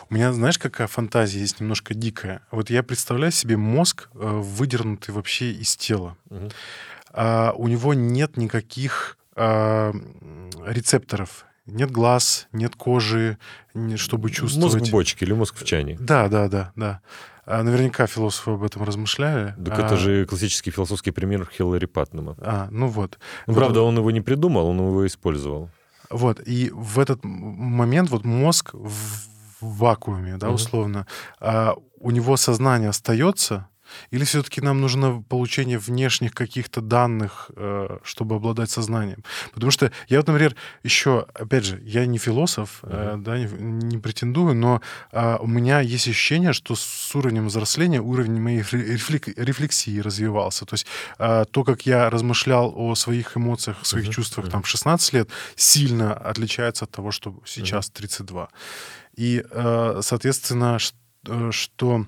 У 0.09 0.15
меня, 0.15 0.33
знаешь, 0.33 0.57
какая 0.57 0.87
фантазия 0.87 1.39
есть 1.39 1.59
немножко 1.59 1.93
дикая? 1.93 2.41
Вот 2.51 2.69
я 2.69 2.81
представляю 2.81 3.31
себе 3.31 3.57
мозг, 3.57 4.09
э, 4.15 4.17
выдернутый 4.19 5.13
вообще 5.13 5.51
из 5.51 5.75
тела. 5.77 6.17
Угу. 6.29 6.49
А, 7.11 7.53
у 7.55 7.67
него 7.67 7.93
нет 7.93 8.37
никаких 8.37 9.17
а, 9.35 9.93
рецепторов, 10.65 11.45
нет 11.65 11.91
глаз, 11.91 12.47
нет 12.51 12.75
кожи, 12.75 13.37
чтобы 13.95 14.31
чувствовать. 14.31 14.79
Мозг 14.79 14.87
в 14.87 14.91
бочке 14.91 15.25
или 15.25 15.33
мозг 15.33 15.55
в 15.55 15.63
чане. 15.63 15.97
Да, 15.99 16.27
да, 16.27 16.47
да, 16.47 16.71
да. 16.75 17.01
А 17.45 17.63
наверняка 17.63 18.05
философы 18.05 18.51
об 18.51 18.63
этом 18.63 18.83
размышляли. 18.83 19.55
Так 19.63 19.79
а... 19.79 19.85
это 19.85 19.97
же 19.97 20.25
классический 20.25 20.71
философский 20.71 21.11
пример 21.11 21.47
Хиллари 21.51 21.85
Патнема. 21.85 22.35
А, 22.39 22.67
ну 22.71 22.87
вот. 22.87 23.17
Ну, 23.47 23.53
правда, 23.53 23.81
он 23.81 23.97
его 23.97 24.11
не 24.11 24.21
придумал, 24.21 24.67
он 24.67 24.77
его 24.77 25.05
использовал. 25.05 25.69
Вот, 26.09 26.41
и 26.45 26.71
в 26.73 26.97
этот 26.97 27.23
момент 27.23 28.09
вот 28.09 28.25
мозг 28.25 28.71
в 28.73 29.29
вакууме, 29.61 30.37
да, 30.37 30.49
условно, 30.49 31.07
а, 31.39 31.75
у 31.99 32.11
него 32.11 32.37
сознание 32.37 32.89
остается, 32.89 33.67
или 34.11 34.23
все-таки 34.23 34.61
нам 34.61 34.81
нужно 34.81 35.23
получение 35.27 35.77
внешних 35.77 36.33
каких-то 36.33 36.81
данных, 36.81 37.51
э, 37.55 37.97
чтобы 38.03 38.35
обладать 38.35 38.69
сознанием? 38.69 39.23
Потому 39.53 39.71
что 39.71 39.91
я 40.07 40.17
вот, 40.17 40.27
например, 40.27 40.55
еще, 40.83 41.25
опять 41.33 41.65
же, 41.65 41.81
я 41.83 42.05
не 42.05 42.17
философ, 42.17 42.79
uh-huh. 42.83 43.17
да, 43.17 43.37
не, 43.37 43.45
не 43.45 43.97
претендую, 43.97 44.55
но 44.55 44.81
а, 45.11 45.37
у 45.37 45.47
меня 45.47 45.79
есть 45.79 46.07
ощущение, 46.07 46.53
что 46.53 46.75
с 46.75 47.15
уровнем 47.15 47.47
взросления 47.47 48.01
уровень 48.01 48.39
моей 48.41 48.59
рефлексии 48.61 49.99
развивался. 49.99 50.65
То 50.65 50.73
есть 50.75 50.85
а, 51.17 51.45
то, 51.45 51.63
как 51.63 51.85
я 51.85 52.09
размышлял 52.09 52.73
о 52.75 52.95
своих 52.95 53.37
эмоциях, 53.37 53.85
своих 53.85 54.07
uh-huh. 54.07 54.13
чувствах 54.13 54.47
uh-huh. 54.47 54.51
там 54.51 54.63
в 54.63 54.67
16 54.67 55.13
лет, 55.13 55.29
сильно 55.55 56.13
отличается 56.13 56.85
от 56.85 56.91
того, 56.91 57.11
что 57.11 57.35
сейчас 57.45 57.89
uh-huh. 57.89 57.97
32. 57.97 58.49
И, 59.15 59.43
э, 59.49 59.99
соответственно, 60.01 60.77
что 60.79 62.05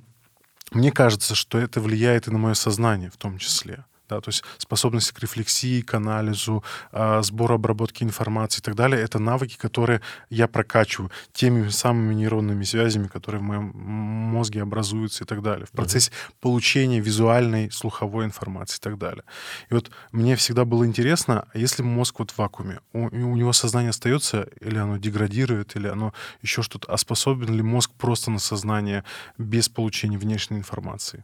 мне 0.71 0.91
кажется, 0.91 1.35
что 1.35 1.57
это 1.57 1.81
влияет 1.81 2.27
и 2.27 2.31
на 2.31 2.37
мое 2.37 2.53
сознание 2.53 3.09
в 3.09 3.17
том 3.17 3.37
числе 3.37 3.85
да, 4.11 4.19
то 4.19 4.29
есть 4.29 4.43
способность 4.57 5.11
к 5.13 5.19
рефлексии, 5.19 5.81
к 5.81 5.93
анализу, 5.93 6.63
э, 6.91 7.21
сбору, 7.23 7.55
обработки 7.55 8.03
информации 8.03 8.59
и 8.59 8.61
так 8.61 8.75
далее, 8.75 9.01
это 9.01 9.19
навыки, 9.19 9.57
которые 9.57 10.01
я 10.29 10.47
прокачиваю 10.47 11.11
теми 11.31 11.69
самыми 11.69 12.13
нейронными 12.13 12.65
связями, 12.65 13.07
которые 13.07 13.39
в 13.39 13.43
моем 13.43 13.71
мозге 13.73 14.63
образуются 14.63 15.23
и 15.23 15.27
так 15.27 15.41
далее, 15.41 15.65
в 15.65 15.71
процессе 15.71 16.11
uh-huh. 16.11 16.33
получения 16.41 16.99
визуальной, 16.99 17.71
слуховой 17.71 18.25
информации 18.25 18.77
и 18.77 18.81
так 18.81 18.97
далее. 18.97 19.23
И 19.69 19.73
вот 19.73 19.91
мне 20.11 20.35
всегда 20.35 20.65
было 20.65 20.85
интересно, 20.85 21.47
а 21.53 21.57
если 21.57 21.83
мозг 21.83 22.19
вот 22.19 22.31
в 22.31 22.37
вакууме, 22.37 22.79
у, 22.93 23.05
у 23.05 23.35
него 23.35 23.53
сознание 23.53 23.91
остается, 23.91 24.47
или 24.59 24.77
оно 24.77 24.97
деградирует, 24.97 25.75
или 25.77 25.87
оно 25.87 26.13
еще 26.41 26.61
что-то, 26.63 26.91
а 26.91 26.97
способен 26.97 27.55
ли 27.55 27.61
мозг 27.61 27.91
просто 27.97 28.29
на 28.31 28.39
сознание 28.39 29.03
без 29.37 29.69
получения 29.69 30.17
внешней 30.17 30.57
информации? 30.57 31.23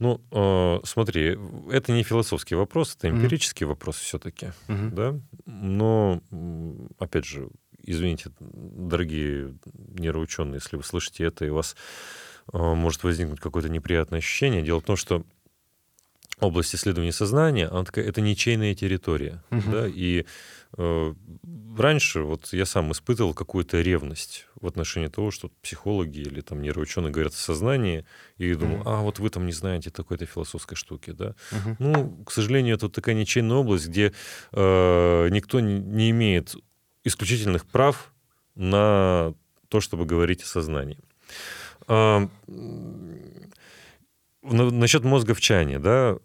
Ну, 0.00 0.20
э, 0.32 0.80
смотри, 0.84 1.38
это 1.70 1.92
не 1.92 2.02
философский 2.02 2.56
вопрос, 2.56 2.96
это 2.96 3.08
эмпирический 3.08 3.64
mm-hmm. 3.64 3.68
вопрос 3.68 3.96
все-таки, 3.96 4.52
mm-hmm. 4.66 4.90
да. 4.90 5.20
Но, 5.46 6.20
опять 6.98 7.24
же, 7.24 7.48
извините, 7.78 8.30
дорогие 8.40 9.54
нейроученые, 9.74 10.60
если 10.62 10.76
вы 10.76 10.82
слышите 10.82 11.24
это, 11.24 11.44
и 11.44 11.50
у 11.50 11.54
вас 11.54 11.76
э, 12.52 12.58
может 12.58 13.04
возникнуть 13.04 13.40
какое-то 13.40 13.68
неприятное 13.68 14.18
ощущение. 14.18 14.62
Дело 14.62 14.80
в 14.80 14.84
том, 14.84 14.96
что 14.96 15.24
область 16.40 16.74
исследования 16.74 17.12
сознания, 17.12 17.68
она 17.68 17.84
такая, 17.84 18.06
это 18.06 18.20
ничейная 18.20 18.74
территория, 18.74 19.42
uh-huh. 19.50 19.70
да, 19.70 19.86
и 19.86 20.24
раньше 20.76 22.22
вот 22.22 22.52
я 22.52 22.66
сам 22.66 22.92
испытывал 22.92 23.34
какую-то 23.34 23.80
ревность 23.80 24.46
в 24.60 24.66
отношении 24.66 25.08
того, 25.08 25.30
что 25.30 25.50
психологи 25.62 26.18
или 26.20 26.40
там 26.40 26.62
нейроученые 26.62 27.12
говорят 27.12 27.32
о 27.32 27.36
сознании, 27.36 28.04
и 28.38 28.52
uh-huh. 28.52 28.82
а 28.84 29.02
вот 29.02 29.18
вы 29.18 29.30
там 29.30 29.46
не 29.46 29.52
знаете 29.52 29.90
такой-то 29.90 30.26
философской 30.26 30.76
штуки, 30.76 31.10
да. 31.10 31.34
Uh-huh. 31.50 31.76
Ну, 31.78 32.24
к 32.24 32.32
сожалению, 32.32 32.76
это 32.76 32.88
такая 32.88 33.14
ничейная 33.14 33.56
область, 33.56 33.88
где 33.88 34.12
э, 34.52 35.28
никто 35.30 35.60
не, 35.60 36.10
имеет 36.10 36.54
исключительных 37.04 37.66
прав 37.66 38.12
на 38.54 39.34
то, 39.68 39.80
чтобы 39.80 40.06
говорить 40.06 40.42
о 40.42 40.46
сознании. 40.46 40.98
Э, 41.88 42.26
насчет 44.42 45.04
мозга 45.04 45.34
в 45.34 45.40
чане, 45.40 45.78
да, 45.78 46.16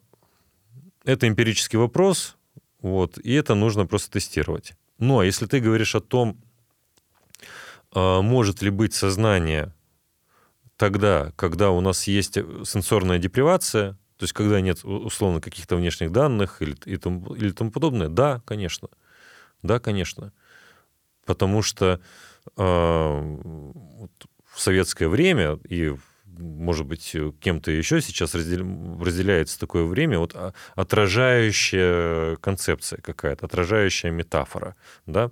это 1.05 1.27
эмпирический 1.27 1.79
вопрос, 1.79 2.37
вот, 2.81 3.17
и 3.17 3.33
это 3.33 3.55
нужно 3.55 3.85
просто 3.85 4.11
тестировать. 4.11 4.73
Ну, 4.97 5.19
а 5.19 5.25
если 5.25 5.45
ты 5.45 5.59
говоришь 5.59 5.95
о 5.95 6.01
том, 6.01 6.41
а, 7.91 8.21
может 8.21 8.61
ли 8.61 8.69
быть 8.69 8.93
сознание 8.93 9.73
тогда, 10.77 11.33
когда 11.35 11.71
у 11.71 11.81
нас 11.81 12.07
есть 12.07 12.35
сенсорная 12.65 13.17
депривация, 13.17 13.93
то 14.17 14.23
есть 14.23 14.33
когда 14.33 14.61
нет 14.61 14.83
условно 14.83 15.41
каких-то 15.41 15.75
внешних 15.75 16.11
данных 16.11 16.61
или, 16.61 16.75
и 16.85 16.97
тому, 16.97 17.33
или 17.35 17.51
тому 17.51 17.71
подобное, 17.71 18.09
да, 18.09 18.41
конечно. 18.45 18.89
Да, 19.61 19.79
конечно. 19.79 20.33
Потому 21.25 21.61
что 21.61 22.01
э, 22.57 22.61
в 22.61 24.59
советское 24.59 25.07
время 25.07 25.59
и 25.67 25.95
может 26.39 26.85
быть, 26.85 27.13
э, 27.13 27.31
кем-то 27.39 27.71
еще 27.71 28.01
сейчас 28.01 28.33
разделяется 28.33 29.59
такое 29.59 29.83
время, 29.85 30.19
вот 30.19 30.35
а, 30.35 30.53
отражающая 30.75 32.35
концепция 32.37 33.01
какая-то, 33.01 33.45
отражающая 33.45 34.11
метафора, 34.11 34.75
да, 35.05 35.31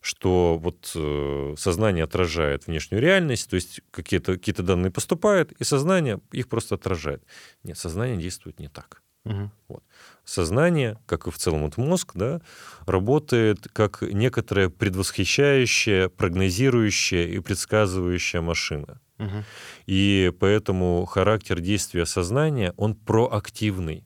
что 0.00 0.58
вот 0.58 0.92
э, 0.94 1.54
сознание 1.58 2.04
отражает 2.04 2.66
внешнюю 2.66 3.02
реальность, 3.02 3.50
то 3.50 3.56
есть 3.56 3.80
какие-то 3.90 4.34
какие 4.34 4.54
данные 4.54 4.90
поступают, 4.90 5.52
и 5.52 5.64
сознание 5.64 6.20
их 6.32 6.48
просто 6.48 6.76
отражает. 6.76 7.22
Нет, 7.64 7.76
сознание 7.78 8.16
действует 8.16 8.60
не 8.60 8.68
так. 8.68 9.02
Угу. 9.24 9.50
Вот. 9.68 9.82
Сознание, 10.24 10.98
как 11.06 11.26
и 11.26 11.30
в 11.30 11.38
целом 11.38 11.62
вот 11.62 11.76
мозг, 11.76 12.12
да, 12.14 12.40
работает 12.86 13.68
как 13.72 14.02
некоторая 14.02 14.68
предвосхищающая, 14.68 16.08
прогнозирующая 16.08 17.26
и 17.26 17.38
предсказывающая 17.40 18.40
машина. 18.40 19.00
Угу. 19.18 19.44
И 19.86 20.32
поэтому 20.38 21.04
характер 21.04 21.60
действия 21.60 22.06
сознания, 22.06 22.72
он 22.76 22.94
проактивный. 22.94 24.04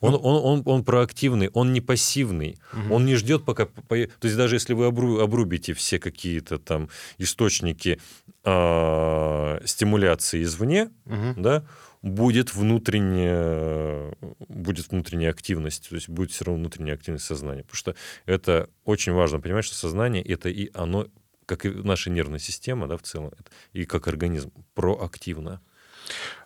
Он, 0.00 0.12
ну, 0.12 0.18
он, 0.18 0.44
он, 0.44 0.62
он 0.66 0.84
проактивный, 0.84 1.48
он 1.52 1.72
не 1.72 1.80
пассивный, 1.80 2.58
угу. 2.72 2.94
он 2.94 3.06
не 3.06 3.14
ждет 3.14 3.44
пока... 3.44 3.66
То 3.66 3.94
есть 3.96 4.36
даже 4.36 4.56
если 4.56 4.74
вы 4.74 4.86
обрубите 4.86 5.74
все 5.74 5.98
какие-то 5.98 6.58
там 6.58 6.88
источники 7.18 8.00
э, 8.44 9.60
стимуляции 9.64 10.42
извне, 10.42 10.90
угу. 11.06 11.34
да, 11.36 11.64
будет 12.02 12.54
внутренняя, 12.54 14.12
будет 14.48 14.90
внутренняя 14.90 15.30
активность, 15.30 15.88
то 15.88 15.94
есть 15.94 16.08
будет 16.08 16.30
все 16.32 16.46
равно 16.46 16.60
внутренняя 16.62 16.94
активность 16.94 17.26
сознания. 17.26 17.62
Потому 17.62 17.76
что 17.76 17.94
это 18.26 18.68
очень 18.84 19.12
важно 19.12 19.40
понимать, 19.40 19.64
что 19.64 19.74
сознание 19.74 20.22
это 20.22 20.48
и 20.48 20.70
оно 20.74 21.06
как 21.50 21.66
и 21.66 21.70
наша 21.70 22.10
нервная 22.10 22.38
система, 22.38 22.86
да, 22.86 22.96
в 22.96 23.02
целом, 23.02 23.32
и 23.72 23.84
как 23.84 24.06
организм, 24.06 24.52
проактивно. 24.74 25.60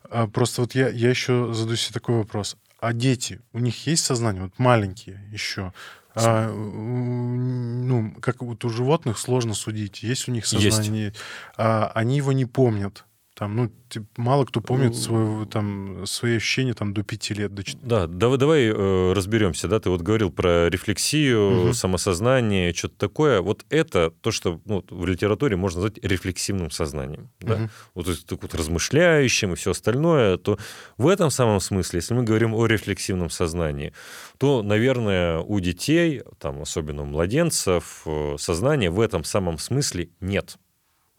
А 0.05 0.27
просто 0.27 0.63
вот 0.63 0.75
я, 0.75 0.89
я 0.89 1.11
еще 1.11 1.53
задаю 1.53 1.77
себе 1.77 1.93
такой 1.93 2.17
вопрос. 2.17 2.57
А 2.81 2.95
дети, 2.95 3.43
у 3.53 3.59
них 3.59 3.87
есть 3.87 4.03
сознание? 4.03 4.45
Вот 4.45 4.59
маленькие 4.59 5.21
еще. 5.31 5.75
А, 6.15 6.51
ну, 6.51 8.15
как 8.23 8.41
вот 8.41 8.65
у 8.65 8.71
животных 8.71 9.19
сложно 9.19 9.53
судить, 9.53 10.03
есть 10.03 10.27
у 10.27 10.33
них 10.33 10.47
сознание. 10.47 11.07
Есть. 11.07 11.17
А, 11.59 11.93
они 11.95 12.17
его 12.17 12.33
не 12.33 12.47
помнят. 12.47 13.05
Там, 13.35 13.57
ну, 13.57 13.73
типа, 13.89 14.07
мало 14.17 14.45
кто 14.45 14.61
помнит 14.61 14.91
ну, 14.91 14.95
свое, 14.95 15.47
там, 15.47 16.07
свои 16.07 16.37
ощущения 16.37 16.73
там, 16.73 16.95
до 16.95 17.03
пяти 17.03 17.35
лет. 17.35 17.53
До... 17.53 17.65
Да, 17.83 18.07
давай, 18.07 18.39
давай 18.39 18.63
э, 18.67 19.13
разберемся. 19.13 19.67
Да? 19.67 19.81
Ты 19.81 19.91
вот 19.91 20.03
говорил 20.03 20.31
про 20.31 20.69
рефлексию, 20.71 21.65
угу. 21.65 21.73
самосознание, 21.73 22.73
что-то 22.73 22.97
такое. 22.97 23.41
Вот 23.41 23.65
это 23.71 24.13
то, 24.21 24.31
что 24.31 24.61
ну, 24.67 24.85
в 24.89 25.05
литературе 25.05 25.57
можно 25.57 25.81
назвать 25.81 25.99
рефлексивным 26.05 26.71
сознанием. 26.71 27.29
Да? 27.41 27.55
Угу. 27.55 27.71
Вот, 27.95 28.05
то 28.05 28.11
есть, 28.13 28.27
так 28.27 28.41
вот 28.41 28.55
размышляющим 28.55 29.53
и 29.53 29.57
все 29.57 29.73
остальное. 29.73 30.37
То 30.37 30.57
в 30.97 31.09
этом 31.09 31.31
самом 31.31 31.59
смысле, 31.59 31.99
если 31.99 32.15
мы 32.15 32.23
говорим 32.23 32.55
о 32.55 32.67
рефлексивном 32.67 33.31
сознании, 33.31 33.93
то, 34.39 34.63
наверное, 34.63 35.41
у 35.41 35.59
детей, 35.59 36.23
там, 36.39 36.63
особенно 36.63 37.03
у 37.03 37.07
младенцев, 37.07 38.03
э, 38.07 38.37
сознания 38.39 38.91
в 38.91 39.01
этом 39.01 39.25
самом 39.25 39.59
смысле 39.59 40.11
нет. 40.21 40.57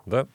Да? 0.06 0.30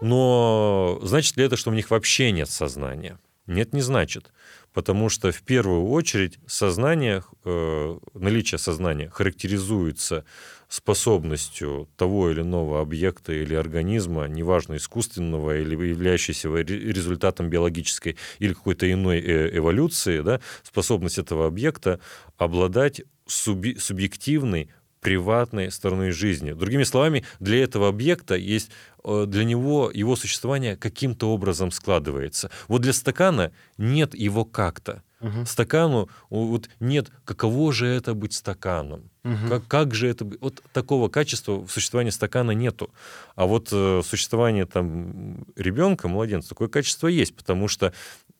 Но 0.00 0.98
значит 1.02 1.36
ли 1.36 1.44
это, 1.44 1.56
что 1.56 1.70
у 1.70 1.74
них 1.74 1.90
вообще 1.90 2.30
нет 2.30 2.48
сознания? 2.48 3.18
Нет, 3.46 3.72
не 3.72 3.80
значит. 3.80 4.32
Потому 4.72 5.08
что 5.08 5.32
в 5.32 5.42
первую 5.42 5.88
очередь 5.88 6.38
сознание, 6.46 7.24
э, 7.44 7.98
наличие 8.14 8.58
сознания 8.58 9.10
характеризуется 9.10 10.24
способностью 10.68 11.88
того 11.96 12.30
или 12.30 12.42
иного 12.42 12.80
объекта 12.80 13.32
или 13.32 13.54
организма, 13.54 14.26
неважно 14.26 14.76
искусственного 14.76 15.58
или 15.58 15.74
являющегося 15.88 16.48
результатом 16.48 17.50
биологической 17.50 18.16
или 18.38 18.52
какой-то 18.52 18.90
иной 18.90 19.18
э, 19.18 19.56
эволюции, 19.56 20.20
да, 20.20 20.40
способность 20.62 21.18
этого 21.18 21.48
объекта 21.48 21.98
обладать 22.38 23.02
суби- 23.26 23.76
субъективной 23.76 24.70
приватной 25.00 25.72
стороной 25.72 26.10
жизни. 26.12 26.52
Другими 26.52 26.84
словами, 26.84 27.24
для 27.40 27.62
этого 27.62 27.88
объекта 27.88 28.36
есть 28.36 28.70
для 29.04 29.44
него 29.44 29.90
его 29.92 30.16
существование 30.16 30.76
каким-то 30.76 31.30
образом 31.30 31.70
складывается. 31.70 32.50
Вот 32.68 32.82
для 32.82 32.92
стакана 32.92 33.52
нет 33.78 34.14
его 34.14 34.44
как-то. 34.44 35.02
Угу. 35.20 35.44
Стакану 35.44 36.08
вот 36.30 36.70
нет, 36.80 37.10
каково 37.24 37.72
же 37.72 37.86
это 37.86 38.14
быть 38.14 38.32
стаканом? 38.32 39.10
Угу. 39.24 39.48
Как, 39.48 39.66
как 39.68 39.94
же 39.94 40.08
это 40.08 40.24
быть? 40.24 40.40
Вот 40.40 40.62
такого 40.72 41.08
качества 41.08 41.64
в 41.64 41.70
существовании 41.70 42.10
стакана 42.10 42.52
нету. 42.52 42.90
А 43.34 43.44
вот 43.46 43.68
э, 43.70 44.02
существование 44.04 44.64
там 44.64 45.44
ребенка, 45.56 46.08
младенца, 46.08 46.48
такое 46.48 46.68
качество 46.68 47.06
есть, 47.06 47.36
потому 47.36 47.68
что 47.68 47.92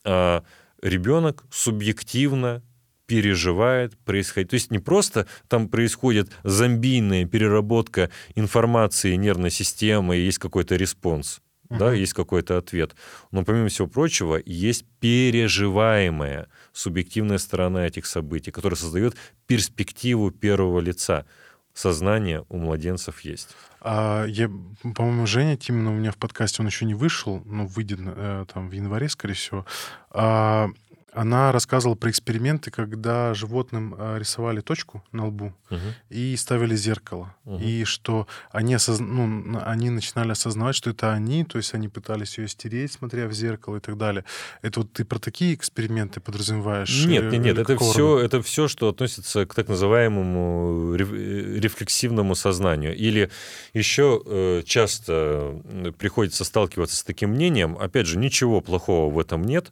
э, 0.04 0.40
ребенок 0.82 1.44
субъективно 1.50 2.62
переживает, 3.10 3.98
происходит. 3.98 4.50
То 4.50 4.54
есть 4.54 4.70
не 4.70 4.78
просто 4.78 5.26
там 5.48 5.68
происходит 5.68 6.30
зомбийная 6.44 7.26
переработка 7.26 8.08
информации 8.36 9.16
нервной 9.16 9.50
системы, 9.50 10.14
есть 10.14 10.38
какой-то 10.38 10.76
response, 10.76 11.40
uh-huh. 11.68 11.78
да, 11.78 11.92
есть 11.92 12.12
какой-то 12.12 12.56
ответ. 12.56 12.94
Но 13.32 13.44
помимо 13.44 13.66
всего 13.66 13.88
прочего, 13.88 14.40
есть 14.46 14.84
переживаемая 15.00 16.46
субъективная 16.72 17.38
сторона 17.38 17.84
этих 17.84 18.06
событий, 18.06 18.52
которая 18.52 18.76
создает 18.76 19.16
перспективу 19.48 20.30
первого 20.30 20.78
лица. 20.78 21.26
Сознание 21.74 22.44
у 22.48 22.58
младенцев 22.58 23.22
есть. 23.22 23.48
А 23.80 24.24
я, 24.26 24.48
по-моему, 24.94 25.26
Женя 25.26 25.56
Тимина 25.56 25.90
у 25.90 25.94
меня 25.94 26.12
в 26.12 26.16
подкасте, 26.16 26.62
он 26.62 26.68
еще 26.68 26.84
не 26.84 26.94
вышел, 26.94 27.42
но 27.44 27.66
выйдет 27.66 27.98
э, 28.02 28.44
там 28.52 28.68
в 28.68 28.72
январе, 28.72 29.08
скорее 29.08 29.34
всего. 29.34 29.66
А, 30.10 30.68
она 31.12 31.52
рассказывала 31.52 31.96
про 31.96 32.10
эксперименты, 32.10 32.70
когда 32.70 33.34
животным 33.34 33.94
а, 33.98 34.18
рисовали 34.18 34.60
точку 34.60 35.02
на 35.12 35.26
лбу 35.26 35.52
угу. 35.70 35.78
и 36.08 36.36
ставили 36.36 36.76
зеркало. 36.76 37.34
Угу. 37.44 37.58
И 37.58 37.84
что 37.84 38.26
они, 38.50 38.74
осозна... 38.74 39.06
ну, 39.06 39.60
они 39.64 39.90
начинали 39.90 40.32
осознавать, 40.32 40.76
что 40.76 40.90
это 40.90 41.12
они, 41.12 41.44
то 41.44 41.58
есть 41.58 41.74
они 41.74 41.88
пытались 41.88 42.38
ее 42.38 42.48
стереть, 42.48 42.92
смотря 42.92 43.26
в 43.26 43.32
зеркало 43.32 43.76
и 43.76 43.80
так 43.80 43.96
далее. 43.96 44.24
Это 44.62 44.80
вот 44.80 44.92
ты 44.92 45.04
про 45.04 45.18
такие 45.18 45.54
эксперименты 45.54 46.20
подразумеваешь? 46.20 47.04
Нет, 47.04 47.30
нет, 47.32 47.42
нет. 47.42 47.58
Это 47.58 47.76
все, 47.76 48.18
это 48.18 48.42
все, 48.42 48.68
что 48.68 48.88
относится 48.88 49.46
к 49.46 49.54
так 49.54 49.68
называемому 49.68 50.94
рефлексивному 50.94 52.34
сознанию. 52.34 52.96
Или 52.96 53.30
еще 53.74 54.22
э, 54.24 54.62
часто 54.64 55.60
приходится 55.98 56.44
сталкиваться 56.44 56.96
с 56.96 57.02
таким 57.02 57.30
мнением, 57.30 57.76
опять 57.78 58.06
же, 58.06 58.18
ничего 58.18 58.60
плохого 58.60 59.12
в 59.12 59.18
этом 59.18 59.44
нет, 59.44 59.70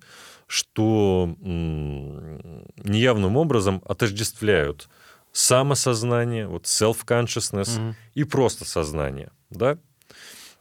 что 0.49 1.36
неявным 1.38 3.36
образом 3.36 3.82
отождествляют 3.84 4.88
самосознание, 5.30 6.49
вот 6.49 6.64
self-consciousness 6.64 7.78
mm-hmm. 7.78 7.94
и 8.14 8.24
просто 8.24 8.64
сознание, 8.64 9.30
да? 9.51 9.78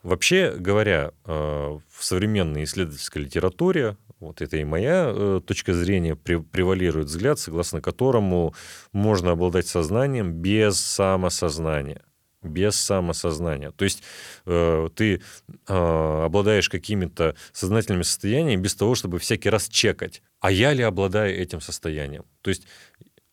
Вообще 0.03 0.53
говоря, 0.57 1.11
э, 1.25 1.31
в 1.31 2.03
современной 2.03 2.65
исследовательской 2.65 3.23
литературе, 3.23 3.97
вот 4.19 4.41
это 4.41 4.57
и 4.57 4.63
моя 4.63 5.11
э, 5.11 5.41
точка 5.45 5.73
зрения, 5.73 6.15
превалирует 6.15 7.07
взгляд, 7.07 7.39
согласно 7.39 7.81
которому 7.81 8.53
можно 8.91 9.31
обладать 9.31 9.67
сознанием 9.67 10.33
без 10.33 10.79
самосознания 10.79 12.03
без 12.47 12.75
самосознания. 12.75 13.71
То 13.71 13.85
есть 13.85 14.03
э, 14.45 14.89
ты 14.95 15.21
э, 15.67 16.21
обладаешь 16.25 16.69
какими-то 16.69 17.35
сознательными 17.51 18.03
состояниями 18.03 18.61
без 18.61 18.75
того, 18.75 18.95
чтобы 18.95 19.19
всякий 19.19 19.49
раз 19.49 19.69
чекать, 19.69 20.21
а 20.39 20.51
я 20.51 20.73
ли 20.73 20.83
обладаю 20.83 21.37
этим 21.37 21.61
состоянием. 21.61 22.25
То 22.41 22.49
есть 22.49 22.67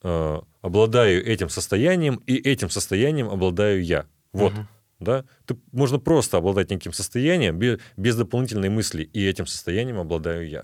э, 0.03 0.41
обладаю 0.63 1.27
этим 1.27 1.49
состоянием, 1.49 2.17
и 2.27 2.37
этим 2.37 2.71
состоянием 2.71 3.29
обладаю 3.29 3.83
я. 3.85 4.07
Вот. 4.33 4.53
Угу. 4.53 4.67
Да? 5.01 5.25
Ты, 5.47 5.57
можно 5.73 5.99
просто 5.99 6.39
обладать 6.39 6.71
неким 6.71 6.93
состоянием 6.93 7.59
без, 7.59 7.81
без 7.97 8.17
дополнительной 8.17 8.69
мысли, 8.69 9.03
и 9.03 9.27
этим 9.27 9.47
состоянием 9.47 9.99
обладаю 9.99 10.49
я. 10.49 10.63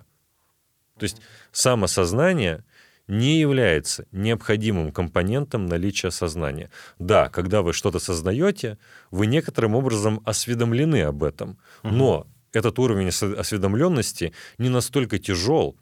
То 0.99 1.05
есть 1.05 1.21
самосознание 1.51 2.63
не 3.11 3.41
является 3.41 4.07
необходимым 4.13 4.93
компонентом 4.93 5.67
наличия 5.67 6.11
сознания. 6.11 6.71
Да, 6.99 7.29
когда 7.29 7.61
вы 7.61 7.73
что-то 7.73 7.99
сознаете, 7.99 8.79
вы 9.11 9.27
некоторым 9.27 9.75
образом 9.75 10.21
осведомлены 10.25 11.03
об 11.03 11.23
этом, 11.25 11.59
угу. 11.83 11.95
но 11.95 12.27
этот 12.53 12.79
уровень 12.79 13.09
осведомленности 13.09 14.33
не 14.59 14.69
настолько 14.69 15.19
тяжел, 15.19 15.77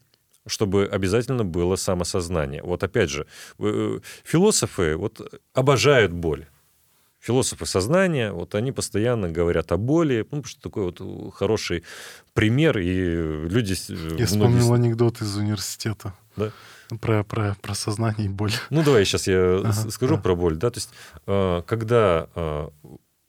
чтобы 0.47 0.87
обязательно 0.87 1.45
было 1.45 1.77
самосознание. 1.77 2.63
Вот 2.63 2.83
опять 2.83 3.11
же, 3.11 3.27
э, 3.59 4.01
философы 4.25 4.97
вот 4.97 5.21
обожают 5.53 6.13
боль. 6.13 6.47
Философы 7.21 7.67
сознания, 7.67 8.33
вот 8.33 8.55
они 8.55 8.73
постоянно 8.73 9.29
говорят 9.29 9.73
о 9.73 9.77
боли, 9.77 10.19
ну, 10.19 10.25
потому 10.25 10.45
что 10.45 10.63
такой 10.63 10.85
вот 10.85 11.35
хороший 11.35 11.85
пример, 12.33 12.79
и 12.79 13.49
люди... 13.49 13.75
Э, 13.75 13.93
Я 13.93 13.99
многие... 13.99 14.25
вспомнил 14.25 14.73
анекдот 14.73 15.21
из 15.21 15.37
университета. 15.37 16.15
Да? 16.37 16.53
Про, 17.01 17.23
про, 17.23 17.57
про 17.61 17.75
сознание 17.75 18.27
и 18.27 18.31
боль. 18.31 18.53
Ну, 18.71 18.83
давай 18.83 19.05
сейчас 19.05 19.27
я 19.27 19.59
ага, 19.65 19.73
скажу 19.73 20.17
да. 20.17 20.23
про 20.23 20.35
боль. 20.35 20.57
Да? 20.57 20.71
То 20.71 20.79
есть, 20.79 20.91
э, 21.27 21.63
когда 21.67 22.29
э, 22.35 22.69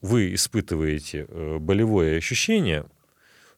вы 0.02 0.34
испытываете 0.34 1.26
э, 1.28 1.58
болевое 1.60 2.18
ощущение, 2.18 2.86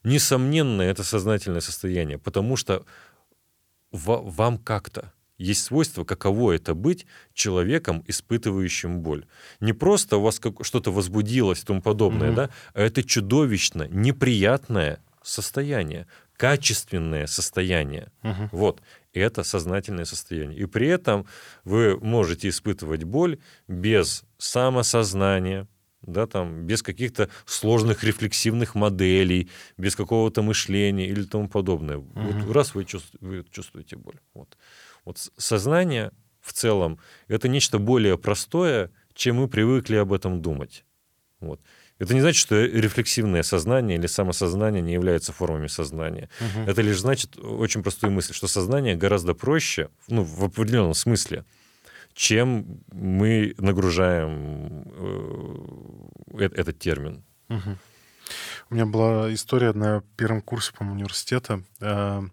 несомненно, 0.03 0.81
это 0.81 1.03
сознательное 1.03 1.61
состояние, 1.61 2.17
потому 2.17 2.55
что 2.57 2.83
вам 3.91 4.57
как-то 4.57 5.13
есть 5.41 5.63
свойство, 5.63 6.03
каково 6.03 6.53
это 6.53 6.73
быть 6.75 7.05
человеком, 7.33 8.03
испытывающим 8.07 9.01
боль. 9.01 9.25
Не 9.59 9.73
просто 9.73 10.17
у 10.17 10.21
вас 10.21 10.39
как, 10.39 10.63
что-то 10.63 10.91
возбудилось 10.91 11.61
и 11.61 11.65
тому 11.65 11.81
подобное, 11.81 12.29
угу. 12.29 12.35
да, 12.35 12.49
а 12.73 12.81
это 12.81 13.03
чудовищно 13.03 13.87
неприятное 13.89 14.99
состояние, 15.23 16.07
качественное 16.37 17.27
состояние. 17.27 18.11
Угу. 18.23 18.49
Вот 18.51 18.81
это 19.13 19.43
сознательное 19.43 20.05
состояние. 20.05 20.59
И 20.59 20.65
при 20.65 20.87
этом 20.87 21.25
вы 21.63 21.97
можете 21.99 22.49
испытывать 22.49 23.03
боль 23.03 23.39
без 23.67 24.23
самосознания, 24.37 25.67
да, 26.01 26.25
там, 26.27 26.65
без 26.65 26.81
каких-то 26.81 27.29
сложных 27.45 28.03
рефлексивных 28.03 28.75
моделей, 28.75 29.49
без 29.77 29.95
какого-то 29.95 30.41
мышления 30.41 31.07
или 31.07 31.23
тому 31.23 31.47
подобное. 31.47 31.97
Угу. 31.97 32.09
Вот 32.15 32.55
раз 32.55 32.75
вы, 32.75 32.85
чувств, 32.85 33.15
вы 33.19 33.45
чувствуете 33.51 33.95
боль. 33.95 34.19
Вот. 34.33 34.57
вот 35.05 35.17
сознание 35.37 36.11
в 36.39 36.53
целом 36.53 36.99
это 37.27 37.47
нечто 37.47 37.77
более 37.77 38.17
простое, 38.17 38.91
чем 39.13 39.37
мы 39.37 39.47
привыкли 39.47 39.97
об 39.97 40.11
этом 40.13 40.41
думать. 40.41 40.85
Вот. 41.39 41.59
Это 42.01 42.15
не 42.15 42.21
значит, 42.21 42.41
что 42.41 42.55
рефлексивное 42.55 43.43
сознание 43.43 43.95
или 43.95 44.07
самосознание 44.07 44.81
не 44.81 44.93
являются 44.93 45.33
формами 45.33 45.67
сознания. 45.67 46.29
Угу. 46.39 46.71
Это 46.71 46.81
лишь 46.81 46.99
значит 46.99 47.37
очень 47.37 47.83
простую 47.83 48.11
мысль, 48.11 48.33
что 48.33 48.47
сознание 48.47 48.95
гораздо 48.95 49.35
проще, 49.35 49.89
ну, 50.07 50.23
в 50.23 50.43
определенном 50.43 50.95
смысле, 50.95 51.45
чем 52.15 52.81
мы 52.91 53.53
нагружаем 53.59 54.83
э, 56.33 56.49
этот 56.55 56.79
термин. 56.79 57.23
Угу. 57.49 57.77
У 58.71 58.73
меня 58.73 58.87
была 58.87 59.31
история 59.31 59.71
на 59.71 60.01
первом 60.17 60.41
курсе, 60.41 60.73
по 60.73 60.81
университета. 60.81 61.61
Э, 61.81 62.23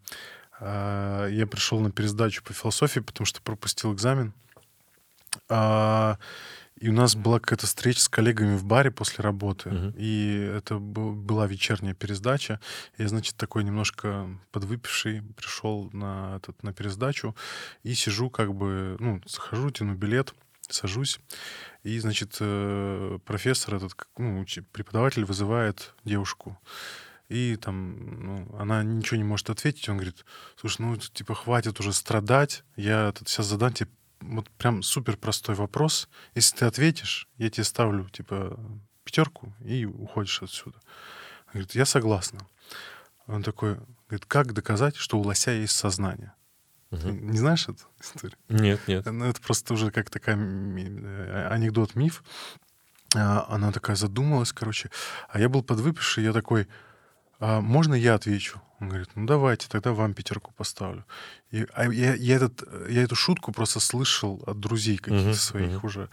э, 0.60 1.28
я 1.30 1.46
пришел 1.46 1.78
на 1.80 1.90
пересдачу 1.90 2.42
по 2.42 2.54
философии, 2.54 3.00
потому 3.00 3.26
что 3.26 3.42
пропустил 3.42 3.92
экзамен. 3.92 4.32
А, 5.50 6.18
и 6.80 6.88
у 6.88 6.92
нас 6.92 7.16
была 7.16 7.40
какая-то 7.40 7.66
встреча 7.66 8.00
с 8.00 8.08
коллегами 8.08 8.56
в 8.56 8.64
баре 8.64 8.90
после 8.90 9.22
работы. 9.22 9.68
Uh-huh. 9.70 9.94
И 9.96 10.52
это 10.56 10.78
была 10.78 11.46
вечерняя 11.46 11.94
пересдача. 11.94 12.60
Я, 12.96 13.08
значит, 13.08 13.36
такой 13.36 13.64
немножко 13.64 14.28
подвыпивший 14.52 15.22
пришел 15.36 15.90
на, 15.92 16.36
этот, 16.36 16.62
на 16.62 16.72
пересдачу. 16.72 17.34
И 17.82 17.94
сижу 17.94 18.30
как 18.30 18.54
бы, 18.54 18.96
ну, 19.00 19.20
захожу, 19.26 19.70
тяну 19.70 19.94
билет, 19.94 20.34
сажусь. 20.68 21.18
И, 21.82 21.98
значит, 21.98 22.36
э, 22.40 23.18
профессор 23.24 23.76
этот, 23.76 23.94
ну, 24.16 24.44
преподаватель 24.72 25.24
вызывает 25.24 25.94
девушку. 26.04 26.58
И 27.28 27.56
там, 27.56 28.24
ну, 28.24 28.56
она 28.58 28.82
ничего 28.82 29.18
не 29.18 29.24
может 29.24 29.50
ответить. 29.50 29.88
Он 29.88 29.96
говорит, 29.96 30.24
слушай, 30.56 30.80
ну, 30.80 30.96
типа, 30.96 31.34
хватит 31.34 31.78
уже 31.80 31.92
страдать. 31.92 32.64
Я 32.76 33.12
тут 33.12 33.28
сейчас 33.28 33.46
задам 33.46 33.72
тебе 33.72 33.90
вот 34.20 34.48
прям 34.50 34.82
супер 34.82 35.16
простой 35.16 35.54
вопрос. 35.54 36.08
Если 36.34 36.56
ты 36.56 36.64
ответишь, 36.64 37.28
я 37.36 37.50
тебе 37.50 37.64
ставлю, 37.64 38.08
типа, 38.08 38.58
пятерку 39.04 39.52
и 39.64 39.84
уходишь 39.86 40.42
отсюда. 40.42 40.78
Он 41.46 41.52
говорит, 41.54 41.74
я 41.74 41.86
согласна. 41.86 42.40
Он 43.26 43.42
такой, 43.42 43.76
говорит, 44.08 44.26
как 44.26 44.52
доказать, 44.52 44.96
что 44.96 45.18
у 45.18 45.22
лося 45.22 45.52
есть 45.52 45.76
сознание? 45.76 46.32
Угу. 46.90 47.08
Не 47.08 47.38
знаешь 47.38 47.68
эту 47.68 47.84
историю? 48.00 48.38
Нет, 48.48 48.80
нет. 48.88 49.04
Ну, 49.06 49.26
это 49.26 49.40
просто 49.40 49.74
уже 49.74 49.90
как 49.90 50.10
такая 50.10 50.36
э, 50.36 51.48
анекдот, 51.50 51.94
миф. 51.94 52.22
А, 53.14 53.46
она 53.48 53.72
такая 53.72 53.96
задумалась, 53.96 54.52
короче. 54.52 54.90
А 55.28 55.38
я 55.38 55.48
был 55.48 55.62
подвыпивший, 55.62 56.24
я 56.24 56.32
такой, 56.32 56.66
а 57.40 57.60
можно 57.60 57.94
я 57.94 58.14
отвечу? 58.14 58.60
Он 58.80 58.88
говорит, 58.88 59.10
ну 59.14 59.26
давайте, 59.26 59.68
тогда 59.68 59.92
вам 59.92 60.14
пятерку 60.14 60.52
поставлю. 60.52 61.04
И, 61.50 61.66
а 61.74 61.90
я, 61.90 62.14
я, 62.14 62.36
этот, 62.36 62.62
я 62.88 63.02
эту 63.02 63.16
шутку 63.16 63.52
просто 63.52 63.80
слышал 63.80 64.42
от 64.46 64.60
друзей 64.60 64.98
каких-то 64.98 65.30
uh-huh, 65.30 65.34
своих 65.34 65.70
uh-huh. 65.70 65.86
уже. 65.86 66.08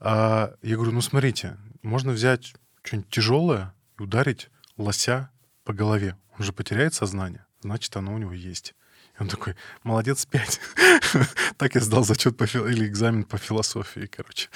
А 0.00 0.54
я 0.62 0.76
говорю, 0.76 0.92
ну 0.92 1.02
смотрите, 1.02 1.56
можно 1.82 2.12
взять 2.12 2.54
что-нибудь 2.82 3.10
тяжелое 3.10 3.74
и 3.98 4.02
ударить 4.02 4.50
лося 4.76 5.30
по 5.64 5.72
голове. 5.72 6.16
Он 6.38 6.44
же 6.44 6.52
потеряет 6.52 6.94
сознание, 6.94 7.44
значит, 7.62 7.96
оно 7.96 8.14
у 8.14 8.18
него 8.18 8.32
есть. 8.32 8.74
И 9.18 9.22
он 9.22 9.28
такой, 9.28 9.54
молодец, 9.82 10.26
пять. 10.26 10.60
так 11.58 11.74
я 11.74 11.80
сдал 11.80 12.04
зачет 12.04 12.36
по 12.36 12.46
фил... 12.46 12.66
или 12.66 12.86
экзамен 12.86 13.24
по 13.24 13.38
философии, 13.38 14.06
короче. 14.06 14.48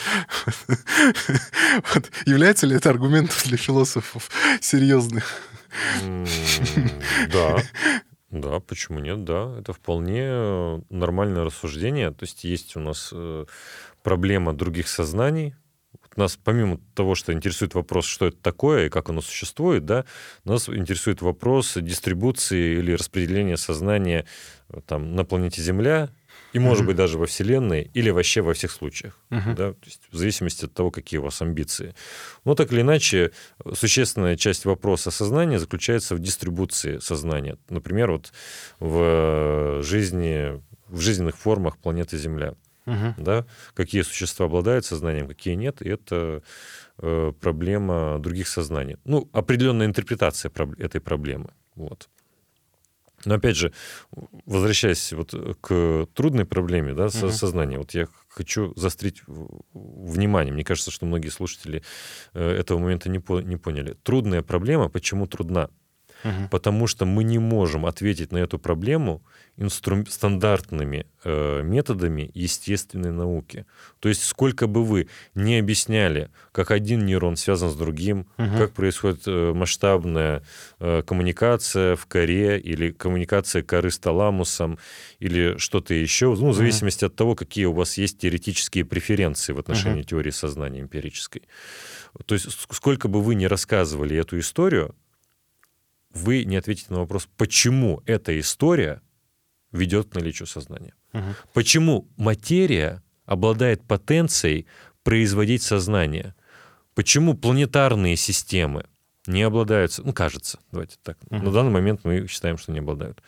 вот. 1.95 2.11
Является 2.25 2.67
ли 2.67 2.75
это 2.75 2.91
аргументом 2.91 3.37
для 3.45 3.59
философов 3.59 4.31
серьезных? 4.61 5.41
Да. 7.33 7.57
Да, 8.31 8.59
почему 8.59 8.99
нет? 8.99 9.23
Да, 9.23 9.57
это 9.61 9.73
вполне 9.73 10.83
нормальное 10.91 11.45
рассуждение. 11.45 12.11
То 12.11 12.25
есть 12.25 12.43
есть 12.43 12.77
у 12.77 12.81
нас 12.81 13.11
э, 13.13 13.45
проблема 14.03 14.53
других 14.53 14.89
сознаний, 14.89 15.55
нас 16.17 16.39
помимо 16.43 16.79
того, 16.95 17.15
что 17.15 17.33
интересует 17.33 17.75
вопрос, 17.75 18.07
что 18.07 18.27
это 18.27 18.37
такое 18.39 18.87
и 18.87 18.89
как 18.89 19.09
оно 19.11 19.21
существует, 19.21 19.85
да, 19.85 20.05
нас 20.45 20.69
интересует 20.69 21.23
вопрос 21.23 21.77
дистрибуции 21.77 22.79
или 22.79 22.93
распределения 22.93 23.57
сознания 23.57 24.27
э, 24.69 24.81
там, 24.87 25.15
на 25.15 25.25
планете 25.25 25.63
Земля 25.63 26.11
и, 26.55 26.59
может 26.59 26.85
mm-hmm. 26.85 26.87
быть, 26.87 26.97
даже 26.97 27.19
во 27.19 27.27
Вселенной, 27.27 27.91
или 27.95 28.11
вообще 28.11 28.41
во 28.41 28.55
всех 28.55 28.71
случаях, 28.71 29.19
mm-hmm. 29.31 29.55
да, 29.55 29.73
то 29.73 29.85
есть 29.85 30.01
в 30.11 30.17
зависимости 30.17 30.65
от 30.65 30.73
того, 30.73 30.91
какие 30.91 31.19
у 31.19 31.25
вас 31.25 31.43
амбиции. 31.43 31.95
Но 32.45 32.55
так 32.55 32.73
или 32.73 32.81
иначе, 32.81 33.33
существенная 33.75 34.37
часть 34.37 34.65
вопроса 34.65 35.11
сознания 35.11 35.59
заключается 35.59 36.15
в 36.15 36.19
дистрибуции 36.21 36.99
сознания. 36.99 37.59
Например, 37.69 38.13
вот 38.13 38.33
в 38.81 39.83
жизни, 39.83 40.63
в 40.89 41.01
жизненных 41.01 41.37
формах 41.37 41.77
планеты 41.77 42.17
Земля 42.17 42.55
угу. 42.87 43.15
да, 43.17 43.47
какие 43.75 44.03
существа 44.03 44.47
обладают 44.47 44.85
сознанием, 44.85 45.29
какие 45.29 45.55
нет, 45.55 45.83
и 45.83 45.89
это 45.89 46.43
э, 46.99 47.33
проблема 47.41 48.19
других 48.19 48.49
сознаний. 48.49 48.97
Ну, 49.05 49.29
определенная 49.33 49.87
интерпретация 49.87 50.51
этой 50.79 51.01
проблемы. 51.01 51.51
Вот. 51.75 52.09
Но 53.27 53.37
опять 53.37 53.57
же, 53.57 53.73
возвращаясь 54.47 55.13
вот 55.13 55.35
к 55.61 56.07
трудной 56.15 56.45
проблеме 56.45 56.95
да, 56.95 57.09
со, 57.09 57.27
угу. 57.27 57.33
сознания, 57.33 57.79
вот 57.79 57.93
я 57.95 58.07
хочу 58.29 58.73
заострить 58.77 59.23
внимание. 59.73 60.53
Мне 60.53 60.65
кажется, 60.65 60.91
что 60.91 61.07
многие 61.07 61.29
слушатели 61.29 61.83
э, 62.33 62.51
этого 62.51 62.79
момента 62.79 63.09
не, 63.09 63.19
по, 63.19 63.41
не 63.41 63.57
поняли. 63.57 63.97
Трудная 64.03 64.43
проблема, 64.43 64.89
почему 64.89 65.27
трудна? 65.27 65.71
Угу. 66.25 66.49
Потому 66.51 66.87
что 66.87 67.05
мы 67.05 67.23
не 67.23 67.39
можем 67.39 67.85
ответить 67.87 68.33
на 68.33 68.39
эту 68.39 68.59
проблему 68.59 69.23
инстру... 69.57 70.05
стандартными 70.07 71.07
э, 71.23 71.63
методами 71.63 72.31
естественной 72.35 73.13
науки. 73.13 73.67
То 74.01 74.09
есть 74.09 74.25
сколько 74.25 74.67
бы 74.67 74.85
вы 74.85 75.09
не 75.35 75.59
объясняли, 75.59 76.31
как 76.53 76.71
один 76.71 77.05
нейрон 77.05 77.37
связан 77.37 77.71
с 77.71 77.77
другим, 77.77 78.27
угу. 78.39 78.57
как 78.59 78.73
происходит 78.73 79.23
э, 79.27 79.53
масштабная 79.53 80.43
э, 80.81 81.03
коммуникация 81.07 81.95
в 81.97 82.07
коре 82.07 82.59
или 82.59 82.91
коммуникация 82.91 83.63
коры 83.63 83.91
с 83.91 83.99
таламусом 83.99 84.79
или 85.19 85.57
что-то 85.59 85.95
еще, 85.95 86.35
ну, 86.35 86.51
в 86.51 86.55
зависимости 86.55 87.05
угу. 87.05 87.13
от 87.13 87.17
того, 87.17 87.35
какие 87.35 87.67
у 87.67 87.73
вас 87.73 87.99
есть 87.99 88.19
теоретические 88.19 88.85
преференции 88.85 89.53
в 89.53 89.59
отношении 89.59 90.01
угу. 90.01 90.09
теории 90.09 90.31
сознания 90.31 90.81
эмпирической. 90.81 91.43
То 92.27 92.35
есть 92.35 92.47
сколько 92.71 93.09
бы 93.09 93.21
вы 93.21 93.35
ни 93.35 93.45
рассказывали 93.45 94.17
эту 94.17 94.39
историю, 94.39 94.95
вы 96.15 96.45
не 96.45 96.57
ответите 96.57 96.93
на 96.93 97.01
вопрос, 97.01 97.29
почему 97.37 98.03
эта 98.07 98.39
история 98.39 99.03
ведет 99.73 100.09
к 100.09 100.15
наличию 100.15 100.47
сознания. 100.47 100.95
Угу. 101.13 101.25
Почему 101.53 102.09
материя 102.17 103.03
обладает 103.27 103.83
потенцией 103.83 104.67
производить 105.03 105.63
сознание? 105.63 106.35
Почему 106.95 107.35
планетарные 107.35 108.17
системы 108.17 108.87
не 109.27 109.43
обладают, 109.43 109.99
ну, 110.05 110.13
кажется, 110.13 110.59
давайте 110.71 110.97
так, 111.03 111.17
угу. 111.31 111.43
на 111.43 111.51
данный 111.51 111.73
момент 111.73 112.01
мы 112.05 112.27
считаем, 112.29 112.59
что 112.59 112.73
не 112.73 112.79
обладают, 112.79 113.23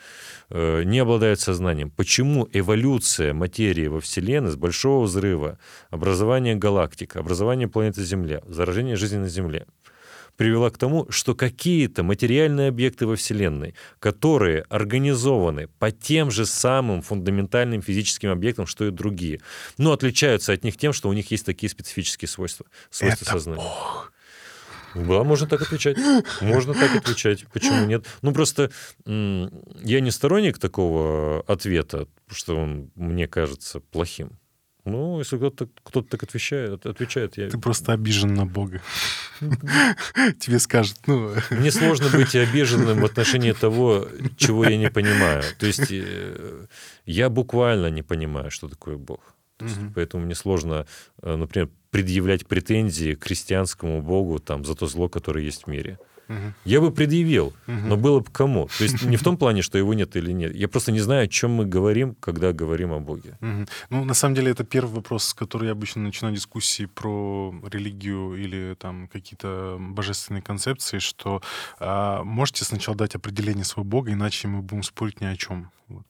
э, 0.50 0.82
не 0.84 0.98
обладают 0.98 1.40
сознанием. 1.40 1.90
Почему 1.90 2.48
эволюция 2.52 3.32
материи 3.32 3.88
во 3.88 4.00
Вселенной 4.00 4.52
с 4.52 4.56
большого 4.56 5.04
взрыва, 5.04 5.58
образование 5.90 6.54
галактик, 6.54 7.16
образование 7.16 7.66
планеты 7.66 8.04
Земля, 8.04 8.42
заражение 8.46 8.96
жизни 8.96 9.18
на 9.18 9.28
Земле– 9.28 9.66
привела 10.36 10.70
к 10.70 10.78
тому, 10.78 11.06
что 11.10 11.34
какие-то 11.34 12.02
материальные 12.02 12.68
объекты 12.68 13.06
во 13.06 13.16
Вселенной, 13.16 13.74
которые 13.98 14.62
организованы 14.68 15.68
по 15.78 15.90
тем 15.90 16.30
же 16.30 16.46
самым 16.46 17.02
фундаментальным 17.02 17.82
физическим 17.82 18.30
объектам, 18.30 18.66
что 18.66 18.86
и 18.86 18.90
другие, 18.90 19.40
но 19.78 19.92
отличаются 19.92 20.52
от 20.52 20.64
них 20.64 20.76
тем, 20.76 20.92
что 20.92 21.08
у 21.08 21.12
них 21.12 21.30
есть 21.30 21.46
такие 21.46 21.70
специфические 21.70 22.28
свойства, 22.28 22.66
свойства 22.90 23.24
Это 23.24 23.32
сознания. 23.32 23.62
Бог. 23.62 24.12
Да, 24.94 25.24
можно 25.24 25.46
так 25.46 25.60
отвечать. 25.60 25.98
Можно 26.40 26.72
так 26.72 26.96
отвечать. 26.96 27.44
Почему 27.52 27.84
нет? 27.84 28.06
Ну, 28.22 28.32
просто 28.32 28.70
я 29.04 30.00
не 30.00 30.10
сторонник 30.10 30.58
такого 30.58 31.42
ответа, 31.42 32.08
что 32.30 32.56
он 32.56 32.90
мне 32.94 33.28
кажется 33.28 33.80
плохим. 33.80 34.38
Ну, 34.86 35.18
если 35.18 35.36
кто-то 35.36 35.68
кто 35.82 36.00
так 36.00 36.22
отвечает, 36.22 36.86
отвечает, 36.86 37.36
я... 37.36 37.50
Ты 37.50 37.58
просто 37.58 37.92
обижен 37.92 38.34
на 38.34 38.46
Бога. 38.46 38.80
Тебе 40.38 40.60
скажут, 40.60 40.96
ну... 41.06 41.32
Мне 41.50 41.72
сложно 41.72 42.08
быть 42.08 42.36
обиженным 42.36 43.00
в 43.00 43.04
отношении 43.04 43.50
того, 43.52 44.06
чего 44.36 44.64
я 44.64 44.76
не 44.76 44.88
понимаю. 44.88 45.42
То 45.58 45.66
есть 45.66 45.90
э, 45.90 46.66
я 47.04 47.28
буквально 47.28 47.90
не 47.90 48.02
понимаю, 48.02 48.52
что 48.52 48.68
такое 48.68 48.96
Бог. 48.96 49.34
Есть, 49.60 49.76
угу. 49.76 49.92
Поэтому 49.96 50.24
мне 50.24 50.36
сложно, 50.36 50.86
э, 51.20 51.34
например, 51.34 51.68
предъявлять 51.90 52.46
претензии 52.46 53.14
к 53.14 53.24
христианскому 53.24 54.02
Богу 54.02 54.38
там, 54.38 54.64
за 54.64 54.76
то 54.76 54.86
зло, 54.86 55.08
которое 55.08 55.44
есть 55.44 55.64
в 55.64 55.66
мире. 55.66 55.98
Угу. 56.28 56.52
Я 56.64 56.80
бы 56.80 56.90
предъявил, 56.90 57.46
угу. 57.66 57.86
но 57.86 57.96
было 57.96 58.20
бы 58.20 58.30
кому. 58.30 58.68
То 58.78 58.84
есть 58.84 59.02
не 59.02 59.16
в 59.16 59.22
том 59.22 59.36
плане, 59.38 59.62
что 59.62 59.78
его 59.78 59.94
нет 59.94 60.16
или 60.16 60.32
нет. 60.32 60.54
Я 60.54 60.68
просто 60.68 60.92
не 60.92 61.00
знаю, 61.00 61.24
о 61.24 61.28
чем 61.28 61.52
мы 61.52 61.66
говорим, 61.66 62.14
когда 62.20 62.52
говорим 62.52 62.92
о 62.92 63.00
Боге. 63.00 63.38
Угу. 63.40 63.66
Ну, 63.90 64.04
на 64.04 64.14
самом 64.14 64.34
деле, 64.34 64.50
это 64.50 64.64
первый 64.64 64.94
вопрос, 64.94 65.24
с 65.24 65.34
которого 65.34 65.66
я 65.66 65.72
обычно 65.72 66.02
начинаю 66.02 66.34
дискуссии 66.34 66.86
про 66.86 67.54
религию 67.70 68.34
или 68.34 68.74
там 68.78 69.08
какие-то 69.08 69.76
божественные 69.78 70.42
концепции, 70.42 70.98
что 70.98 71.42
а, 71.78 72.22
можете 72.24 72.64
сначала 72.64 72.96
дать 72.96 73.14
определение 73.14 73.64
своего 73.64 73.88
Бога, 73.88 74.12
иначе 74.12 74.48
мы 74.48 74.62
будем 74.62 74.82
спорить 74.82 75.20
ни 75.20 75.26
о 75.26 75.36
чем. 75.36 75.70
Вот. 75.88 76.04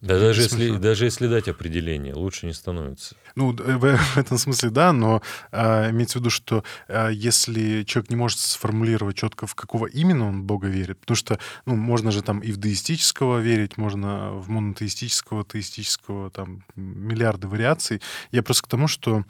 Да 0.00 0.18
даже 0.18 0.42
если, 0.42 0.76
даже 0.76 1.06
если 1.06 1.26
дать 1.26 1.48
определение, 1.48 2.14
лучше 2.14 2.46
не 2.46 2.52
становится. 2.52 3.16
Ну, 3.34 3.52
в, 3.52 3.96
в 3.96 4.16
этом 4.16 4.38
смысле 4.38 4.70
да, 4.70 4.92
но 4.92 5.22
а, 5.50 5.90
имеется 5.90 6.18
в 6.18 6.20
виду, 6.20 6.30
что 6.30 6.64
а, 6.88 7.08
если 7.08 7.82
человек 7.84 8.10
не 8.10 8.16
может 8.16 8.38
сформулировать 8.38 9.16
четко, 9.16 9.46
в 9.46 9.54
какого 9.54 9.86
именно 9.86 10.28
он 10.28 10.44
Бога 10.44 10.68
верит, 10.68 11.00
потому 11.00 11.16
что, 11.16 11.38
ну, 11.66 11.76
можно 11.76 12.10
же 12.10 12.22
там 12.22 12.40
и 12.40 12.52
в 12.52 12.56
деистического 12.58 13.38
верить, 13.38 13.76
можно 13.76 14.32
в 14.32 14.48
монотеистического, 14.48 15.44
теистического, 15.44 16.30
там, 16.30 16.64
миллиарды 16.76 17.48
вариаций. 17.48 18.00
Я 18.30 18.42
просто 18.42 18.64
к 18.64 18.68
тому, 18.68 18.88
что 18.88 19.24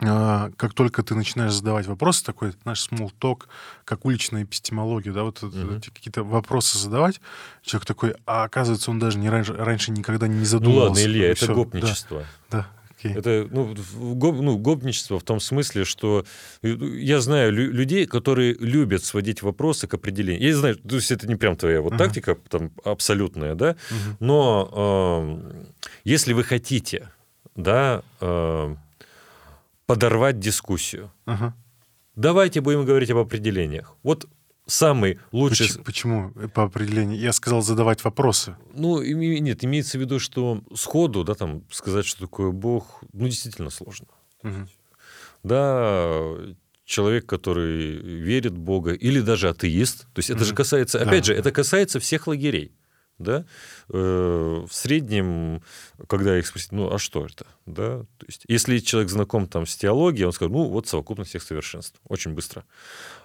как 0.00 0.72
только 0.74 1.02
ты 1.02 1.14
начинаешь 1.14 1.52
задавать 1.52 1.86
вопросы, 1.86 2.24
такой, 2.24 2.52
знаешь, 2.62 2.88
small 2.90 3.10
talk, 3.20 3.42
как 3.84 4.04
уличная 4.04 4.44
эпистемология, 4.44 5.12
да, 5.12 5.24
вот 5.24 5.42
uh-huh. 5.42 5.80
какие-то 5.92 6.24
вопросы 6.24 6.78
задавать, 6.78 7.20
человек 7.62 7.86
такой, 7.86 8.14
а 8.26 8.44
оказывается, 8.44 8.90
он 8.90 8.98
даже 8.98 9.18
не 9.18 9.28
раньше, 9.28 9.54
раньше 9.54 9.90
никогда 9.90 10.26
не 10.26 10.44
задумывался. 10.44 10.88
Ну 10.88 10.90
ладно, 10.90 11.00
Илья, 11.00 11.30
это 11.30 11.44
Все, 11.44 11.54
гопничество. 11.54 12.24
Да, 12.50 12.58
да. 12.58 12.66
Это 13.02 13.48
ну, 13.50 13.74
гоп, 14.14 14.36
ну, 14.36 14.58
гопничество 14.58 15.18
в 15.18 15.22
том 15.22 15.40
смысле, 15.40 15.84
что 15.84 16.24
э, 16.62 16.68
я 16.68 17.20
знаю 17.20 17.52
лю- 17.52 17.72
людей, 17.72 18.06
которые 18.06 18.54
любят 18.54 19.04
сводить 19.04 19.42
вопросы 19.42 19.86
к 19.86 19.94
определению. 19.94 20.46
Я 20.46 20.56
знаю, 20.56 20.76
то 20.76 20.96
есть 20.96 21.10
это 21.10 21.26
не 21.26 21.36
прям 21.36 21.56
твоя 21.56 21.80
вот 21.80 21.94
uh-huh. 21.94 21.98
тактика 21.98 22.36
там, 22.48 22.72
абсолютная, 22.84 23.54
да, 23.54 23.70
uh-huh. 23.70 24.16
но 24.20 25.40
э, 25.42 25.62
если 26.04 26.34
вы 26.34 26.44
хотите, 26.44 27.10
да, 27.56 28.02
э, 28.20 28.76
подорвать 29.94 30.38
дискуссию. 30.38 31.12
Ага. 31.24 31.54
Давайте 32.16 32.60
будем 32.60 32.84
говорить 32.84 33.10
об 33.10 33.18
определениях. 33.18 33.96
Вот 34.02 34.28
самый 34.66 35.18
лучший... 35.32 35.66
Почему, 35.84 36.30
почему 36.32 36.48
по 36.48 36.64
определению? 36.64 37.18
Я 37.18 37.32
сказал 37.32 37.62
задавать 37.62 38.04
вопросы. 38.04 38.56
Ну, 38.74 39.02
нет, 39.02 39.64
имеется 39.64 39.98
в 39.98 40.00
виду, 40.00 40.18
что 40.18 40.62
сходу, 40.74 41.24
да, 41.24 41.34
там, 41.34 41.62
сказать, 41.70 42.06
что 42.06 42.20
такое 42.22 42.50
Бог, 42.50 43.02
ну, 43.12 43.26
действительно 43.26 43.70
сложно. 43.70 44.06
Угу. 44.42 44.68
Да, 45.42 46.36
человек, 46.84 47.26
который 47.26 47.96
верит 47.96 48.52
в 48.52 48.58
Бога, 48.58 48.92
или 48.92 49.20
даже 49.20 49.48
атеист, 49.48 50.02
то 50.12 50.18
есть 50.18 50.30
это 50.30 50.44
же 50.44 50.54
касается, 50.54 51.00
опять 51.00 51.26
да. 51.26 51.26
же, 51.26 51.34
это 51.34 51.52
касается 51.52 52.00
всех 52.00 52.26
лагерей 52.26 52.72
да, 53.20 53.44
э, 53.90 54.64
в 54.68 54.72
среднем, 54.72 55.62
когда 56.08 56.38
их 56.38 56.46
спросить, 56.46 56.72
ну, 56.72 56.92
а 56.92 56.98
что 56.98 57.26
это, 57.26 57.46
да, 57.66 58.00
то 58.18 58.26
есть, 58.26 58.44
если 58.48 58.78
человек 58.78 59.10
знаком 59.10 59.46
там 59.46 59.66
с 59.66 59.76
теологией, 59.76 60.26
он 60.26 60.32
скажет, 60.32 60.52
ну, 60.52 60.64
вот 60.64 60.88
совокупность 60.88 61.30
всех 61.30 61.42
совершенств, 61.42 62.00
очень 62.08 62.32
быстро. 62.32 62.64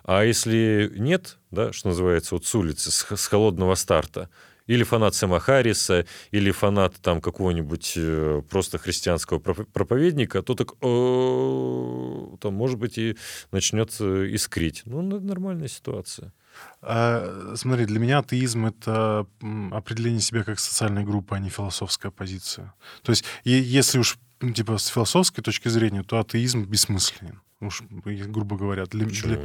А 0.04 0.24
если 0.24 0.92
нет, 0.96 1.38
да, 1.50 1.74
что 1.74 1.88
называется, 1.88 2.36
вот 2.36 2.46
с 2.46 2.54
улицы, 2.54 2.92
с, 2.92 3.06
с 3.16 3.28
холодного 3.28 3.76
старта, 3.76 4.30
или 4.68 4.84
фанат 4.84 5.16
Сэма 5.16 5.40
Харриса, 5.40 6.06
или 6.32 6.52
фанат 6.52 6.96
там 6.96 7.22
какого-нибудь 7.22 7.94
э, 7.96 8.42
просто 8.50 8.78
христианского 8.80 9.40
проповедника, 9.40 10.42
то 10.42 10.56
так, 10.56 10.74
там, 10.80 12.54
может 12.54 12.80
быть, 12.80 12.98
и 12.98 13.16
начнет 13.52 13.92
искрить. 14.02 14.82
Ну, 14.86 15.02
нормальная 15.02 15.68
ситуация. 15.68 16.34
А, 16.82 17.54
смотри, 17.56 17.86
для 17.86 18.00
меня 18.00 18.20
атеизм— 18.20 18.66
это 18.68 19.26
определение 19.72 20.22
себя 20.22 20.44
как 20.44 20.60
социальной 20.60 21.04
группы, 21.04 21.36
а 21.36 21.40
не 21.40 21.50
философская 21.50 22.12
позиция. 22.12 22.74
То 23.04 23.12
есть 23.12 23.26
если 23.44 24.00
уж 24.00 24.18
ну, 24.42 24.52
типа 24.52 24.78
с 24.78 24.88
философской 24.88 25.44
точки 25.44 25.70
зрения, 25.70 26.04
то 26.04 26.20
атеизм 26.20 26.66
бессмысленен. 26.66 27.42
Уж, 27.62 27.84
грубо 27.90 28.58
говоря. 28.58 28.86
Для, 28.86 29.06
для, 29.06 29.40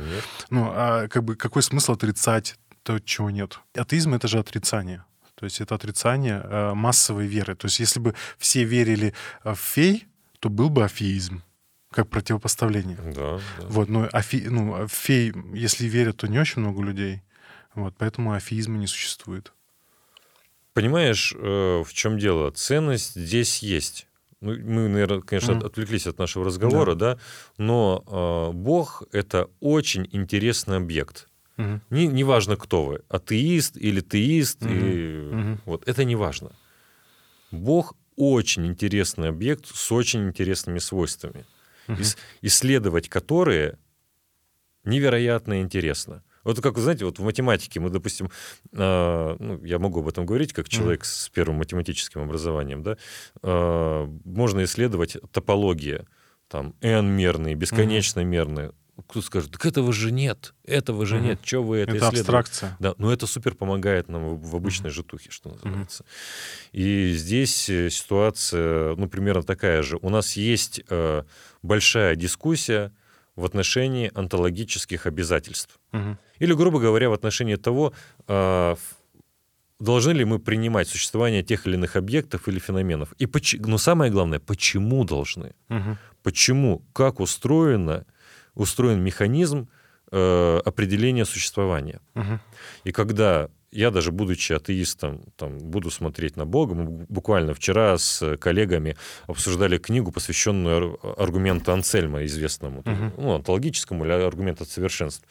ну, 0.50 0.70
а 0.74 1.08
как 1.08 1.24
бы 1.24 1.36
какой 1.36 1.62
смысл 1.62 1.92
отрицать 1.92 2.56
то, 2.82 2.98
чего 2.98 3.30
нет? 3.30 3.60
Атеизм— 3.74 4.14
это 4.14 4.28
же 4.28 4.38
отрицание. 4.38 5.04
То 5.36 5.44
есть 5.44 5.60
это 5.60 5.74
отрицание 5.74 6.42
э, 6.42 6.74
массовой 6.74 7.26
веры. 7.26 7.54
То 7.54 7.66
есть 7.66 7.80
если 7.80 8.00
бы 8.00 8.14
все 8.36 8.64
верили 8.64 9.14
в 9.42 9.54
фей, 9.54 10.06
то 10.38 10.50
был 10.50 10.68
бы 10.68 10.84
афеизм 10.84 11.42
как 11.90 12.08
противопоставление. 12.08 12.96
Да, 12.96 13.40
да. 13.58 13.66
Вот, 13.68 13.88
но 13.88 14.08
афи, 14.12 14.46
ну, 14.48 14.86
фей, 14.88 15.32
если 15.52 15.86
верят, 15.86 16.18
то 16.18 16.28
не 16.28 16.38
очень 16.38 16.62
много 16.62 16.82
людей. 16.82 17.22
Вот, 17.74 17.94
поэтому 17.98 18.32
афеизма 18.32 18.78
не 18.78 18.86
существует. 18.86 19.52
Понимаешь, 20.72 21.34
э, 21.36 21.82
в 21.84 21.92
чем 21.92 22.18
дело? 22.18 22.50
Ценность 22.52 23.14
здесь 23.14 23.58
есть. 23.58 24.06
Ну, 24.40 24.52
мы, 24.52 24.88
наверное, 24.88 25.20
конечно, 25.20 25.52
mm. 25.52 25.66
отвлеклись 25.66 26.06
от 26.06 26.18
нашего 26.18 26.44
разговора, 26.44 26.94
да, 26.94 27.14
да 27.14 27.20
но 27.58 28.04
э, 28.06 28.56
Бог 28.56 29.02
это 29.12 29.50
очень 29.60 30.08
интересный 30.12 30.76
объект. 30.76 31.28
Mm-hmm. 31.58 31.80
Не, 31.90 32.06
не 32.06 32.24
важно, 32.24 32.56
кто 32.56 32.86
вы, 32.86 33.02
атеист 33.08 33.76
или 33.76 34.00
теист, 34.00 34.62
mm-hmm. 34.62 34.78
и, 34.78 35.34
mm-hmm. 35.34 35.58
вот 35.66 35.86
это 35.86 36.04
не 36.04 36.16
важно. 36.16 36.52
Бог 37.50 37.94
очень 38.16 38.66
интересный 38.66 39.28
объект 39.28 39.66
с 39.66 39.92
очень 39.92 40.28
интересными 40.28 40.78
свойствами 40.78 41.44
угу. 41.92 42.02
исследовать 42.42 43.08
которые 43.08 43.78
невероятно 44.84 45.60
интересно. 45.60 46.22
Вот 46.44 46.60
как 46.60 46.74
вы 46.74 46.80
знаете, 46.80 47.04
вот 47.04 47.18
в 47.18 47.22
математике 47.22 47.80
мы, 47.80 47.90
допустим, 47.90 48.30
э, 48.72 49.36
ну, 49.38 49.62
я 49.62 49.78
могу 49.78 50.00
об 50.00 50.08
этом 50.08 50.24
говорить, 50.24 50.52
как 50.52 50.68
человек 50.68 51.02
mm. 51.02 51.04
с 51.04 51.28
первым 51.28 51.56
математическим 51.56 52.22
образованием, 52.22 52.82
да, 52.82 52.96
э, 53.42 54.08
можно 54.24 54.64
исследовать 54.64 55.18
топология, 55.32 56.06
там, 56.48 56.74
n-мерные, 56.80 57.54
бесконечно 57.54 58.24
мерные. 58.24 58.72
Кто 59.08 59.22
скажет, 59.22 59.52
так 59.52 59.66
этого 59.66 59.92
же 59.92 60.10
нет, 60.10 60.54
этого 60.64 61.06
же 61.06 61.16
mm-hmm. 61.16 61.20
нет, 61.20 61.40
что 61.42 61.62
вы 61.62 61.78
это, 61.78 61.90
это 61.90 61.98
исследуете? 61.98 62.20
абстракция. 62.20 62.76
Да, 62.78 62.94
но 62.98 63.12
это 63.12 63.26
супер 63.26 63.54
помогает 63.54 64.08
нам 64.08 64.36
в, 64.36 64.50
в 64.50 64.56
обычной 64.56 64.90
mm-hmm. 64.90 64.94
житухе, 64.94 65.30
что 65.30 65.50
называется. 65.50 66.04
Mm-hmm. 66.04 66.68
И 66.72 67.12
здесь 67.12 67.68
э, 67.68 67.90
ситуация, 67.90 68.94
ну, 68.96 69.08
примерно 69.08 69.42
такая 69.42 69.82
же. 69.82 69.98
У 70.02 70.10
нас 70.10 70.36
есть 70.36 70.82
э, 70.88 71.22
большая 71.62 72.16
дискуссия 72.16 72.92
в 73.36 73.44
отношении 73.44 74.10
онтологических 74.14 75.06
обязательств. 75.06 75.78
Угу. 75.92 76.16
Или, 76.40 76.52
грубо 76.54 76.78
говоря, 76.78 77.08
в 77.08 77.12
отношении 77.12 77.56
того, 77.56 77.92
э, 78.28 78.76
должны 79.78 80.12
ли 80.12 80.24
мы 80.24 80.38
принимать 80.38 80.88
существование 80.88 81.42
тех 81.42 81.66
или 81.66 81.74
иных 81.74 81.96
объектов 81.96 82.48
или 82.48 82.58
феноменов. 82.58 83.12
И 83.18 83.26
поч- 83.26 83.58
но 83.58 83.78
самое 83.78 84.12
главное, 84.12 84.38
почему 84.38 85.04
должны? 85.04 85.54
Угу. 85.68 85.96
Почему? 86.22 86.82
Как 86.92 87.20
устроено, 87.20 88.04
устроен 88.54 89.02
механизм 89.02 89.68
э, 90.10 90.60
определения 90.64 91.24
существования? 91.24 92.00
Угу. 92.14 92.40
И 92.84 92.92
когда 92.92 93.48
я 93.72 93.90
даже 93.90 94.10
будучи 94.10 94.52
атеистом, 94.52 95.22
там, 95.36 95.58
буду 95.58 95.90
смотреть 95.90 96.36
на 96.36 96.44
Бога. 96.44 96.74
Мы 96.74 97.06
буквально 97.08 97.54
вчера 97.54 97.96
с 97.98 98.36
коллегами 98.38 98.96
обсуждали 99.26 99.78
книгу, 99.78 100.10
посвященную 100.10 100.98
аргументу 101.20 101.72
Анцельма, 101.72 102.24
известному, 102.24 102.80
uh-huh. 102.80 103.12
ну, 103.16 103.34
онтологическому 103.34 104.04
или 104.04 104.12
аргументу 104.12 104.64
совершенств. 104.64 105.24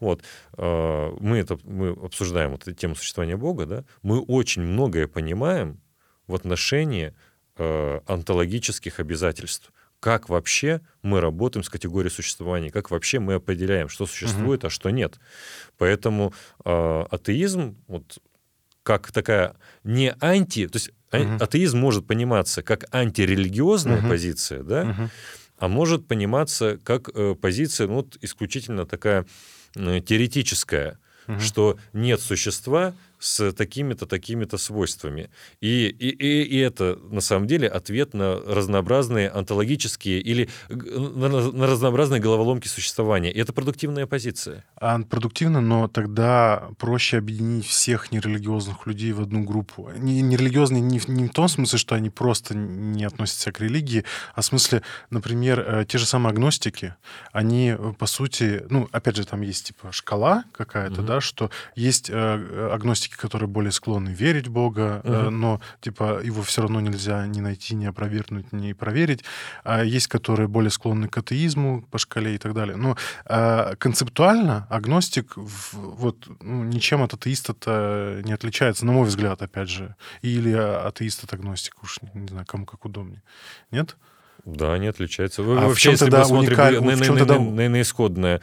Вот. 0.00 0.22
А, 0.56 1.16
мы, 1.20 1.38
это, 1.38 1.58
мы 1.64 1.90
обсуждаем 1.90 2.52
вот 2.52 2.62
эту 2.62 2.72
тему 2.72 2.96
существования 2.96 3.36
Бога, 3.36 3.66
да? 3.66 3.84
мы 4.02 4.20
очень 4.20 4.62
многое 4.62 5.06
понимаем 5.06 5.80
в 6.26 6.34
отношении 6.34 7.14
э, 7.56 8.00
онтологических 8.06 8.98
обязательств 8.98 9.72
как 10.04 10.28
вообще 10.28 10.82
мы 11.00 11.22
работаем 11.22 11.64
с 11.64 11.70
категорией 11.70 12.12
существования, 12.12 12.68
как 12.68 12.90
вообще 12.90 13.20
мы 13.20 13.32
определяем, 13.32 13.88
что 13.88 14.04
существует, 14.04 14.60
угу. 14.60 14.66
а 14.66 14.70
что 14.70 14.90
нет. 14.90 15.18
Поэтому 15.78 16.34
э, 16.62 17.04
атеизм, 17.10 17.78
вот 17.86 18.18
как 18.82 19.10
такая 19.12 19.56
не 19.82 20.14
анти, 20.20 20.68
то 20.68 20.76
есть 20.76 20.90
угу. 21.10 21.42
атеизм 21.42 21.78
может 21.78 22.06
пониматься 22.06 22.62
как 22.62 22.84
антирелигиозная 22.94 24.00
угу. 24.00 24.10
позиция, 24.10 24.62
да, 24.62 24.82
угу. 24.82 25.10
а 25.56 25.68
может 25.68 26.06
пониматься 26.06 26.78
как 26.84 27.08
э, 27.14 27.34
позиция, 27.34 27.86
ну, 27.86 27.94
вот 27.94 28.18
исключительно 28.20 28.84
такая 28.84 29.24
э, 29.74 30.02
теоретическая, 30.02 30.98
угу. 31.26 31.40
что 31.40 31.78
нет 31.94 32.20
существа, 32.20 32.92
с 33.24 33.52
такими-то, 33.52 34.06
такими-то 34.06 34.58
свойствами. 34.58 35.30
И, 35.60 35.86
и, 35.86 36.10
и, 36.10 36.42
и 36.42 36.58
это, 36.58 36.98
на 37.10 37.22
самом 37.22 37.46
деле, 37.46 37.68
ответ 37.68 38.12
на 38.12 38.38
разнообразные 38.40 39.30
онтологические 39.30 40.20
или 40.20 40.50
на, 40.68 41.28
на 41.28 41.66
разнообразные 41.66 42.20
головоломки 42.20 42.68
существования. 42.68 43.32
И 43.32 43.40
это 43.40 43.54
продуктивная 43.54 44.06
позиция. 44.06 44.64
А 44.76 44.98
продуктивно, 44.98 45.62
но 45.62 45.88
тогда 45.88 46.68
проще 46.78 47.16
объединить 47.16 47.66
всех 47.66 48.12
нерелигиозных 48.12 48.86
людей 48.86 49.12
в 49.12 49.22
одну 49.22 49.42
группу. 49.42 49.90
Не, 49.96 50.20
нерелигиозные 50.20 50.82
не, 50.82 51.00
не 51.06 51.28
в 51.28 51.32
том 51.32 51.48
смысле, 51.48 51.78
что 51.78 51.94
они 51.94 52.10
просто 52.10 52.54
не 52.54 53.04
относятся 53.04 53.52
к 53.52 53.60
религии, 53.60 54.04
а 54.34 54.42
в 54.42 54.44
смысле, 54.44 54.82
например, 55.08 55.60
э, 55.60 55.84
те 55.88 55.96
же 55.96 56.04
самые 56.04 56.32
агностики, 56.32 56.94
они, 57.32 57.74
э, 57.78 57.92
по 57.98 58.04
сути, 58.04 58.64
ну, 58.68 58.86
опять 58.92 59.16
же, 59.16 59.24
там 59.24 59.40
есть 59.40 59.68
типа 59.68 59.92
шкала 59.92 60.44
какая-то, 60.52 61.00
угу. 61.00 61.06
да, 61.08 61.20
что 61.22 61.50
есть 61.74 62.10
э, 62.10 62.70
агностики, 62.70 63.13
агностики, 63.14 63.16
которые 63.16 63.48
более 63.48 63.72
склонны 63.72 64.10
верить 64.10 64.48
в 64.48 64.52
Бога, 64.52 65.00
угу. 65.04 65.30
но 65.30 65.60
типа 65.80 66.20
его 66.24 66.42
все 66.42 66.62
равно 66.62 66.80
нельзя 66.80 67.26
ни 67.26 67.40
найти, 67.40 67.74
ни 67.74 67.86
опровергнуть, 67.86 68.52
ни 68.52 68.74
проверить. 68.74 69.24
А 69.64 69.82
есть, 69.82 70.08
которые 70.08 70.48
более 70.48 70.70
склонны 70.70 71.08
к 71.08 71.18
атеизму 71.18 71.82
по 71.90 71.98
шкале 71.98 72.34
и 72.34 72.38
так 72.38 72.52
далее. 72.52 72.76
Но 72.76 72.96
а, 73.26 73.74
концептуально 73.76 74.66
агностик 74.70 75.36
вот 75.36 76.28
ну, 76.42 76.64
ничем 76.64 77.02
от 77.02 77.14
атеиста-то 77.14 78.20
не 78.24 78.34
отличается, 78.34 78.86
на 78.86 78.92
мой 78.92 79.06
взгляд, 79.06 79.42
опять 79.42 79.68
же. 79.68 79.94
Или 80.22 80.52
атеист 80.52 81.24
от 81.24 81.32
агностика, 81.32 81.76
уж 81.82 82.00
не 82.14 82.28
знаю, 82.28 82.46
кому 82.46 82.66
как 82.66 82.84
удобнее. 82.84 83.22
Нет? 83.70 83.96
Да, 84.44 84.76
не 84.78 84.88
отличается. 84.88 85.42
Вы, 85.42 85.58
а 85.58 85.68
вообще, 85.68 85.90
в 85.90 85.98
чем 85.98 86.10
тогда 86.10 86.26
уникаль... 86.26 86.80
на, 86.80 86.96
на, 86.96 87.24
на, 87.24 87.38
на, 87.38 87.68
на 87.68 87.80
исходное 87.80 88.40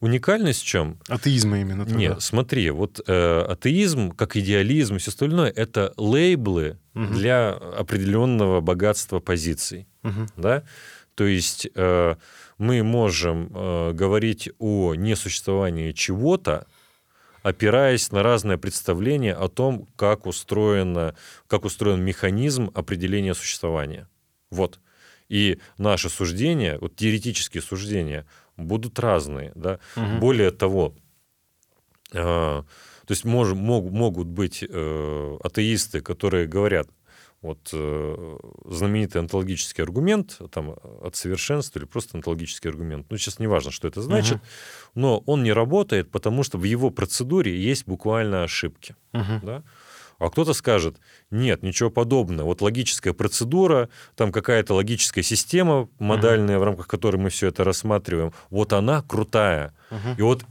Уникальность 0.00 0.62
в 0.62 0.66
чем? 0.66 0.98
Атеизма 1.08 1.60
именно. 1.60 1.84
Тогда. 1.84 1.98
Нет, 1.98 2.22
смотри, 2.22 2.70
вот 2.70 3.00
э, 3.06 3.40
атеизм, 3.48 4.10
как 4.10 4.36
идеализм 4.36 4.96
и 4.96 4.98
все 4.98 5.10
остальное, 5.10 5.50
это 5.50 5.94
лейблы 5.96 6.78
угу. 6.94 7.06
для 7.06 7.52
определенного 7.52 8.60
богатства 8.60 9.20
позиций. 9.20 9.86
Угу. 10.02 10.26
Да? 10.36 10.64
То 11.14 11.24
есть 11.24 11.68
э, 11.74 12.16
мы 12.58 12.82
можем 12.82 13.50
э, 13.54 13.92
говорить 13.92 14.50
о 14.58 14.94
несуществовании 14.94 15.92
чего-то, 15.92 16.66
опираясь 17.42 18.12
на 18.12 18.22
разные 18.22 18.58
представления 18.58 19.32
о 19.32 19.48
том, 19.48 19.88
как, 19.96 20.26
устроено, 20.26 21.14
как 21.46 21.64
устроен 21.64 22.02
механизм 22.02 22.70
определения 22.74 23.34
существования. 23.34 24.08
Вот. 24.50 24.78
И 25.28 25.58
наши 25.78 26.08
суждения, 26.08 26.78
вот 26.78 26.96
теоретические 26.96 27.62
суждения, 27.62 28.26
будут 28.56 28.98
разные. 28.98 29.52
Да? 29.54 29.78
Угу. 29.96 30.18
Более 30.20 30.50
того, 30.50 30.94
э, 32.12 32.16
то 32.16 33.12
есть 33.12 33.24
мож, 33.24 33.52
мог, 33.52 33.90
могут 33.90 34.28
быть 34.28 34.64
э, 34.68 35.38
атеисты, 35.42 36.00
которые 36.00 36.46
говорят, 36.46 36.88
вот 37.42 37.70
э, 37.72 38.38
знаменитый 38.64 39.20
онтологический 39.20 39.84
аргумент 39.84 40.40
там, 40.50 40.74
от 41.02 41.16
совершенства 41.16 41.78
или 41.78 41.86
просто 41.86 42.16
онтологический 42.16 42.70
аргумент. 42.70 43.06
Ну, 43.10 43.18
сейчас 43.18 43.38
не 43.38 43.46
важно, 43.46 43.70
что 43.70 43.86
это 43.86 44.02
значит, 44.02 44.36
uh 44.36 44.40
но 44.94 45.18
он 45.26 45.42
не 45.42 45.52
работает, 45.52 46.10
потому 46.10 46.42
что 46.42 46.56
в 46.56 46.64
его 46.64 46.88
процедуре 46.88 47.54
есть 47.54 47.86
буквально 47.86 48.44
ошибки. 48.44 48.96
uh 49.12 49.40
Да? 49.42 49.62
А 50.18 50.30
кто-то 50.30 50.54
скажет, 50.54 50.96
нет, 51.30 51.62
ничего 51.62 51.90
подобного. 51.90 52.46
Вот 52.46 52.62
логическая 52.62 53.12
процедура, 53.12 53.88
там 54.14 54.32
какая-то 54.32 54.74
логическая 54.74 55.22
система 55.22 55.88
модальная, 55.98 56.56
uh-huh. 56.56 56.60
в 56.60 56.64
рамках 56.64 56.86
которой 56.86 57.16
мы 57.16 57.30
все 57.30 57.48
это 57.48 57.64
рассматриваем, 57.64 58.32
вот 58.50 58.72
она 58.72 59.02
крутая. 59.02 59.74
Uh-huh. 59.90 60.18
И 60.18 60.22
вот 60.22 60.44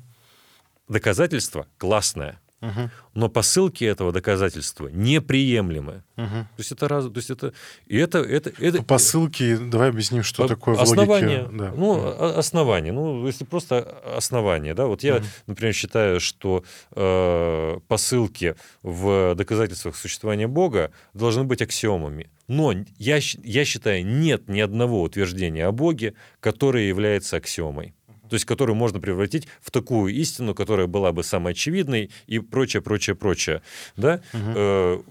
доказательство 0.88 1.68
классное. 1.78 2.40
Мгм. 2.62 2.90
но 3.14 3.30
посылки 3.30 3.84
этого 3.84 4.12
доказательства 4.12 4.88
неприемлемы. 4.88 6.04
Мгм. 6.16 6.30
То 6.46 6.60
есть 6.60 6.72
это 6.72 6.88
раз, 6.88 7.06
то 7.06 7.12
есть 7.18 7.30
это 7.30 7.54
и 7.86 7.98
это 7.98 8.20
это 8.20 8.52
это 8.60 8.82
По 8.82 8.98
ссылке 8.98 9.58
давай 9.58 9.90
объясним, 9.90 10.24
что 10.24 10.44
по- 10.44 10.48
такое 10.50 10.76
в 10.76 10.82
основание, 10.82 11.44
логике. 11.44 11.58
Да. 11.58 11.74
ну 11.76 11.94
о- 12.00 12.38
основание, 12.40 12.94
ну 12.94 13.28
если 13.28 13.44
просто 13.44 13.80
основание, 14.18 14.74
да, 14.74 14.86
вот 14.88 15.04
я, 15.04 15.16
Мгм. 15.16 15.26
например, 15.48 15.74
считаю, 15.74 16.20
что 16.20 16.64
э, 16.96 17.80
посылки 17.88 18.56
в 18.84 19.36
доказательствах 19.36 19.96
существования 19.96 20.48
Бога 20.48 20.92
должны 21.14 21.44
быть 21.44 21.62
аксиомами, 21.62 22.30
но 22.48 22.74
я 22.98 23.20
я 23.44 23.66
считаю 23.66 24.06
нет 24.06 24.48
ни 24.50 24.60
одного 24.62 25.02
утверждения 25.02 25.66
о 25.68 25.72
Боге, 25.72 26.14
которое 26.40 26.88
является 26.88 27.38
аксиомой. 27.38 27.94
То 28.30 28.36
есть, 28.36 28.46
которую 28.46 28.76
можно 28.76 29.00
превратить 29.00 29.48
в 29.62 29.72
такую 29.72 30.14
истину, 30.14 30.54
которая 30.54 30.88
была 30.88 31.12
бы 31.12 31.24
самой 31.24 31.54
очевидной 31.54 32.12
и 32.28 32.40
прочее, 32.40 32.82
прочее, 32.82 33.16
прочее. 33.16 33.62
Да? 33.96 34.22
Э, 34.34 35.02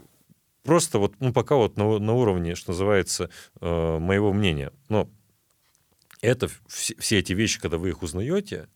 просто 0.62 0.98
вот, 0.98 1.14
ну, 1.20 1.32
пока 1.32 1.56
вот 1.56 1.76
на, 1.76 1.98
на 1.98 2.12
уровне, 2.14 2.54
что 2.54 2.72
называется, 2.72 3.30
э, 3.60 3.98
моего 3.98 4.32
мнения. 4.32 4.72
Но 4.88 5.08
это 6.20 6.48
все, 6.66 6.94
все 6.98 7.18
эти 7.18 7.32
вещи, 7.32 7.60
когда 7.60 7.78
вы 7.78 7.90
их 7.90 8.02
узнаете, 8.02 8.68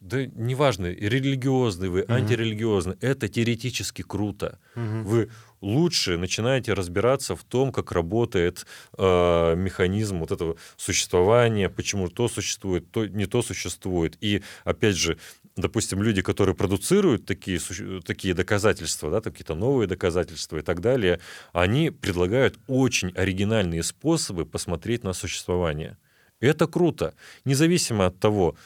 да 0.00 0.26
неважно, 0.26 0.86
религиозный 0.86 1.88
вы, 1.88 2.02
Мгм. 2.02 2.12
антирелигиозный, 2.12 2.96
это 3.00 3.28
теоретически 3.28 4.02
круто. 4.02 4.58
Мгм. 4.74 5.04
Вы 5.04 5.30
лучше 5.60 6.16
начинаете 6.18 6.72
разбираться 6.72 7.34
в 7.34 7.44
том, 7.44 7.72
как 7.72 7.92
работает 7.92 8.66
э, 8.96 9.54
механизм 9.56 10.18
вот 10.20 10.30
этого 10.30 10.56
существования, 10.76 11.68
почему 11.68 12.08
то 12.08 12.28
существует, 12.28 12.90
то 12.90 13.06
не 13.06 13.26
то 13.26 13.42
существует. 13.42 14.16
И 14.20 14.42
опять 14.64 14.96
же, 14.96 15.18
допустим, 15.56 16.02
люди, 16.02 16.22
которые 16.22 16.54
продуцируют 16.54 17.26
такие, 17.26 17.58
такие 18.04 18.34
доказательства, 18.34 19.10
да, 19.10 19.20
какие-то 19.20 19.54
новые 19.54 19.88
доказательства 19.88 20.58
и 20.58 20.62
так 20.62 20.80
далее, 20.80 21.18
они 21.52 21.90
предлагают 21.90 22.58
очень 22.68 23.10
оригинальные 23.16 23.82
способы 23.82 24.46
посмотреть 24.46 25.04
на 25.04 25.12
существование. 25.12 25.96
Это 26.40 26.68
круто. 26.68 27.14
Независимо 27.44 28.06
от 28.06 28.20
того, 28.20 28.56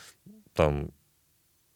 там, 0.55 0.91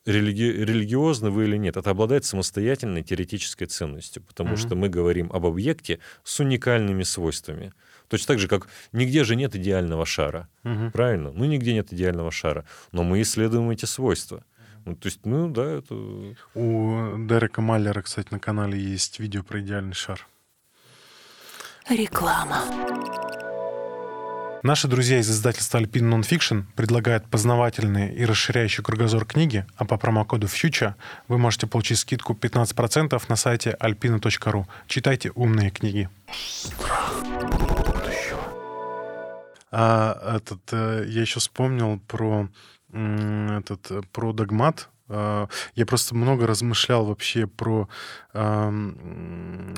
религи- 0.07 0.64
религиозны 0.64 1.30
вы 1.30 1.44
или 1.44 1.57
нет, 1.59 1.76
это 1.76 1.90
обладает 1.90 2.24
самостоятельной 2.24 3.02
теоретической 3.02 3.66
ценностью, 3.66 4.22
потому 4.22 4.50
Мгм. 4.50 4.57
что 4.59 4.74
мы 4.76 4.88
говорим 4.88 5.30
об 5.32 5.44
объекте 5.46 5.98
с 6.24 6.40
уникальными 6.40 7.02
свойствами. 7.02 7.72
Точно 8.09 8.28
так 8.28 8.38
же, 8.38 8.46
как 8.48 8.68
нигде 8.92 9.24
же 9.24 9.34
нет 9.36 9.54
идеального 9.57 10.07
шара, 10.07 10.48
Мгм. 10.62 10.92
правильно? 10.92 11.32
Ну, 11.32 11.44
нигде 11.44 11.74
нет 11.74 11.92
идеального 11.92 12.30
шара, 12.30 12.64
но 12.92 13.02
мы 13.02 13.20
исследуем 13.22 13.68
эти 13.70 13.84
свойства. 13.84 14.44
Ну, 14.84 14.94
то 14.94 15.07
есть, 15.09 15.26
ну, 15.26 15.48
да, 15.50 15.64
это... 15.78 15.94
У 16.54 17.26
Дерека 17.26 17.61
Маллера, 17.61 18.02
кстати, 18.02 18.28
на 18.30 18.38
канале 18.38 18.78
есть 18.78 19.18
видео 19.18 19.42
про 19.42 19.61
идеальный 19.61 19.94
шар. 19.94 20.24
Реклама. 21.88 22.62
Наши 24.62 24.88
друзья 24.88 25.18
из 25.18 25.30
издательства 25.30 25.78
Alpine 25.78 26.20
Nonfiction 26.20 26.64
предлагают 26.74 27.28
познавательные 27.28 28.14
и 28.14 28.24
расширяющие 28.24 28.82
кругозор 28.82 29.24
книги, 29.24 29.64
а 29.76 29.84
по 29.84 29.96
промокоду 29.96 30.46
FUTURE 30.46 30.94
вы 31.28 31.38
можете 31.38 31.66
получить 31.66 31.98
скидку 31.98 32.32
15% 32.32 33.22
на 33.28 33.36
сайте 33.36 33.76
alpina.ru. 33.80 34.66
Читайте 34.86 35.30
умные 35.34 35.70
книги. 35.70 36.09
А, 39.70 40.36
этот, 40.36 40.61
э, 40.72 41.04
я 41.09 41.20
еще 41.20 41.40
вспомнил 41.40 42.00
про 42.07 42.48
этот, 42.92 43.90
э, 43.90 44.02
про 44.12 44.32
догмат. 44.32 44.88
А, 45.09 45.48
Я 45.74 45.86
просто 45.86 46.14
много 46.14 46.46
размышлял 46.46 47.04
вообще 47.04 47.46
про 47.46 47.88
м, 48.32 49.74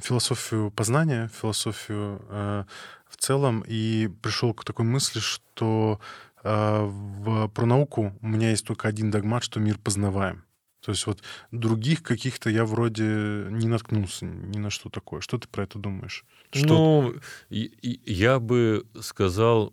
философию 0.00 0.70
познания, 0.70 1.30
философию 1.40 2.20
э, 2.28 2.64
в 3.08 3.16
целом, 3.16 3.64
и 3.66 4.08
пришел 4.22 4.54
к 4.54 4.64
такой 4.64 4.84
мысли, 4.84 5.20
что 5.20 6.00
э, 6.42 6.84
в, 6.84 7.48
про 7.48 7.66
науку 7.66 8.12
у 8.20 8.26
меня 8.26 8.50
есть 8.50 8.66
только 8.66 8.88
один 8.88 9.10
догмат, 9.10 9.44
что 9.44 9.60
мир 9.60 9.78
познаваем. 9.78 10.44
То 10.80 10.90
есть 10.90 11.06
вот 11.06 11.22
других 11.52 12.02
каких-то 12.02 12.50
я 12.50 12.64
вроде 12.64 13.04
не 13.50 13.68
наткнулся 13.68 14.26
ни 14.26 14.58
на 14.58 14.68
что 14.68 14.88
такое. 14.90 15.20
Что 15.20 15.38
ты 15.38 15.46
про 15.46 15.62
это 15.62 15.78
думаешь? 15.78 16.24
Что 16.50 16.66
Ну, 16.66 17.14
я 17.50 18.40
бы 18.40 18.84
сказал... 19.00 19.72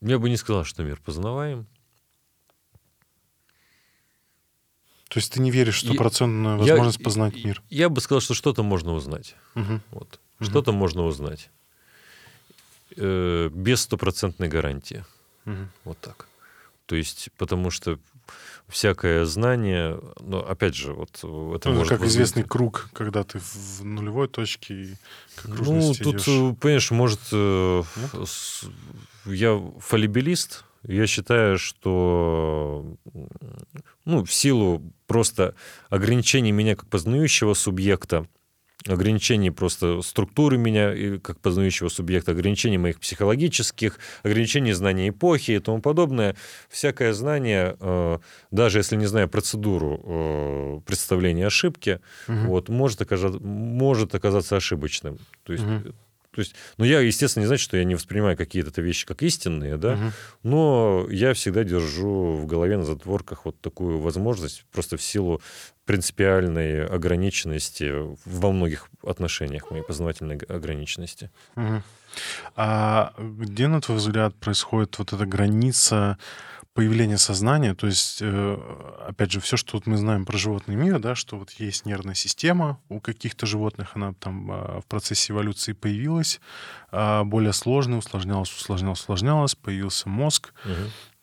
Я 0.00 0.18
бы 0.18 0.28
не 0.28 0.36
сказал, 0.36 0.64
что 0.64 0.84
мир 0.84 1.00
познаваем. 1.02 1.66
То 5.08 5.18
есть 5.18 5.32
ты 5.32 5.40
не 5.40 5.50
веришь 5.50 5.80
в 5.80 5.84
Я- 5.84 5.90
стопроцентную 5.90 6.56
Я- 6.64 6.72
возможность 6.74 7.02
познать 7.02 7.34
и- 7.36 7.44
мир? 7.46 7.62
Я 7.70 7.88
бы 7.88 8.00
сказал, 8.00 8.20
что 8.20 8.34
что-то 8.34 8.62
можно 8.62 8.92
узнать. 8.92 9.34
Мгм. 9.54 9.80
Вот. 9.90 10.20
Мгм. 10.38 10.50
Что-то 10.50 10.72
можно 10.72 11.04
узнать. 11.04 11.50
Э, 12.96 13.48
без 13.52 13.82
стопроцентной 13.82 14.48
гарантии. 14.48 15.04
Мгм. 15.44 15.70
Вот 15.84 15.98
так. 16.00 16.26
То 16.86 16.96
есть, 16.96 17.28
потому 17.36 17.70
что 17.70 17.98
всякое 18.68 19.24
знание, 19.24 19.98
ну, 20.20 20.38
опять 20.40 20.74
же, 20.74 20.92
вот 20.92 21.10
это 21.16 21.26
Ну, 21.26 21.76
может 21.76 21.88
как 21.88 22.00
возникнуть- 22.00 22.08
известный 22.10 22.42
круг, 22.44 22.90
когда 22.92 23.24
ты 23.24 23.38
в 23.38 23.84
нулевой 23.84 24.28
точке 24.28 24.74
и 24.74 24.94
к 25.36 25.44
Ну, 25.46 25.94
тут, 25.94 26.14
идешь. 26.16 26.28
э, 26.28 26.54
понимаешь, 26.60 26.90
может, 26.90 27.20
э, 27.32 27.82
Нет? 27.96 28.28
я 29.26 29.58
фалибилист, 29.80 30.64
я 30.86 31.06
считаю, 31.06 31.58
что 31.58 32.96
ну, 34.04 34.24
в 34.24 34.32
силу 34.32 34.82
просто 35.06 35.54
ограничений 35.90 36.52
меня 36.52 36.76
как 36.76 36.88
познающего 36.88 37.54
субъекта, 37.54 38.26
ограничений 38.86 39.50
просто 39.50 40.00
структуры 40.02 40.56
меня 40.56 41.18
как 41.18 41.40
познающего 41.40 41.88
субъекта, 41.88 42.32
ограничений 42.32 42.78
моих 42.78 43.00
психологических, 43.00 43.98
ограничений 44.22 44.72
знания 44.72 45.08
эпохи 45.08 45.52
и 45.52 45.58
тому 45.58 45.80
подобное. 45.82 46.36
Всякое 46.68 47.12
знание, 47.12 47.76
э, 47.80 48.18
даже 48.50 48.78
если 48.78 48.96
не 48.96 49.06
знаю 49.06 49.28
процедуру 49.28 50.00
э, 50.04 50.80
представления 50.86 51.46
ошибки, 51.46 52.00
Мгм. 52.28 52.46
вот, 52.46 52.68
может, 52.68 53.02
оказаться, 53.02 53.40
может 53.40 54.14
оказаться 54.14 54.56
ошибочным. 54.56 55.18
То 55.42 55.52
есть, 55.52 55.64
Мгм. 55.64 55.94
То 56.38 56.42
есть, 56.42 56.54
ну, 56.76 56.84
я, 56.84 57.00
естественно, 57.00 57.42
не 57.42 57.46
значит, 57.48 57.64
что 57.64 57.76
я 57.76 57.82
не 57.82 57.96
воспринимаю 57.96 58.36
какие-то 58.36 58.80
вещи 58.80 59.04
как 59.04 59.24
истинные, 59.24 59.76
да, 59.76 59.96
Мгм. 59.96 60.12
но 60.44 61.08
я 61.10 61.34
всегда 61.34 61.64
держу 61.64 62.36
в 62.36 62.46
голове 62.46 62.76
на 62.76 62.84
затворках 62.84 63.44
вот 63.44 63.60
такую 63.60 63.98
возможность, 63.98 64.64
просто 64.70 64.96
в 64.96 65.02
силу 65.02 65.42
принципиальной 65.84 66.86
ограниченности 66.86 67.92
во 68.24 68.52
многих 68.52 68.88
отношениях, 69.02 69.68
моей 69.72 69.82
познавательной 69.82 70.36
ограниченности. 70.36 71.32
Мгм. 71.56 71.82
А 72.54 73.14
где, 73.18 73.66
на 73.66 73.80
твой 73.80 73.98
взгляд, 73.98 74.36
происходит 74.36 74.96
вот 75.00 75.12
эта 75.12 75.26
граница 75.26 76.18
появления 76.78 77.18
сознания? 77.18 77.74
То 77.74 77.88
есть, 77.88 78.18
э, 78.20 78.56
опять 79.04 79.32
же, 79.32 79.40
все, 79.40 79.56
что 79.56 79.76
вот 79.76 79.88
мы 79.88 79.96
знаем 79.96 80.24
про 80.24 80.38
животный 80.38 80.76
мир, 80.76 81.00
да, 81.00 81.16
что 81.16 81.36
вот 81.36 81.50
есть 81.50 81.86
нервная 81.86 82.14
система, 82.14 82.78
у 82.88 83.00
каких-то 83.00 83.46
животных 83.46 83.96
она 83.96 84.12
там 84.12 84.48
а, 84.48 84.80
в 84.80 84.86
процессе 84.86 85.32
эволюции 85.32 85.72
появилась, 85.72 86.40
а, 86.92 87.24
более 87.24 87.52
сложная, 87.52 87.98
усложнялась, 87.98 88.52
усложнялась, 88.52 89.00
усложнялась, 89.00 89.56
появился 89.56 90.08
мозг, 90.08 90.54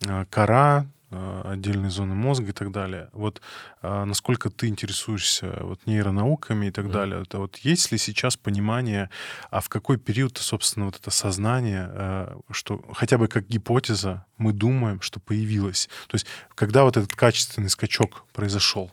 а, 0.06 0.26
кора, 0.26 0.88
отдельные 1.12 1.92
зоны 1.92 2.16
мозга 2.16 2.50
и 2.50 2.52
так 2.52 2.72
далее. 2.72 3.10
Вот 3.14 3.42
а, 3.82 4.06
насколько 4.06 4.50
ты 4.50 4.68
интересуешься 4.68 5.58
вот 5.62 5.86
нейронауками 5.86 6.68
и 6.68 6.72
так 6.72 6.92
далее, 6.92 7.22
это 7.22 7.40
вот 7.40 7.58
есть 7.58 7.92
ли 7.92 7.98
сейчас 7.98 8.38
понимание, 8.38 9.10
а 9.52 9.62
в 9.62 9.70
какой 9.70 9.98
период, 9.98 10.38
собственно, 10.38 10.86
вот 10.88 10.98
это 10.98 11.12
сознание, 11.12 11.88
а, 11.90 12.40
что 12.52 12.84
хотя 12.94 13.18
бы 13.18 13.28
как 13.28 13.48
гипотеза 13.48 14.26
мы 14.38 14.52
думаем, 14.54 15.02
что 15.02 15.20
появилось? 15.20 15.90
То 16.08 16.16
есть 16.16 16.26
когда 16.56 16.84
вот 16.84 16.98
этот 16.98 17.14
качественный 17.16 17.70
скачок 17.70 18.26
произошел? 18.34 18.92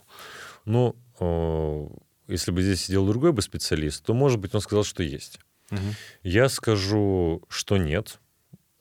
Ну, 0.64 0.94
э, 1.18 1.86
если 2.28 2.52
бы 2.52 2.62
здесь 2.62 2.84
сидел 2.84 3.06
другой 3.06 3.32
бы 3.32 3.42
специалист, 3.42 4.04
то, 4.04 4.14
может 4.14 4.38
быть, 4.38 4.54
он 4.54 4.60
сказал, 4.60 4.84
что 4.84 5.02
есть. 5.02 5.40
Мгм. 5.70 5.94
Я 6.22 6.48
скажу, 6.48 7.42
что 7.48 7.78
нет. 7.78 8.20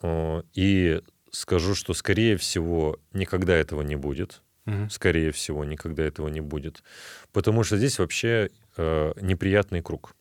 э, 0.01 0.43
И 0.53 1.01
скажу, 1.31 1.75
что, 1.75 1.93
скорее 1.93 2.37
всего, 2.37 2.99
никогда 3.13 3.55
этого 3.55 3.81
не 3.81 3.95
будет. 3.95 4.41
Мгм. 4.65 4.89
Скорее 4.89 5.31
всего, 5.31 5.65
никогда 5.65 6.03
этого 6.03 6.27
не 6.27 6.41
будет. 6.41 6.83
Потому 7.31 7.63
что 7.63 7.77
здесь 7.77 7.97
вообще 7.99 8.49
э, 8.77 9.13
неприятный 9.19 9.81
круг. 9.81 10.15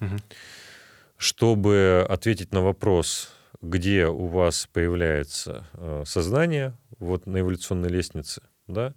Мгм. 0.00 0.18
Чтобы 1.16 2.06
ответить 2.08 2.52
на 2.52 2.62
вопрос, 2.62 3.32
где 3.60 4.06
у 4.06 4.26
вас 4.26 4.68
появляется 4.72 5.66
э, 5.74 6.04
сознание, 6.06 6.76
вот 6.98 7.26
на 7.26 7.40
эволюционной 7.40 7.90
лестнице, 7.90 8.42
да, 8.66 8.94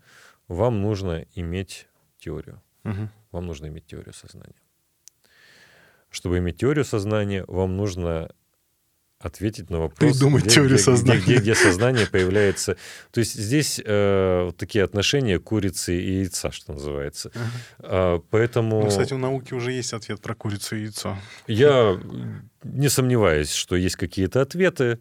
вам 0.47 0.81
нужно 0.81 1.25
иметь 1.35 1.87
теорию. 2.19 2.61
Мгм. 2.83 3.09
Вам 3.31 3.47
нужно 3.47 3.67
иметь 3.67 3.85
теорию 3.85 4.13
сознания. 4.13 4.55
Чтобы 6.09 6.37
иметь 6.37 6.57
теорию 6.57 6.85
сознания, 6.85 7.43
вам 7.47 7.75
нужно 7.75 8.31
ответить 9.25 9.69
на 9.69 9.79
вопрос, 9.79 10.11
Придумать 10.11 10.43
где, 10.43 10.55
теорию 10.55 10.75
где, 10.75 10.83
сознания. 10.83 11.19
Где, 11.21 11.31
где, 11.33 11.41
где 11.41 11.55
сознание 11.55 12.05
появляется. 12.07 12.77
То 13.11 13.19
есть 13.19 13.33
здесь 13.33 13.81
э, 13.83 14.51
такие 14.57 14.83
отношения 14.83 15.39
курицы 15.39 15.99
и 15.99 16.19
яйца, 16.19 16.51
что 16.51 16.73
называется. 16.73 17.31
Ага. 17.33 17.45
А, 17.79 18.19
поэтому 18.29 18.81
Ну, 18.83 18.87
кстати, 18.89 19.13
у 19.13 19.17
науки 19.17 19.53
уже 19.53 19.71
есть 19.71 19.93
ответ 19.93 20.21
про 20.21 20.35
курицу 20.35 20.75
и 20.75 20.81
яйцо. 20.83 21.17
я 21.47 21.99
не 22.63 22.89
сомневаюсь, 22.89 23.51
что 23.51 23.75
есть 23.75 23.95
какие-то 23.95 24.41
ответы. 24.41 24.99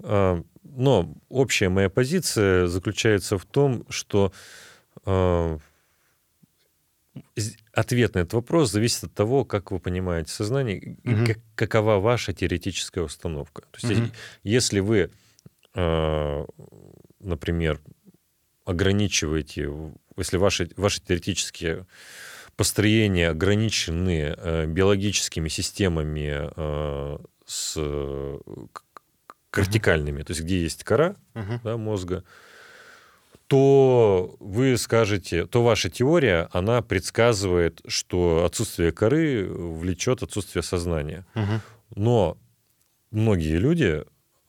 А, 0.00 0.42
но 0.62 1.14
общая 1.28 1.68
моя 1.68 1.88
позиция 1.90 2.66
заключается 2.66 3.36
в 3.38 3.44
том, 3.46 3.84
что 3.88 4.32
з- 7.36 7.56
ответ 7.76 8.14
на 8.14 8.20
этот 8.20 8.32
вопрос 8.32 8.72
зависит 8.72 9.04
от 9.04 9.14
того, 9.14 9.44
как 9.44 9.70
вы 9.70 9.78
понимаете 9.78 10.32
сознание 10.32 10.96
Мгм. 11.04 11.26
как- 11.26 11.38
какова 11.54 12.00
ваша 12.00 12.32
теоретическая 12.32 13.02
установка. 13.02 13.62
То 13.70 13.78
есть, 13.88 14.00
Мгм. 14.00 14.12
если 14.42 14.80
вы, 14.80 15.10
а, 15.74 16.46
например, 17.20 17.80
ограничиваете, 18.64 19.70
если 20.16 20.38
ваши, 20.38 20.70
ваши 20.76 21.00
теоретические 21.02 21.86
построения 22.56 23.28
ограничены 23.28 24.34
э, 24.36 24.66
биологическими 24.66 25.48
системами 25.48 26.50
э, 26.56 27.18
с 27.44 27.74
э, 27.76 28.38
вертикальными, 29.54 30.22
то 30.22 30.32
есть 30.32 30.42
где 30.42 30.60
есть 30.62 30.82
кора 30.84 31.16
Мгм. 31.34 31.60
да, 31.62 31.76
мозга, 31.76 32.24
то 33.46 34.36
вы 34.40 34.76
скажете, 34.76 35.46
то 35.46 35.62
ваша 35.62 35.88
теория, 35.88 36.48
она 36.52 36.82
предсказывает, 36.82 37.80
что 37.86 38.44
отсутствие 38.44 38.92
коры 38.92 39.48
влечет 39.48 40.22
отсутствие 40.22 40.62
сознания. 40.62 41.24
Мгм. 41.34 41.60
Но 41.94 42.38
многие 43.10 43.58
люди, 43.58 44.04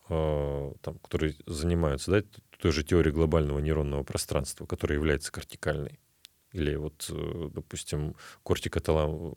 э, 0.08 0.72
там, 0.82 0.98
которые 0.98 1.36
занимаются 1.46 2.10
да, 2.10 2.22
той 2.60 2.72
же 2.72 2.82
теорией 2.82 3.14
глобального 3.14 3.60
нейронного 3.60 4.02
пространства, 4.02 4.66
которая 4.66 4.98
является 4.98 5.30
кортикальной, 5.30 6.00
или 6.52 6.74
вот, 6.74 7.06
э, 7.10 7.50
допустим, 7.54 8.16
кортикоталам, 8.42 9.36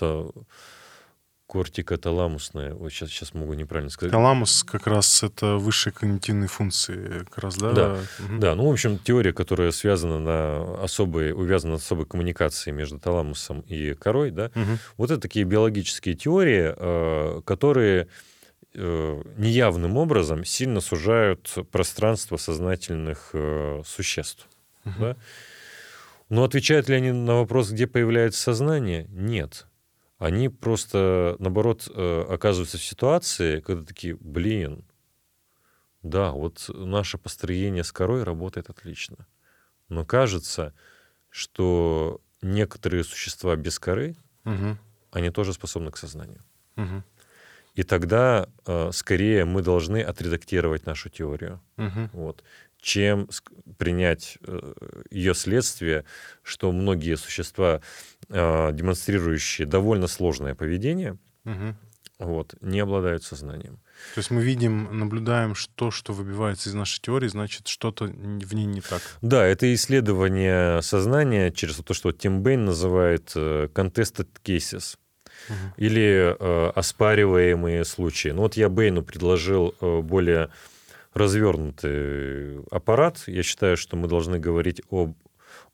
э, 0.00 0.30
кортикоталамусная, 1.46 2.74
вот 2.74 2.90
сейчас, 2.90 3.10
сейчас 3.10 3.32
могу 3.34 3.54
неправильно 3.54 3.90
сказать. 3.90 4.12
Таламус 4.12 4.64
как 4.64 4.86
раз 4.86 5.22
это 5.22 5.56
высшие 5.56 5.92
когнитивные 5.92 6.48
функции, 6.48 7.20
как 7.24 7.38
раз, 7.38 7.56
да? 7.56 7.72
Да. 7.72 8.00
Мгм. 8.18 8.40
Да, 8.40 8.54
ну, 8.54 8.68
в 8.68 8.72
общем, 8.72 8.98
теория, 8.98 9.32
которая 9.32 9.70
связана 9.70 10.18
на 10.18 10.82
особой, 10.82 11.32
увязана 11.32 11.72
на 11.74 11.76
особой 11.78 12.04
коммуникации 12.06 12.72
между 12.72 12.98
таламусом 12.98 13.60
и 13.60 13.94
корой, 13.94 14.30
да, 14.30 14.50
Мгм. 14.54 14.78
вот 14.96 15.10
это 15.10 15.20
такие 15.20 15.44
биологические 15.44 16.14
теории, 16.14 16.74
э, 16.76 17.40
которые 17.44 18.08
э, 18.78 19.22
неявным 19.38 19.96
образом 19.96 20.44
сильно 20.44 20.80
сужают 20.80 21.54
пространство 21.72 22.36
сознательных 22.36 23.30
э, 23.32 23.82
существ. 23.86 24.46
Мгм. 24.84 25.00
Да? 25.00 25.16
Но 26.28 26.44
отвечают 26.44 26.88
ли 26.88 26.96
они 26.96 27.12
на 27.12 27.36
вопрос, 27.36 27.70
где 27.70 27.86
появляется 27.86 28.42
сознание? 28.42 29.06
Нет. 29.08 29.66
Они 30.18 30.48
просто, 30.48 31.36
наоборот, 31.38 31.88
э, 31.92 32.26
оказываются 32.28 32.78
в 32.78 32.84
ситуации, 32.84 33.60
когда 33.60 33.84
такие, 33.84 34.16
блин, 34.16 34.84
да, 36.02 36.30
вот 36.30 36.70
наше 36.72 37.18
построение 37.18 37.84
с 37.84 37.92
корой 37.92 38.22
работает 38.22 38.70
отлично. 38.70 39.26
Но 39.88 40.04
кажется, 40.04 40.72
что 41.28 42.20
некоторые 42.40 43.04
существа 43.04 43.56
без 43.56 43.78
коры, 43.78 44.16
Мгм. 44.44 44.78
они 45.10 45.30
тоже 45.30 45.52
способны 45.52 45.90
к 45.90 45.96
сознанию. 45.96 46.42
Мгм. 46.76 47.04
И 47.74 47.82
тогда 47.82 48.48
э, 48.64 48.90
скорее 48.92 49.44
мы 49.44 49.62
должны 49.62 50.00
отредактировать 50.00 50.86
нашу 50.86 51.10
теорию, 51.10 51.60
Мгм. 51.76 52.08
вот, 52.12 52.42
чем 52.86 53.28
принять 53.78 54.38
ее 55.10 55.34
следствие, 55.34 56.04
что 56.44 56.70
многие 56.70 57.16
существа, 57.16 57.80
э, 58.28 58.70
демонстрирующие 58.72 59.66
довольно 59.66 60.06
сложное 60.06 60.54
поведение, 60.54 61.18
Мгм. 61.42 61.76
вот, 62.20 62.54
не 62.60 62.78
обладают 62.78 63.24
сознанием. 63.24 63.80
То 64.14 64.20
есть 64.20 64.30
мы 64.30 64.40
видим, 64.40 64.98
наблюдаем, 64.98 65.56
что, 65.56 65.90
что 65.90 66.12
выбивается 66.12 66.68
из 66.68 66.74
нашей 66.74 67.00
теории, 67.00 67.26
значит, 67.28 67.66
что-то 67.66 68.04
в 68.04 68.54
ней 68.54 68.66
не 68.66 68.80
так. 68.82 69.02
Да, 69.20 69.44
это 69.44 69.66
исследование 69.74 70.80
сознания 70.82 71.50
через 71.50 71.76
то, 71.76 71.92
что 71.92 72.12
Тим 72.12 72.42
Бэйн 72.42 72.66
называет 72.66 73.32
э, 73.34 73.68
contested 73.74 74.28
cases 74.44 74.96
Мгм. 75.48 75.74
или 75.76 76.36
э, 76.38 76.70
оспариваемые 76.76 77.84
случаи. 77.84 78.28
Ну 78.28 78.42
вот 78.42 78.56
я 78.56 78.68
Бэйну 78.68 79.02
предложил 79.02 79.74
э, 79.80 80.00
более 80.02 80.50
развернутый 81.16 82.62
аппарат. 82.70 83.22
Я 83.26 83.42
считаю, 83.42 83.76
что 83.76 83.96
мы 83.96 84.08
должны 84.08 84.38
говорить 84.38 84.82
об, 84.90 85.16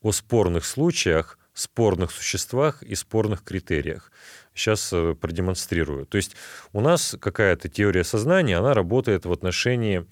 о 0.01 0.13
спорных 0.13 0.65
случаях, 0.65 1.39
спорных 1.53 2.11
существах 2.13 2.83
и 2.83 2.95
спорных 2.95 3.43
критериях. 3.45 4.11
Сейчас 4.55 4.93
э, 4.93 5.15
продемонстрирую. 5.15 6.07
То 6.07 6.17
есть 6.17 6.37
у 6.73 6.81
нас 6.81 7.17
какая-то 7.21 7.69
теория 7.69 8.05
сознания, 8.05 8.57
она 8.57 8.73
работает 8.73 9.27
в 9.27 9.33
отношении 9.33 10.07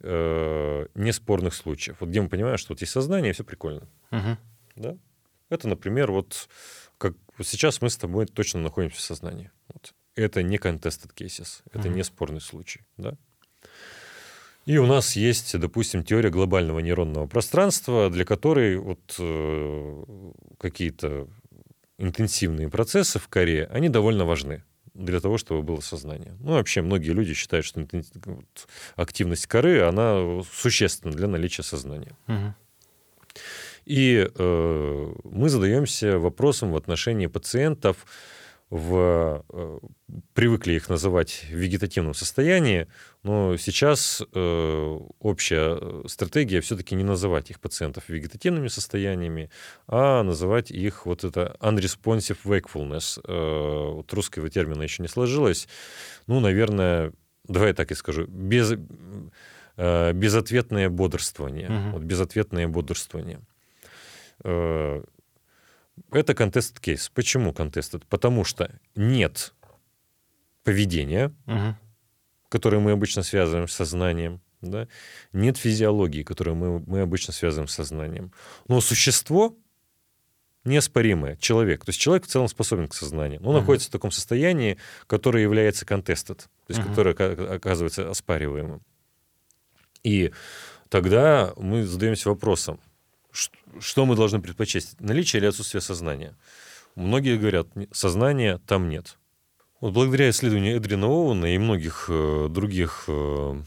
э, 0.00 0.86
неспорных 0.94 1.54
случаев. 1.54 1.96
Вот 2.00 2.10
где 2.10 2.20
мы 2.20 2.28
понимаем, 2.28 2.58
что 2.58 2.74
вот 2.74 2.80
есть 2.80 2.92
сознание, 2.92 3.30
и 3.30 3.32
все 3.32 3.44
прикольно. 3.44 3.88
Мгм. 4.10 4.38
Да? 4.76 4.96
Это, 5.48 5.66
например, 5.66 6.12
вот 6.12 6.48
как 6.98 7.14
вот 7.38 7.46
сейчас 7.46 7.80
мы 7.80 7.90
с 7.90 7.96
тобой 7.96 8.26
точно 8.26 8.60
находимся 8.60 8.98
в 8.98 9.00
сознании. 9.00 9.50
Вот. 9.72 9.94
Это 10.14 10.42
не 10.42 10.58
contested 10.58 11.14
cases, 11.14 11.62
это 11.72 11.88
Мгм. 11.88 11.96
не 11.96 12.04
спорный 12.04 12.40
случай. 12.40 12.82
Да? 12.96 13.16
И 14.68 14.76
у 14.76 14.84
нас 14.84 15.16
есть, 15.16 15.58
допустим, 15.58 16.04
теория 16.04 16.28
глобального 16.28 16.80
нейронного 16.80 17.26
пространства, 17.26 18.10
для 18.10 18.26
которой 18.26 18.76
вот 18.76 19.16
э, 19.18 20.04
какие-то 20.58 21.26
интенсивные 21.96 22.68
процессы 22.68 23.18
в 23.18 23.28
коре, 23.28 23.64
они 23.72 23.88
довольно 23.88 24.26
важны 24.26 24.62
для 24.92 25.20
того, 25.20 25.38
чтобы 25.38 25.62
было 25.62 25.80
сознание. 25.80 26.36
Ну, 26.40 26.52
вообще, 26.52 26.82
многие 26.82 27.12
люди 27.12 27.32
считают, 27.32 27.64
что 27.64 27.86
активность 28.94 29.46
коры, 29.46 29.80
она 29.80 30.42
существенна 30.52 31.14
для 31.14 31.28
наличия 31.28 31.62
сознания. 31.62 32.12
Мгм. 32.26 32.54
И 33.86 34.28
э, 34.28 35.12
мы 35.24 35.48
задаемся 35.48 36.18
вопросом 36.18 36.72
в 36.72 36.76
отношении 36.76 37.26
пациентов 37.26 38.04
в 38.70 39.44
э, 39.48 39.78
привыкли 40.34 40.74
их 40.74 40.88
называть 40.90 41.46
в 41.48 41.54
вегетативном 41.54 42.12
состоянии, 42.12 42.86
но 43.22 43.56
сейчас 43.56 44.22
э, 44.34 44.98
общая 45.20 45.78
э, 45.80 46.02
стратегия 46.06 46.60
все-таки 46.60 46.94
не 46.94 47.04
называть 47.04 47.50
их 47.50 47.60
пациентов 47.60 48.08
вегетативными 48.08 48.68
состояниями, 48.68 49.50
а 49.86 50.22
называть 50.22 50.70
их 50.70 51.06
вот 51.06 51.24
это 51.24 51.56
unresponsive 51.60 52.38
wakefulness. 52.44 53.20
Э, 53.24 53.92
вот 53.94 54.12
русского 54.12 54.50
термина 54.50 54.82
еще 54.82 55.02
не 55.02 55.08
сложилось. 55.08 55.66
Ну, 56.26 56.40
наверное, 56.40 57.12
давай 57.44 57.68
я 57.68 57.74
так 57.74 57.90
и 57.90 57.94
скажу, 57.94 58.26
без, 58.26 58.74
э, 59.78 60.12
безответное 60.12 60.90
бодрствование. 60.90 61.70
Мгм. 61.70 61.92
Вот 61.92 62.02
безответное 62.02 62.68
бодрствование. 62.68 63.40
Э, 64.44 65.02
Это 66.10 66.32
contested 66.32 66.80
кейс. 66.80 67.08
Почему 67.10 67.52
contested? 67.52 68.04
Потому 68.08 68.44
что 68.44 68.70
нет 68.96 69.54
поведения, 70.64 71.32
Мгм. 71.46 71.76
которое 72.48 72.78
мы 72.78 72.92
обычно 72.92 73.22
связываем 73.22 73.68
с 73.68 73.74
сознанием, 73.74 74.40
да? 74.60 74.88
нет 75.32 75.56
физиологии, 75.56 76.22
которую 76.22 76.56
мы, 76.56 76.78
мы 76.80 77.00
обычно 77.00 77.32
связываем 77.32 77.68
с 77.68 77.74
сознанием. 77.74 78.32
Но 78.68 78.80
существо 78.80 79.56
неоспоримое, 80.64 81.36
человек. 81.36 81.84
То 81.84 81.90
есть 81.90 82.00
человек 82.00 82.24
в 82.24 82.28
целом 82.28 82.48
способен 82.48 82.88
к 82.88 82.94
сознанию. 82.94 83.40
Но 83.40 83.48
он 83.50 83.54
Мгм. 83.54 83.62
находится 83.62 83.88
в 83.88 83.92
таком 83.92 84.10
состоянии, 84.10 84.76
которое 85.06 85.42
является 85.42 85.86
contested, 85.86 86.36
то 86.38 86.48
есть 86.68 86.80
Мгм. 86.80 86.88
которое 86.90 87.14
ока- 87.14 87.54
оказывается 87.54 88.10
оспариваемым. 88.10 88.82
И 90.02 90.32
тогда 90.90 91.52
мы 91.56 91.84
задаемся 91.86 92.28
вопросом, 92.28 92.80
что 93.80 94.06
мы 94.06 94.16
должны 94.16 94.40
предпочесть, 94.40 95.00
наличие 95.00 95.40
или 95.40 95.46
отсутствие 95.46 95.80
сознания? 95.80 96.34
Многие 96.94 97.36
говорят, 97.38 97.74
«Не- 97.76 97.88
сознания 97.92 98.58
там 98.66 98.88
нет. 98.88 99.18
Вот 99.80 99.92
благодаря 99.92 100.30
исследованию 100.30 100.76
Эдрина 100.78 101.06
Оуэна 101.06 101.54
и 101.54 101.58
многих 101.58 102.06
э, 102.08 102.48
других 102.50 103.04
э, 103.06 103.62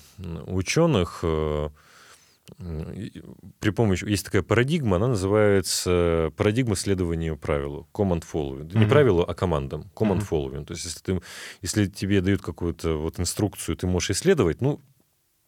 ученых 0.47 1.19
э, 1.24 1.69
при 3.59 3.69
помощи 3.72 4.03
есть 4.05 4.26
такая 4.26 4.41
парадигма, 4.41 4.97
она 4.97 5.07
называется 5.07 6.32
парадигма 6.36 6.76
следования 6.76 7.36
правилу, 7.36 7.88
command 7.93 8.24
following. 8.32 8.69
Не 8.74 8.82
Мгм. 8.82 8.89
правилу, 8.89 9.22
а 9.28 9.34
командам, 9.34 9.89
command 9.95 10.15
Мгм. 10.17 10.28
following. 10.30 10.65
То 10.65 10.74
есть 10.74 10.86
если, 10.86 10.99
ты, 10.99 11.22
если 11.61 11.86
тебе 11.86 12.22
дают 12.22 12.41
какую-то 12.41 12.97
вот 12.97 13.19
инструкцию, 13.19 13.78
ты 13.78 13.88
можешь 13.88 14.11
исследовать, 14.11 14.61
ну, 14.61 14.82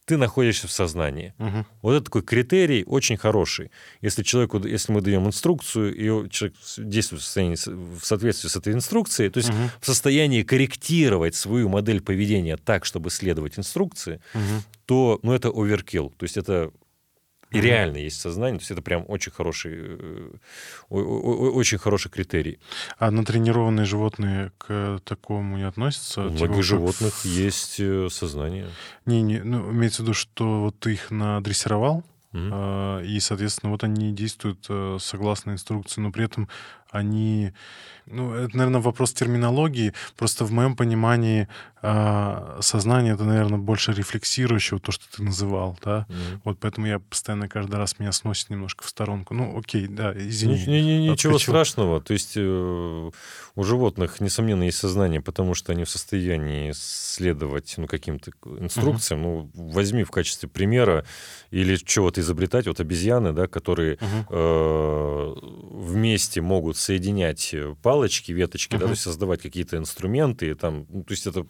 ты 0.06 0.18
находишься 0.18 0.68
в 0.68 0.72
сознании. 0.72 1.34
Мгм. 1.38 1.66
Вот 1.82 1.94
это 1.94 2.06
такой 2.06 2.24
критерий 2.24 2.84
очень 2.86 3.16
хороший. 3.18 3.72
Если 4.02 4.24
человеку, 4.24 4.60
если 4.66 4.92
мы 4.92 5.02
даем 5.02 5.26
инструкцию, 5.28 5.96
и 5.96 6.30
человек 6.30 6.58
действует 6.78 7.22
в, 7.22 7.26
состоянии, 7.26 7.56
в 7.56 8.04
соответствии 8.06 8.50
с 8.50 8.56
этой 8.56 8.74
инструкцией, 8.74 9.30
то 9.30 9.38
есть 9.38 9.50
Мгм. 9.50 9.70
в 9.80 9.86
состоянии 9.86 10.44
корректировать 10.44 11.36
свою 11.36 11.70
модель 11.70 12.02
поведения 12.02 12.58
так, 12.58 12.86
чтобы 12.86 13.10
следовать 13.10 13.58
инструкции, 13.58 14.20
Мгм. 14.34 14.64
то 14.86 15.20
ну, 15.24 15.32
это 15.34 15.50
оверкилл. 15.50 16.10
То 16.18 16.24
есть 16.26 16.38
это 16.38 16.72
и 17.54 17.62
реально 17.62 17.98
есть 17.98 18.20
сознание. 18.22 18.58
То 18.60 18.64
есть 18.64 18.72
это 18.72 18.82
прям 18.82 19.06
очень 19.08 19.32
хороший, 19.32 19.74
э, 19.76 20.30
очень 20.90 21.78
хороший 21.78 22.10
критерий. 22.12 22.60
А 22.98 23.12
натренированные 23.12 23.86
животные 23.86 24.52
к 24.58 25.00
такому 25.04 25.58
не 25.58 25.64
относятся? 25.68 26.22
У 26.26 26.30
Типа 26.30 26.38
многих 26.46 26.56
как- 26.56 26.64
животных 26.66 27.26
есть 27.26 27.80
э, 27.80 28.08
сознание. 28.10 28.70
Не, 29.06 29.22
не, 29.22 29.40
ну, 29.40 29.72
имеется 29.72 30.02
в 30.02 30.06
виду, 30.06 30.14
что 30.14 30.62
вот 30.62 30.80
ты 30.80 30.94
их 30.94 31.12
надрессировал, 31.12 32.04
а, 32.36 33.00
и, 33.02 33.20
соответственно, 33.20 33.72
вот 33.72 33.84
они 33.84 34.12
действуют 34.12 34.66
э, 34.68 34.98
согласно 35.00 35.52
инструкции, 35.52 36.02
но 36.02 36.12
при 36.12 36.26
этом 36.26 36.50
они... 36.94 37.52
Ну, 38.06 38.34
это, 38.34 38.58
наверное, 38.58 38.82
вопрос 38.82 39.14
терминологии. 39.14 39.94
Просто 40.18 40.44
в 40.44 40.52
моем 40.52 40.76
понимании 40.76 41.48
а, 41.82 42.58
сознание— 42.60 43.14
это, 43.16 43.24
наверное, 43.24 43.58
больше 43.60 43.94
рефлексирующего, 43.94 44.80
то, 44.82 44.92
что 44.92 45.06
ты 45.16 45.24
называл, 45.24 45.78
да? 45.84 46.06
Мгм. 46.10 46.42
Вот 46.44 46.60
поэтому 46.60 46.86
я 46.88 47.00
постоянно 47.00 47.48
каждый 47.48 47.76
раз 47.78 48.00
меня 48.00 48.12
сносит 48.12 48.50
немножко 48.50 48.84
в 48.84 48.90
сторонку. 48.90 49.34
Ну, 49.34 49.58
окей, 49.58 49.88
да, 49.88 50.12
извини. 50.18 50.66
Ни- 50.66 50.82
ни- 50.82 50.92
ни- 51.08 51.10
Ничего 51.12 51.36
отскочил. 51.36 51.54
страшного. 51.54 52.02
То 52.02 52.12
есть 52.12 52.34
э, 52.36 53.12
у 53.56 53.64
животных, 53.64 54.20
несомненно, 54.20 54.64
есть 54.64 54.80
сознание, 54.80 55.22
потому 55.22 55.54
что 55.54 55.72
они 55.72 55.86
в 55.86 55.90
состоянии 55.90 56.74
следовать 56.76 57.74
ну, 57.78 57.88
каким-то 57.88 58.32
инструкциям. 58.60 59.22
Ну, 59.22 59.50
возьми 59.54 60.04
в 60.04 60.12
качестве 60.12 60.50
примера 60.50 61.06
или 61.52 61.78
чего-то 61.78 62.20
изобретать. 62.20 62.68
Вот 62.68 62.82
обезьяны, 62.82 63.32
да, 63.32 63.48
которые 63.48 63.98
Мгм. 64.02 64.26
э, 64.30 65.34
вместе 65.72 66.42
могут 66.42 66.76
соединять 66.84 67.56
палочки, 67.82 68.32
веточки, 68.32 68.72
да, 68.74 68.78
Мгм. 68.78 68.86
то 68.88 68.92
есть 68.92 69.02
создавать 69.04 69.42
какие-то 69.42 69.78
инструменты. 69.78 70.54
Там, 70.56 70.86
ну, 70.90 71.04
то 71.04 71.12
есть 71.12 71.26
это 71.28 71.48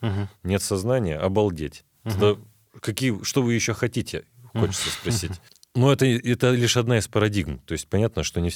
Мгм. 0.00 0.28
нет 0.44 0.62
сознания, 0.62 1.16
обалдеть. 1.18 1.84
Мгм. 2.04 2.12
Тогда 2.12 2.40
какие, 2.80 3.22
что 3.22 3.42
вы 3.42 3.54
еще 3.54 3.74
хотите, 3.74 4.24
хочется 4.54 4.90
спросить. 4.90 5.32
Но 5.76 5.92
это, 5.92 6.04
это 6.04 6.50
лишь 6.50 6.76
одна 6.76 6.98
из 6.98 7.06
парадигм. 7.06 7.60
То 7.60 7.72
есть 7.72 7.86
понятно, 7.86 8.24
что 8.24 8.40
не, 8.40 8.50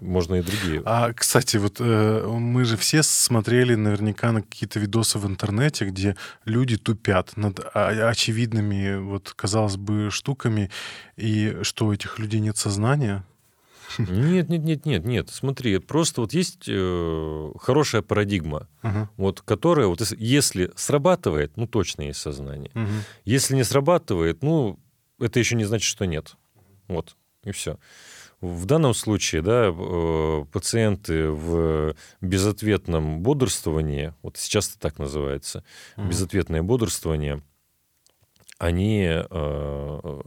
можно 0.00 0.34
и 0.34 0.42
другие. 0.42 0.82
А, 0.84 1.12
кстати, 1.12 1.58
вот 1.58 1.76
э, 1.78 2.26
мы 2.26 2.64
же 2.64 2.76
все 2.76 3.04
смотрели 3.04 3.76
наверняка 3.76 4.32
на 4.32 4.42
какие-то 4.42 4.80
видосы 4.80 5.20
в 5.20 5.26
интернете, 5.26 5.84
где 5.84 6.16
люди 6.44 6.76
тупят 6.76 7.36
над 7.36 7.60
а- 7.72 8.08
очевидными, 8.10 8.96
вот, 8.96 9.32
казалось 9.36 9.76
бы, 9.76 10.10
штуками, 10.10 10.70
и 11.16 11.58
что, 11.62 11.86
у 11.86 11.92
этих 11.92 12.18
людей 12.18 12.40
нет 12.40 12.56
сознания? 12.56 13.24
Нет, 13.98 14.48
нет, 14.48 14.64
нет, 14.64 14.86
нет, 14.86 15.04
нет. 15.04 15.30
Смотри, 15.30 15.78
просто 15.78 16.20
вот 16.20 16.32
есть 16.32 16.64
э, 16.68 17.52
хорошая 17.60 18.02
парадигма, 18.02 18.68
Мгм. 18.82 19.08
вот, 19.16 19.40
которая, 19.40 19.86
вот, 19.86 20.00
если- 20.18 20.70
срабатывает, 20.76 21.56
ну, 21.56 21.66
точно 21.66 22.02
есть 22.02 22.20
сознание. 22.20 22.70
Мгм. 22.74 23.02
Если 23.24 23.54
не 23.56 23.64
срабатывает, 23.64 24.42
ну, 24.42 24.78
это 25.20 25.38
еще 25.38 25.56
не 25.56 25.64
значит, 25.64 25.86
что 25.88 26.04
нет. 26.06 26.34
Вот, 26.88 27.16
и 27.44 27.50
все. 27.52 27.78
В 28.40 28.66
данном 28.66 28.92
случае, 28.94 29.40
да, 29.42 29.72
э, 29.74 30.44
пациенты 30.52 31.28
в 31.30 31.94
безответном 32.20 33.20
бодрствовании, 33.20 34.12
вот 34.22 34.36
сейчас 34.36 34.68
это 34.70 34.78
так 34.80 34.98
называется, 34.98 35.64
Мгм. 35.96 36.08
безответное 36.10 36.62
бодрствование, 36.62 37.42
они, 38.58 39.06
э, 39.08 40.20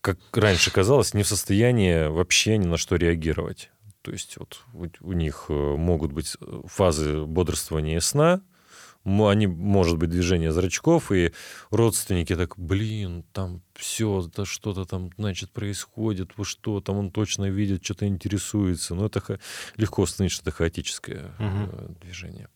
как 0.00 0.18
раньше 0.32 0.70
казалось, 0.70 1.14
не 1.14 1.22
в 1.22 1.28
состоянии 1.28 2.06
вообще 2.06 2.56
ни 2.56 2.66
на 2.66 2.76
что 2.76 2.96
реагировать. 2.96 3.70
То 4.02 4.12
есть 4.12 4.36
вот 4.36 4.62
у, 5.00 5.12
них 5.12 5.46
э, 5.48 5.52
могут 5.52 6.12
быть 6.12 6.36
фазы 6.66 7.24
бодрствования 7.24 7.96
и 7.96 8.00
сна, 8.00 8.42
они, 9.04 9.46
может 9.46 9.96
быть, 9.96 10.10
движение 10.10 10.52
зрачков, 10.52 11.12
и 11.12 11.32
родственники 11.70 12.36
так, 12.36 12.58
блин, 12.58 13.24
там 13.32 13.62
все, 13.74 14.28
да 14.34 14.44
что-то 14.44 14.84
там, 14.84 15.10
значит, 15.16 15.50
происходит, 15.50 16.32
вы 16.36 16.44
что, 16.44 16.80
там 16.80 16.96
он 16.98 17.10
точно 17.10 17.48
видит, 17.48 17.84
что-то 17.84 18.06
интересуется. 18.06 18.94
Но 18.94 19.06
это 19.06 19.20
ха- 19.20 19.38
легко 19.76 20.02
установить, 20.02 20.32
что 20.32 20.42
это 20.42 20.56
хаотическое 20.56 21.34
э, 21.38 21.88
движение. 22.02 22.48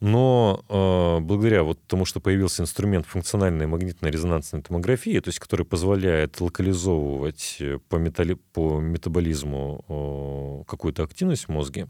Но 0.00 0.62
э, 0.68 1.20
благодаря 1.20 1.62
вот 1.62 1.80
тому, 1.86 2.04
что 2.04 2.20
появился 2.20 2.62
инструмент 2.62 3.06
функциональной 3.06 3.66
магнитно-резонансной 3.66 4.60
томографии, 4.62 5.18
то 5.20 5.28
есть 5.28 5.38
который 5.38 5.64
позволяет 5.64 6.38
локализовывать 6.40 7.56
э, 7.60 7.78
по, 7.88 7.96
метали- 7.96 8.38
по 8.52 8.78
метаболизму 8.78 9.84
э, 9.88 10.70
какую-то 10.70 11.02
активность 11.02 11.44
в 11.44 11.48
мозге, 11.48 11.88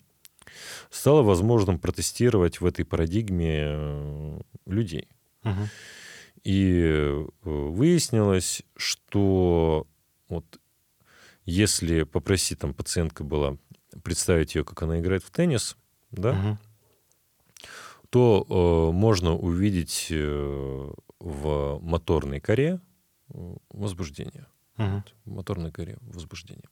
стало 0.90 1.22
возможным 1.22 1.80
протестировать 1.80 2.60
в 2.60 2.66
этой 2.66 2.84
парадигме 2.84 3.64
э, 3.66 4.40
людей. 4.66 5.08
Мгм. 5.42 5.68
И 6.44 6.80
э, 6.84 7.26
выяснилось, 7.42 8.62
что 8.76 9.88
вот 10.28 10.60
если 11.44 12.04
попросить 12.04 12.60
там 12.60 12.72
пациентка 12.72 13.24
была 13.24 13.56
представить 14.04 14.54
ее, 14.54 14.64
как 14.64 14.80
она 14.82 15.00
играет 15.00 15.24
в 15.24 15.30
теннис, 15.32 15.76
да, 16.12 16.34
Мгм. 16.34 16.58
То 18.16 18.46
э, 18.48 18.92
можно 18.96 19.36
увидеть 19.36 20.06
э, 20.10 20.90
в 21.20 21.78
моторной 21.82 22.40
коре 22.40 22.80
э, 23.28 23.56
возбуждение. 23.70 24.46
В 24.78 25.02
моторной 25.26 25.70
коре 25.70 25.98
возбуждение. 26.00 26.64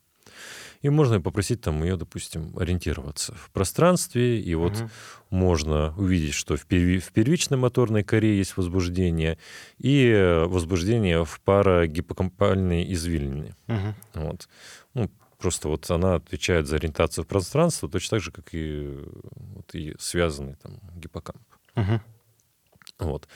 И 0.80 0.88
можно 0.88 1.20
попросить 1.20 1.60
там 1.60 1.82
ее, 1.82 1.96
допустим, 1.96 2.58
ориентироваться 2.58 3.34
в 3.34 3.50
пространстве, 3.50 4.40
и 4.40 4.54
вот 4.54 4.72
Мгм. 4.72 4.90
можно 5.28 5.94
увидеть, 5.98 6.32
что 6.32 6.56
в, 6.56 6.64
перви- 6.64 6.98
в 6.98 7.12
первичной 7.12 7.58
моторной 7.58 8.04
коре 8.04 8.38
есть 8.38 8.56
возбуждение 8.56 9.36
и 9.76 10.06
э, 10.06 10.44
возбуждение 10.46 11.24
в 11.26 11.40
парагиппокампальной 11.42 12.90
извилине. 12.90 13.54
Мгм. 13.66 13.94
Вот. 14.14 14.48
Ну, 14.94 15.10
просто 15.44 15.68
вот 15.68 15.90
она 15.90 16.14
отвечает 16.14 16.66
за 16.66 16.76
ориентацию 16.76 17.22
в 17.22 17.26
пространство, 17.26 17.86
точно 17.86 18.16
так 18.16 18.22
же, 18.22 18.32
как 18.32 18.54
и, 18.54 18.98
вот, 19.34 19.74
и 19.74 19.94
связанный 19.98 20.54
там 20.54 20.80
гиппокамп. 20.96 21.42
Мгм. 21.74 22.00
Вот. 22.98 23.28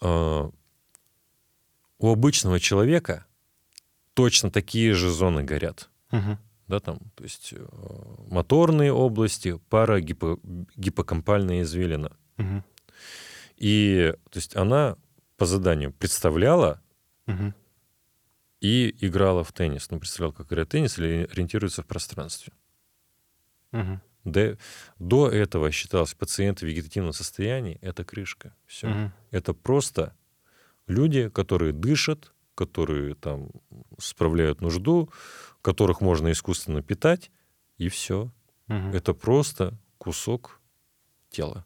А, 0.00 0.50
У 1.98 2.10
обычного 2.10 2.58
человека 2.58 3.26
точно 4.14 4.50
такие 4.50 4.94
же 4.94 5.10
зоны 5.10 5.42
горят. 5.42 5.90
Мгм. 6.10 6.38
Да, 6.68 6.80
там, 6.80 7.00
то 7.14 7.24
есть 7.24 7.52
э, 7.52 7.66
моторные 8.30 8.94
области, 8.94 9.60
парагиппокампальная 9.68 11.60
извилина. 11.64 12.16
Мгм. 12.38 12.64
И 13.58 14.14
то 14.30 14.38
есть 14.38 14.56
она 14.56 14.96
по 15.36 15.44
заданию 15.44 15.92
представляла 15.92 16.80
Мгм. 17.26 17.54
И 18.66 18.96
играла 19.06 19.44
в 19.44 19.52
теннис. 19.52 19.90
Ну, 19.90 20.00
представляла, 20.00 20.32
как 20.32 20.48
играет 20.48 20.70
теннис 20.70 20.98
или 20.98 21.28
ориентируется 21.30 21.82
в 21.82 21.86
пространстве. 21.86 22.52
Мгм. 23.70 24.00
До, 24.24 24.58
до 24.98 25.28
этого 25.28 25.70
считалось 25.70 26.14
пациент 26.14 26.58
в 26.58 26.62
вегетативном 26.62 27.12
состоянии— 27.12 27.78
это 27.80 28.04
крышка. 28.04 28.56
Все. 28.66 28.88
Мгм. 28.88 29.12
Это 29.30 29.54
просто 29.54 30.16
люди, 30.88 31.28
которые 31.28 31.72
дышат, 31.72 32.32
которые 32.56 33.14
там 33.14 33.50
справляют 33.98 34.60
нужду, 34.60 35.12
которых 35.62 36.00
можно 36.00 36.32
искусственно 36.32 36.82
питать, 36.82 37.30
и 37.78 37.88
все. 37.88 38.32
Мгм. 38.66 38.90
Это 38.90 39.14
просто 39.14 39.78
кусок 39.98 40.60
тела. 41.30 41.64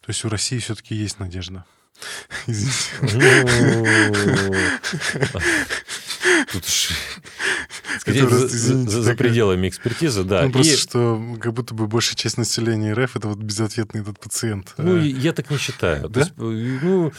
То 0.00 0.08
есть 0.08 0.24
у 0.24 0.30
России 0.30 0.58
все-таки 0.58 0.94
есть 0.94 1.18
надежда. 1.18 1.66
Извините. 2.46 2.80
Тут 6.52 6.64
сказать, 8.00 8.28
за- 8.30 8.46
извините, 8.46 8.90
за 8.90 9.02
за 9.02 9.14
пределами 9.14 9.68
экспертизы, 9.68 10.24
да. 10.24 10.42
Ну, 10.44 10.52
просто 10.52 10.72
И- 10.72 10.76
что 10.76 11.36
как 11.40 11.52
будто 11.52 11.74
бы 11.74 11.86
большая 11.86 12.16
часть 12.16 12.38
населения 12.38 12.92
РФ 12.94 13.16
это 13.16 13.28
вот 13.28 13.38
безответный 13.38 14.00
этот 14.02 14.18
пациент. 14.20 14.74
Ну, 14.78 14.96
Э, 14.96 15.06
я 15.06 15.32
так 15.32 15.50
не 15.50 15.58
считаю. 15.58 16.08
Да? 16.08 16.20
есть, 16.20 16.32
э, 16.38 16.78
ну, 16.82 17.12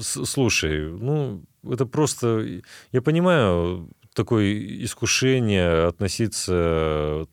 слушай, 0.00 0.90
ну, 0.90 1.42
это 1.68 1.86
просто... 1.86 2.60
Я 2.92 3.02
понимаю 3.02 3.88
такое 4.14 4.52
искушение 4.84 5.86
относиться 5.88 7.26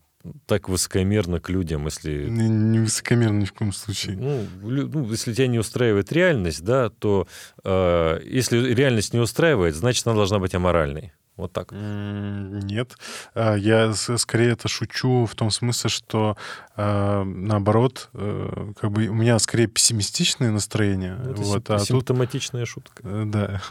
так 0.46 0.70
высокомерно 0.70 1.40
к 1.40 1.50
людям, 1.50 1.86
если... 1.86 2.28
Не, 2.30 2.48
не 2.48 2.80
высокомерно 2.80 3.40
ни 3.40 3.46
в 3.46 3.54
коем 3.54 3.74
случае. 3.74 4.18
Ну, 4.18 4.48
ну, 4.62 5.10
если 5.10 5.34
тебя 5.34 5.48
не 5.48 5.60
устраивает 5.60 6.12
реальность, 6.12 6.64
да, 6.64 6.90
то 6.90 7.28
э, 7.64 8.22
если 8.26 8.74
реальность 8.74 9.14
не 9.14 9.20
устраивает, 9.20 9.76
значит, 9.76 10.06
она 10.08 10.16
должна 10.16 10.40
быть 10.40 10.54
аморальной. 10.54 11.14
Вот 11.38 11.54
так. 11.54 11.72
Нет. 11.72 12.98
А, 13.34 13.56
я 13.56 13.94
скорее 13.94 14.52
это 14.52 14.68
шучу 14.68 15.26
в 15.26 15.34
том 15.34 15.50
смысле, 15.50 15.90
что 15.90 16.38
а, 16.76 17.24
наоборот, 17.24 18.10
э, 18.14 18.74
как 18.80 18.92
бы 18.92 19.08
у 19.08 19.14
меня 19.14 19.40
скорее 19.40 19.68
пессимистичное 19.68 20.52
настроение. 20.52 21.18
Это 21.24 21.42
вот, 21.42 21.70
а 21.70 21.80
симптоматичная 21.80 22.66
тут... 22.66 22.70
шутка. 22.70 23.02
Э, 23.04 23.24
да. 23.26 23.62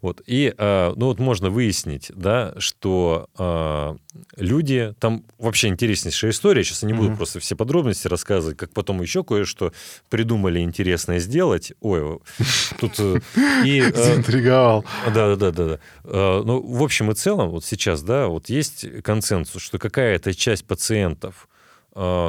Вот. 0.00 0.22
И, 0.26 0.54
а, 0.56 0.94
ну 0.96 1.06
вот 1.06 1.18
можно 1.18 1.50
выяснить, 1.50 2.10
да, 2.14 2.54
что 2.58 3.28
э, 3.38 3.96
люди, 4.36 4.94
там 4.98 5.24
вообще 5.38 5.68
интереснейшая 5.68 6.30
история, 6.30 6.64
сейчас 6.64 6.82
я 6.82 6.88
не 6.88 6.94
буду 6.94 7.10
mm-hmm. 7.10 7.16
просто 7.16 7.40
все 7.40 7.54
подробности 7.54 8.08
рассказывать, 8.08 8.56
как 8.56 8.72
потом 8.72 9.02
еще 9.02 9.22
кое-что 9.22 9.72
придумали 10.08 10.60
интересное 10.60 11.18
сделать. 11.18 11.72
Ой, 11.80 12.18
тут... 12.80 12.98
Э, 12.98 13.20
и, 13.64 13.82
Заинтриговал. 13.82 14.84
Да, 15.14 15.36
да, 15.36 15.50
да, 15.50 15.64
да. 15.66 15.78
Ну, 16.04 16.60
в 16.62 16.82
общем 16.82 17.10
и 17.10 17.14
целом, 17.14 17.50
вот 17.50 17.64
сейчас, 17.64 18.02
да, 18.02 18.28
вот 18.28 18.48
есть 18.48 18.86
консенсус, 19.02 19.62
что 19.62 19.78
какая-то 19.78 20.34
часть 20.34 20.64
пациентов, 20.64 21.48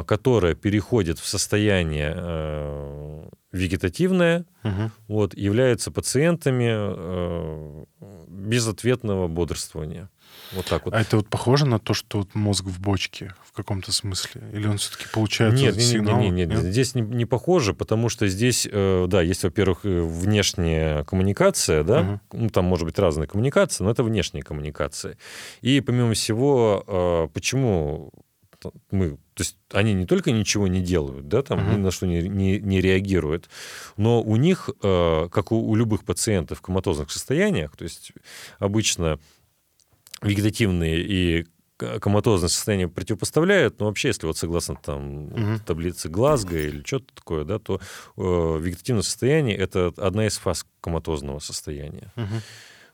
которая 0.06 0.54
переходит 0.54 1.18
в 1.18 1.26
состояние 1.26 2.14
вегетативная, 3.52 4.46
угу. 4.64 4.90
вот, 5.08 5.34
являются 5.36 5.90
пациентами 5.90 6.70
э, 6.70 7.84
безответного 8.28 9.28
бодрствования. 9.28 10.08
Вот 10.52 10.64
так 10.66 10.86
вот. 10.86 10.94
А 10.94 11.00
это 11.00 11.18
вот 11.18 11.28
похоже 11.28 11.66
на 11.66 11.78
то, 11.78 11.92
что 11.92 12.18
вот 12.18 12.34
мозг 12.34 12.64
в 12.64 12.80
бочке 12.80 13.34
в 13.44 13.52
каком-то 13.52 13.92
смысле? 13.92 14.42
Или 14.54 14.66
он 14.66 14.78
все-таки 14.78 15.04
получает 15.12 15.54
нет, 15.54 15.76
нет, 15.76 15.84
сигнал? 15.84 16.18
Нет, 16.20 16.32
нет, 16.32 16.48
нет, 16.48 16.62
нет, 16.62 16.72
здесь 16.72 16.94
не, 16.94 17.02
не 17.02 17.26
похоже, 17.26 17.74
потому 17.74 18.08
что 18.08 18.26
здесь, 18.26 18.66
э, 18.70 19.06
да, 19.06 19.20
есть, 19.20 19.44
во-первых, 19.44 19.84
э, 19.84 20.00
внешняя 20.00 21.04
коммуникация, 21.04 21.84
да, 21.84 22.00
угу. 22.00 22.20
ну, 22.32 22.48
там 22.48 22.64
может 22.64 22.86
быть 22.86 22.98
разная 22.98 23.26
коммуникация, 23.26 23.84
но 23.84 23.90
это 23.90 24.02
внешняя 24.02 24.42
коммуникация. 24.42 25.18
И 25.60 25.82
помимо 25.82 26.14
всего, 26.14 26.84
э, 26.86 27.28
почему 27.34 28.10
мы, 28.90 29.18
то 29.42 29.44
есть 29.44 29.56
они 29.72 29.92
не 29.92 30.06
только 30.06 30.30
ничего 30.30 30.68
не 30.68 30.80
делают, 30.80 31.26
да, 31.26 31.42
там 31.42 31.58
uh-huh. 31.58 31.74
ни 31.74 31.78
на 31.78 31.90
что 31.90 32.06
не, 32.06 32.28
не, 32.28 32.60
не 32.60 32.80
реагируют, 32.80 33.50
но 33.96 34.22
у 34.22 34.36
них, 34.36 34.70
э, 34.82 35.28
как 35.32 35.50
у, 35.50 35.68
у 35.68 35.74
любых 35.74 36.04
пациентов 36.04 36.58
в 36.58 36.62
коматозных 36.62 37.10
состояниях, 37.10 37.76
то 37.76 37.82
есть 37.82 38.12
обычно 38.60 39.18
вегетативные 40.22 41.02
и 41.02 41.46
коматозное 41.76 42.48
состояние 42.48 42.86
противопоставляют, 42.86 43.80
но 43.80 43.86
вообще, 43.86 44.08
если 44.08 44.26
вот 44.26 44.38
согласно 44.38 44.76
там 44.76 45.26
uh-huh. 45.30 45.60
таблице 45.66 46.08
Глазго 46.08 46.56
или 46.56 46.84
что-то 46.86 47.12
такое, 47.12 47.44
да, 47.44 47.58
то 47.58 47.80
э, 48.16 48.20
вегетативное 48.60 49.02
состояние 49.02 49.56
это 49.56 49.92
одна 49.96 50.28
из 50.28 50.36
фаз 50.38 50.64
коматозного 50.80 51.40
состояния. 51.40 52.12
Uh-huh. 52.14 52.40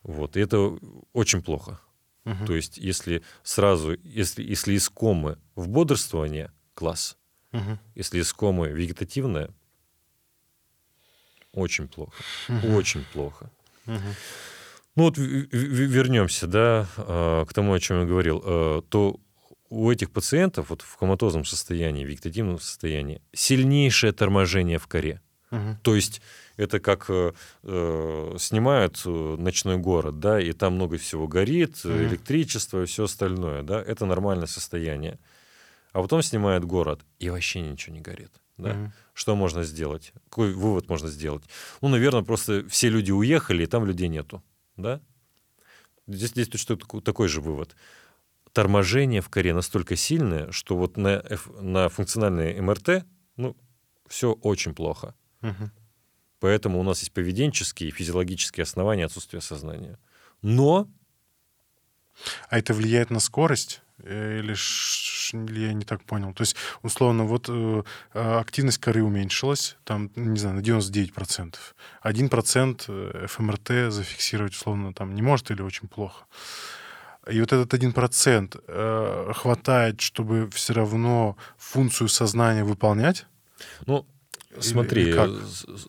Вот, 0.02 0.38
и 0.38 0.40
это 0.40 0.78
очень 1.12 1.42
плохо. 1.42 1.78
Угу. 2.28 2.46
То 2.46 2.54
есть, 2.54 2.76
если 2.76 3.22
сразу, 3.42 3.96
если, 4.02 4.42
если 4.42 4.74
из 4.74 4.88
комы 4.88 5.38
в 5.54 5.68
бодрствование, 5.68 6.52
класс. 6.74 7.16
Угу. 7.52 7.78
Если 7.94 8.20
из 8.20 8.32
комы 8.32 8.68
вегетативное, 8.68 9.50
очень 11.52 11.88
плохо. 11.88 12.12
Угу. 12.48 12.74
Очень 12.74 13.04
плохо. 13.12 13.50
Угу. 13.86 13.96
Ну 14.96 15.04
вот 15.04 15.14
вернемся, 15.16 16.46
да, 16.46 16.86
а, 16.96 17.46
к 17.46 17.54
тому, 17.54 17.72
о 17.72 17.80
чем 17.80 18.00
я 18.00 18.06
говорил, 18.06 18.42
а, 18.44 18.82
то 18.82 19.18
у 19.70 19.90
этих 19.90 20.10
пациентов 20.10 20.70
вот 20.70 20.82
в 20.82 20.96
коматозном 20.96 21.44
состоянии, 21.44 22.04
в 22.04 22.08
вегетативном 22.08 22.58
состоянии 22.58 23.22
сильнейшее 23.32 24.12
торможение 24.12 24.78
в 24.78 24.86
коре. 24.86 25.22
Угу. 25.50 25.78
То 25.82 25.94
есть 25.94 26.20
это 26.58 26.80
как 26.80 27.06
э, 27.08 27.32
э, 27.62 28.36
снимают 28.38 29.00
э, 29.06 29.36
ночной 29.38 29.78
город, 29.78 30.18
да, 30.18 30.40
и 30.40 30.52
там 30.52 30.74
много 30.74 30.98
всего 30.98 31.26
горит, 31.26 31.76
mm 31.84 32.08
электричество 32.08 32.82
и 32.82 32.86
все 32.86 33.04
остальное, 33.04 33.62
да, 33.62 33.80
это 33.80 34.06
нормальное 34.06 34.46
состояние. 34.46 35.18
А 35.92 36.02
потом 36.02 36.22
снимают 36.22 36.64
город, 36.64 37.00
и 37.18 37.30
вообще 37.30 37.60
ничего 37.60 37.94
не 37.94 38.02
горит. 38.02 38.32
Да? 38.58 38.72
mm 38.72 38.90
Что 39.14 39.36
можно 39.36 39.62
сделать? 39.62 40.12
Какой 40.28 40.52
вывод 40.52 40.88
можно 40.88 41.08
сделать? 41.08 41.44
Ну, 41.80 41.88
наверное, 41.88 42.22
просто 42.22 42.68
все 42.68 42.90
люди 42.90 43.12
уехали, 43.12 43.62
и 43.62 43.66
там 43.66 43.86
людей 43.86 44.08
нету. 44.08 44.42
Да? 44.76 45.00
Здесь, 46.08 46.30
здесь 46.30 46.48
точно 46.48 46.76
такой 46.76 47.28
же 47.28 47.40
вывод. 47.40 47.76
Торможение 48.52 49.20
в 49.20 49.28
коре 49.28 49.54
настолько 49.54 49.94
сильное, 49.94 50.50
что 50.50 50.76
вот 50.76 50.96
на, 50.96 51.22
на 51.60 51.88
функциональной 51.88 52.60
МРТ 52.60 53.04
ну, 53.36 53.56
все 54.08 54.32
очень 54.32 54.74
плохо. 54.74 55.14
Угу. 55.42 55.70
Поэтому 56.40 56.78
у 56.78 56.82
нас 56.82 57.00
есть 57.00 57.12
поведенческие 57.12 57.88
и 57.88 57.92
физиологические 57.92 58.62
основания 58.62 59.06
отсутствия 59.06 59.40
сознания. 59.40 59.98
Но... 60.42 60.88
А 62.48 62.58
это 62.58 62.74
влияет 62.74 63.10
на 63.10 63.20
скорость? 63.20 63.80
Э, 64.02 64.40
или, 64.40 65.60
я 65.60 65.72
не 65.72 65.84
так 65.84 66.02
понял? 66.04 66.32
То 66.32 66.42
есть, 66.42 66.56
условно, 66.82 67.24
вот 67.24 67.46
э, 67.48 67.82
а, 68.14 68.40
активность 68.40 68.78
коры 68.78 69.02
уменьшилась, 69.02 69.76
там, 69.84 70.10
не 70.16 70.38
знаю, 70.38 70.56
на 70.56 70.60
99%. 70.60 71.54
1% 72.02 73.26
ФМРТ 73.26 73.92
зафиксировать, 73.92 74.52
условно, 74.54 74.92
там 74.92 75.14
не 75.14 75.22
может 75.22 75.50
или 75.50 75.62
очень 75.62 75.88
плохо. 75.88 76.24
И 77.30 77.40
вот 77.40 77.52
этот 77.52 77.74
один 77.74 77.92
процент 77.92 78.56
э, 78.66 79.32
хватает, 79.34 80.00
чтобы 80.00 80.48
все 80.50 80.72
равно 80.72 81.36
функцию 81.58 82.08
сознания 82.08 82.64
выполнять? 82.64 83.26
Ну, 83.86 84.06
Смотри, 84.60 85.12
как? 85.12 85.30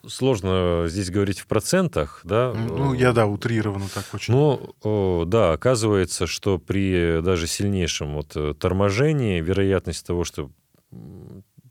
сложно 0.07 0.85
здесь 0.87 1.09
говорить 1.09 1.39
в 1.39 1.47
процентах, 1.47 2.21
да? 2.23 2.53
Ну, 2.53 2.93
я, 2.93 3.13
да, 3.13 3.25
утрированно 3.25 3.87
так 3.93 4.05
очень. 4.13 4.33
Ну, 4.33 5.25
да, 5.25 5.53
оказывается, 5.53 6.27
что 6.27 6.59
при 6.59 7.21
даже 7.21 7.47
сильнейшем 7.47 8.15
вот 8.15 8.35
э, 8.35 8.53
торможении 8.53 9.39
вероятность 9.39 10.05
того, 10.05 10.25
что 10.25 10.51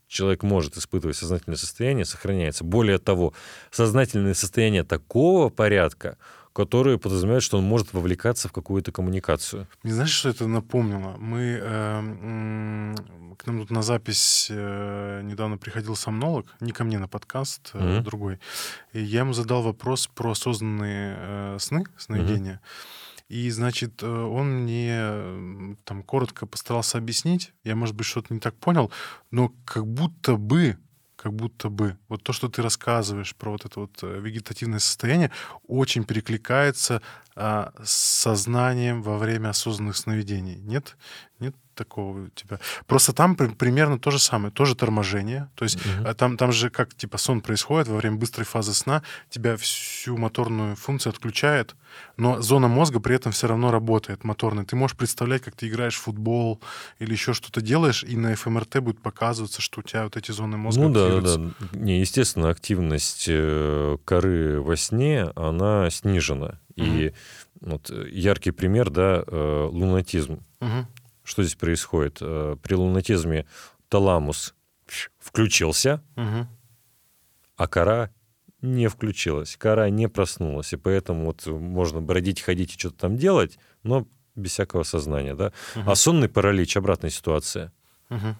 человек 0.07 0.43
может 0.43 0.75
испытывать 0.75 1.15
сознательное 1.15 1.57
состояние, 1.57 2.03
сохраняется. 2.03 2.63
Более 2.63 2.97
того, 2.97 3.33
сознательное 3.71 4.33
состояние 4.33 4.83
такого 4.83 5.49
порядка, 5.49 6.17
которые 6.59 6.97
подразумевают, 6.97 7.43
что 7.43 7.57
он 7.57 7.63
может 7.63 7.93
вовлекаться 7.93 8.49
в 8.49 8.51
какую-то 8.51 8.91
коммуникацию. 8.91 9.65
Не 9.83 9.93
знаешь, 9.93 10.11
что 10.11 10.27
это 10.27 10.45
напомнило? 10.45 11.15
Мы 11.17 11.57
э, 11.61 12.95
к 13.37 13.47
нам 13.47 13.59
тут 13.59 13.71
на 13.71 13.81
запись 13.81 14.47
э, 14.51 15.21
недавно 15.23 15.57
приходил 15.57 15.95
сомнолог, 15.95 16.47
не 16.59 16.73
ко 16.73 16.83
мне 16.83 16.99
на 16.99 17.07
подкаст, 17.07 17.71
э, 17.73 17.79
mm-hmm. 17.79 18.01
другой. 18.01 18.39
И 18.91 18.99
я 18.99 19.19
ему 19.19 19.31
задал 19.31 19.61
вопрос 19.61 20.07
про 20.07 20.31
осознанные 20.31 21.15
э, 21.17 21.57
сны, 21.61 21.85
сновидения. 21.97 22.55
Mm-hmm. 22.55 23.35
И, 23.35 23.49
значит, 23.51 24.03
э, 24.03 24.07
он 24.07 24.63
мне 24.63 25.77
там 25.85 26.03
коротко 26.03 26.45
постарался 26.45 26.97
объяснить. 26.97 27.53
Я, 27.63 27.77
может 27.77 27.95
быть, 27.95 28.05
что-то 28.05 28.33
не 28.33 28.41
так 28.41 28.55
понял, 28.55 28.91
но 29.31 29.53
как 29.63 29.87
будто 29.87 30.35
бы 30.35 30.77
как 31.21 31.33
будто 31.33 31.69
бы 31.69 31.97
вот 32.07 32.23
то, 32.23 32.31
что 32.31 32.47
ты 32.47 32.61
рассказываешь 32.61 33.35
про 33.35 33.51
вот 33.51 33.65
это 33.65 33.81
вот 33.81 33.99
э, 34.03 34.19
вегетативное 34.19 34.79
состояние, 34.79 35.31
очень 35.67 36.05
перекликается 36.05 37.01
а, 37.35 37.73
сознанием 37.83 39.01
во 39.01 39.17
время 39.17 39.49
осознанных 39.49 39.97
сновидений. 39.97 40.55
Нет? 40.57 40.97
Нет 41.39 41.55
такого 41.79 42.25
у 42.25 42.27
тебя. 42.29 42.59
Просто 42.87 43.13
там 43.13 43.35
примерно 43.37 43.97
то 43.97 44.11
же 44.11 44.19
самое, 44.19 44.51
тоже 44.51 44.75
торможение. 44.75 45.49
То 45.55 45.63
есть 45.63 45.77
угу. 45.77 46.13
там, 46.13 46.35
там 46.35 46.51
же 46.51 46.69
как 46.69 46.93
типа 46.93 47.17
сон 47.17 47.39
происходит 47.39 47.87
во 47.87 47.95
время 47.95 48.17
быстрой 48.17 48.45
фазы 48.45 48.73
сна, 48.73 49.01
тебя 49.29 49.55
всю 49.55 50.17
моторную 50.17 50.75
функцию 50.75 51.11
отключает, 51.11 51.75
но 52.17 52.41
зона 52.41 52.67
мозга 52.67 52.99
при 52.99 53.15
этом 53.15 53.31
все 53.31 53.47
равно 53.47 53.71
работает 53.71 54.25
моторная. 54.25 54.65
Ты 54.65 54.75
можешь 54.75 54.97
представлять, 54.97 55.41
как 55.41 55.55
ты 55.55 55.69
играешь 55.69 55.95
в 55.95 56.01
футбол 56.01 56.59
или 56.99 57.13
еще 57.13 57.33
что-то 57.33 57.61
делаешь, 57.61 58.03
и 58.03 58.17
на 58.17 58.35
ФМРТ 58.35 58.79
будет 58.81 59.01
показываться, 59.01 59.61
что 59.61 59.79
у 59.79 59.83
тебя 59.83 60.03
вот 60.03 60.17
эти 60.17 60.31
зоны 60.31 60.57
мозга 60.57 60.81
Ну 60.81 60.89
да, 60.89 61.21
да, 61.21 61.37
да. 61.37 61.51
Не, 61.71 62.01
естественно, 62.01 62.49
активность 62.49 63.27
э, 63.29 63.97
коры 64.03 64.59
во 64.61 64.75
сне, 64.75 65.31
она 65.35 65.89
снижена. 65.89 66.59
И 66.79 67.13
вот 67.61 67.89
яркий 67.89 68.51
пример, 68.51 68.89
да, 68.89 69.23
э, 69.25 69.69
лунатизм. 69.71 70.43
Угу. 70.61 70.87
Что 71.23 71.43
здесь 71.43 71.55
происходит? 71.55 72.17
Э, 72.21 72.55
при 72.61 72.73
лунатизме 72.75 73.45
таламус 73.89 74.55
включился, 75.19 76.01
угу. 76.15 76.47
а 77.57 77.67
кора 77.67 78.11
не 78.61 78.87
включилась, 78.87 79.55
кора 79.55 79.89
не 79.89 80.09
проснулась, 80.09 80.73
и 80.73 80.77
поэтому 80.77 81.25
вот 81.25 81.45
можно 81.45 82.01
бродить, 82.01 82.41
ходить 82.41 82.75
и 82.75 82.79
что-то 82.79 82.97
там 82.97 83.17
делать, 83.17 83.57
но 83.83 84.07
без 84.35 84.51
всякого 84.51 84.83
сознания, 84.83 85.35
да. 85.35 85.53
Угу. 85.75 85.91
А 85.91 85.95
сонный 85.95 86.29
паралич 86.29 86.77
обратная 86.77 87.09
ситуация. 87.09 87.71
Угу. 88.09 88.35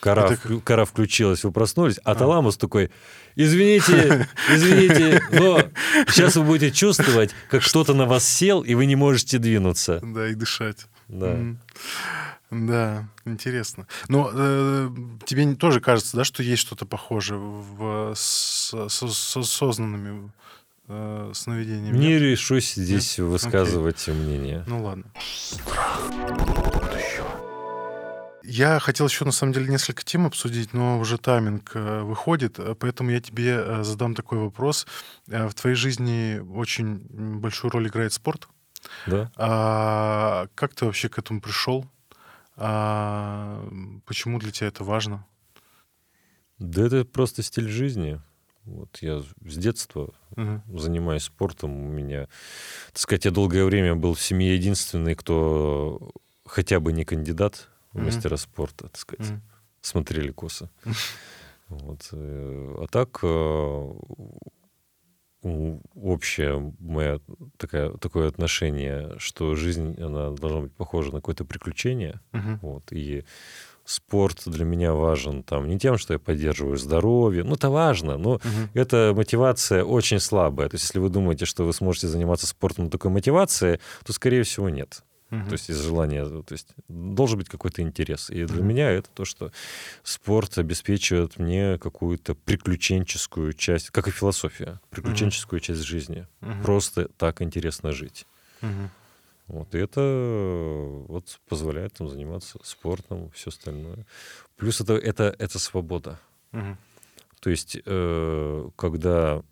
Кора, 0.00 0.32
Это... 0.32 0.60
кора 0.60 0.84
включилась, 0.86 1.44
вы 1.44 1.52
проснулись, 1.52 1.98
а, 2.04 2.12
а. 2.12 2.14
таламус 2.14 2.56
такой, 2.56 2.90
извините, 3.36 4.26
извините, 4.50 5.22
но 5.30 5.60
сейчас 6.08 6.36
вы 6.36 6.44
будете 6.44 6.72
чувствовать, 6.72 7.32
как 7.50 7.62
что-то 7.62 7.92
на 7.92 8.06
вас 8.06 8.26
сел, 8.26 8.62
и 8.62 8.74
вы 8.74 8.86
не 8.86 8.96
можете 8.96 9.38
двинуться. 9.38 10.00
Да, 10.02 10.28
и 10.28 10.34
дышать. 10.34 10.86
Да. 11.08 11.38
Да, 12.50 13.08
интересно. 13.26 13.86
Но 14.08 14.30
э, 14.32 14.90
тебе 15.24 15.54
тоже 15.54 15.80
кажется, 15.80 16.16
да, 16.16 16.24
что 16.24 16.42
есть 16.42 16.62
что-то 16.62 16.84
похожее 16.84 17.38
в, 17.38 18.12
с, 18.16 18.74
с, 18.88 19.08
с 19.08 19.36
осознанными 19.36 20.32
э, 20.88 21.30
сновидениями? 21.32 21.96
Не 21.96 22.18
решусь 22.18 22.74
здесь 22.74 23.18
Нет? 23.18 23.28
высказывать 23.28 24.04
мнение. 24.08 24.64
Ну 24.66 24.82
ладно. 24.82 25.04
Я 28.42 28.78
хотел 28.78 29.06
еще, 29.06 29.24
на 29.24 29.32
самом 29.32 29.52
деле, 29.52 29.68
несколько 29.68 30.02
тем 30.02 30.26
обсудить, 30.26 30.72
но 30.72 30.98
уже 30.98 31.18
тайминг 31.18 31.72
э, 31.74 32.00
выходит, 32.02 32.58
э, 32.58 32.74
поэтому 32.74 33.10
я 33.10 33.20
тебе 33.20 33.56
э, 33.56 33.84
задам 33.84 34.14
такой 34.14 34.38
вопрос. 34.38 34.86
В 35.26 35.52
твоей 35.52 35.76
жизни 35.76 36.38
очень 36.38 36.98
большую 37.38 37.70
роль 37.70 37.88
играет 37.88 38.12
спорт. 38.12 38.48
Да? 39.06 39.30
А 39.36 40.46
как 40.54 40.74
ты 40.74 40.86
вообще 40.86 41.08
к 41.08 41.18
этому 41.18 41.40
пришел? 41.40 41.86
А, 42.56 43.66
почему 44.06 44.38
для 44.38 44.50
тебя 44.50 44.68
это 44.68 44.84
важно? 44.84 45.26
Да 46.58 46.86
это 46.86 47.04
просто 47.04 47.42
стиль 47.42 47.68
жизни. 47.68 48.20
Вот 48.64 48.98
я 49.00 49.20
с 49.20 49.56
детства 49.56 50.12
Мгм. 50.36 50.62
занимаюсь 50.78 51.24
спортом. 51.24 51.72
У 51.72 51.88
меня, 51.88 52.28
так 52.88 52.98
сказать, 52.98 53.24
я 53.24 53.30
долгое 53.30 53.64
время 53.64 53.94
был 53.94 54.14
в 54.14 54.20
семье 54.20 54.54
единственный, 54.54 55.14
кто 55.14 56.12
хотя 56.44 56.80
бы 56.80 56.92
не 56.92 57.04
кандидат 57.04 57.69
Мгм. 57.92 58.04
мастера 58.06 58.36
спорта, 58.36 58.88
так 58.88 58.96
сказать. 58.96 59.30
Мгм. 59.30 59.42
Смотрели 59.80 60.30
косо. 60.32 60.70
Вот. 61.68 62.08
э, 62.12 62.74
А 62.82 62.86
так 62.88 63.20
э, 63.22 63.92
общее 65.94 66.74
мое 66.80 67.20
такая, 67.56 67.90
такое 67.92 68.28
отношение, 68.28 69.14
что 69.18 69.54
жизнь, 69.54 69.94
она 70.02 70.30
должна 70.30 70.60
быть 70.62 70.72
похожа 70.72 71.10
на 71.12 71.18
какое-то 71.18 71.44
приключение. 71.44 72.20
Мгм. 72.32 72.58
Вот. 72.62 72.82
И 72.92 73.24
спорт 73.84 74.42
для 74.46 74.64
меня 74.64 74.92
важен 74.92 75.42
там 75.42 75.68
не 75.68 75.78
тем, 75.78 75.96
что 75.96 76.12
я 76.12 76.18
поддерживаю 76.18 76.76
здоровье. 76.76 77.42
Ну, 77.44 77.54
это 77.54 77.70
важно, 77.70 78.18
но 78.18 78.40
Мгм. 78.44 78.70
эта 78.74 79.12
мотивация 79.16 79.84
очень 79.84 80.20
слабая. 80.20 80.68
То 80.68 80.74
есть, 80.74 80.84
если 80.84 80.98
вы 80.98 81.08
думаете, 81.08 81.44
что 81.46 81.64
вы 81.64 81.72
сможете 81.72 82.08
заниматься 82.08 82.46
спортом 82.46 82.84
на 82.86 82.90
такой 82.90 83.10
мотивации, 83.10 83.80
то, 84.04 84.12
скорее 84.12 84.42
всего, 84.42 84.68
нет. 84.68 85.02
Мгм. 85.30 85.46
То 85.46 85.52
есть 85.52 85.70
из 85.70 85.80
желания, 85.80 86.24
то 86.24 86.52
есть 86.52 86.68
должен 86.88 87.38
быть 87.38 87.48
какой-то 87.48 87.82
интерес. 87.82 88.30
И 88.30 88.44
для 88.44 88.58
Мгм. 88.58 88.68
меня 88.68 88.90
это 88.90 89.08
то, 89.14 89.24
что 89.24 89.52
спорт 90.02 90.58
обеспечивает 90.58 91.38
мне 91.38 91.78
какую-то 91.78 92.34
приключенческую 92.34 93.52
часть, 93.52 93.90
как 93.90 94.08
и 94.08 94.10
философия, 94.10 94.80
приключенческую 94.90 95.60
часть 95.60 95.82
жизни. 95.82 96.26
Мгм. 96.40 96.62
Просто 96.62 97.08
так 97.16 97.42
интересно 97.42 97.92
жить. 97.92 98.26
Мгм. 98.60 98.90
Вот, 99.46 99.74
и 99.74 99.78
это 99.78 100.00
вот 101.08 101.40
позволяет 101.48 101.94
там 101.94 102.08
заниматься 102.08 102.58
спортом, 102.62 103.30
все 103.30 103.50
остальное. 103.50 104.06
Плюс 104.56 104.80
это, 104.80 104.94
это, 104.94 105.34
это 105.38 105.58
свобода. 105.58 106.20
Мгм. 106.52 106.76
То 107.40 107.50
есть, 107.50 107.78
э, 107.84 108.70
когда 108.76 109.42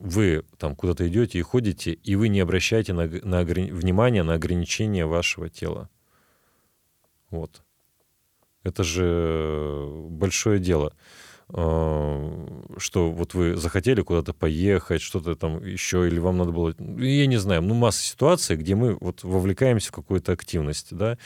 вы 0.00 0.44
там 0.58 0.74
куда-то 0.76 1.06
идете 1.08 1.38
и 1.38 1.42
ходите, 1.42 1.92
и 1.92 2.16
вы 2.16 2.28
не 2.28 2.40
обращаете 2.40 2.92
на, 2.92 3.06
на 3.06 3.42
ограни- 3.42 3.72
внимание 3.72 4.22
на 4.22 4.34
ограничения 4.34 5.06
вашего 5.06 5.48
тела. 5.48 5.88
Вот. 7.30 7.62
Это 8.62 8.84
же 8.84 9.88
большое 10.10 10.60
дело. 10.60 10.94
Э, 11.50 12.64
Что 12.76 13.10
вот 13.10 13.34
вы 13.34 13.56
захотели 13.56 14.02
куда-то 14.02 14.32
поехать, 14.34 15.00
что-то 15.00 15.34
там 15.34 15.64
еще, 15.64 16.06
или 16.06 16.18
вам 16.18 16.38
надо 16.38 16.52
было... 16.52 16.74
Я 16.78 17.26
не 17.26 17.38
знаю, 17.38 17.62
ну 17.62 17.74
масса 17.74 18.02
ситуаций, 18.02 18.56
где 18.56 18.74
мы 18.74 18.96
вот 19.00 19.24
вовлекаемся 19.24 19.88
в 19.88 19.92
какую-то 19.92 20.32
активность, 20.32 20.94
да, 20.94 21.18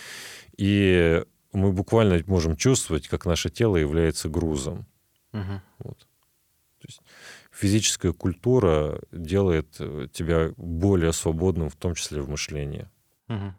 и 0.57 1.25
мы 1.53 1.73
буквально 1.73 2.23
можем 2.27 2.57
чувствовать, 2.57 3.09
как 3.09 3.27
наше 3.27 3.51
тело 3.51 3.77
является 3.77 4.29
грузом. 4.29 4.87
Мгм. 5.33 5.61
Вот. 5.79 6.07
Физическая 7.63 8.13
культура 8.13 9.01
делает 9.13 9.77
э, 9.79 10.09
тебя 10.13 10.51
более 10.57 11.13
свободным, 11.13 11.71
в 11.71 11.77
том 11.77 11.95
числе 11.95 12.21
в 12.21 12.29
мышлении. 12.29 12.89
Мгм. 13.29 13.55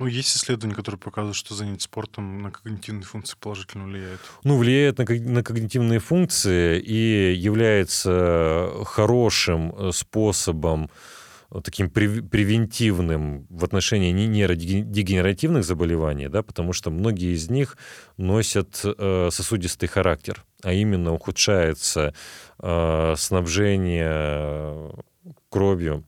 Ну, 0.00 0.06
есть 0.06 0.36
исследования, 0.36 0.74
которые 0.74 0.98
показывают, 0.98 1.36
что 1.36 1.54
занятие 1.54 1.84
спортом 1.84 2.42
на 2.42 2.50
когнитивные 2.50 3.04
функции 3.04 3.36
положительно 3.38 3.84
влияет. 3.84 4.18
Ну, 4.42 4.58
влияет 4.58 4.98
на, 4.98 5.04
на 5.04 5.44
когнитивные 5.44 6.00
функции 6.00 6.80
и 6.80 7.32
является 7.34 8.72
хорошим 8.84 9.72
э, 9.76 9.92
способом, 9.92 10.86
э, 10.86 10.88
таким 11.62 11.86
прев- 11.88 12.22
превентивным 12.28 13.46
в 13.50 13.64
отношении 13.64 14.10
не- 14.12 14.26
нейродегенеративных 14.26 15.64
заболеваний, 15.64 16.28
да, 16.28 16.42
потому 16.42 16.72
что 16.72 16.90
многие 16.90 17.34
из 17.34 17.50
них 17.50 17.76
носят 18.16 18.80
э, 18.84 19.28
сосудистый 19.30 19.88
характер, 19.88 20.44
а 20.62 20.72
именно 20.72 21.12
ухудшается 21.12 22.14
э, 22.58 23.14
снабжение 23.16 24.92
кровью 25.50 26.04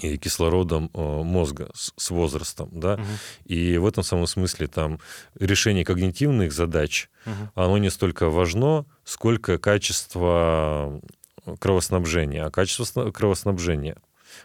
и 0.00 0.18
кислородом 0.18 0.90
э, 0.92 0.98
мозга 1.22 1.70
с, 1.74 2.10
возрастом, 2.10 2.68
да, 2.72 2.96
Мгм. 2.96 3.06
и 3.46 3.78
в 3.78 3.86
этом 3.86 4.02
самом 4.02 4.26
смысле 4.26 4.66
там 4.66 4.98
решение 5.38 5.84
когнитивных 5.84 6.52
задач, 6.52 7.08
Мгм. 7.24 7.50
оно 7.54 7.78
не 7.78 7.90
столько 7.90 8.28
важно, 8.28 8.84
сколько 9.04 9.58
качество 9.58 11.00
кровоснабжения. 11.60 12.44
А 12.44 12.50
качество 12.50 12.84
сна- 12.84 13.10
кровоснабжения 13.12 13.96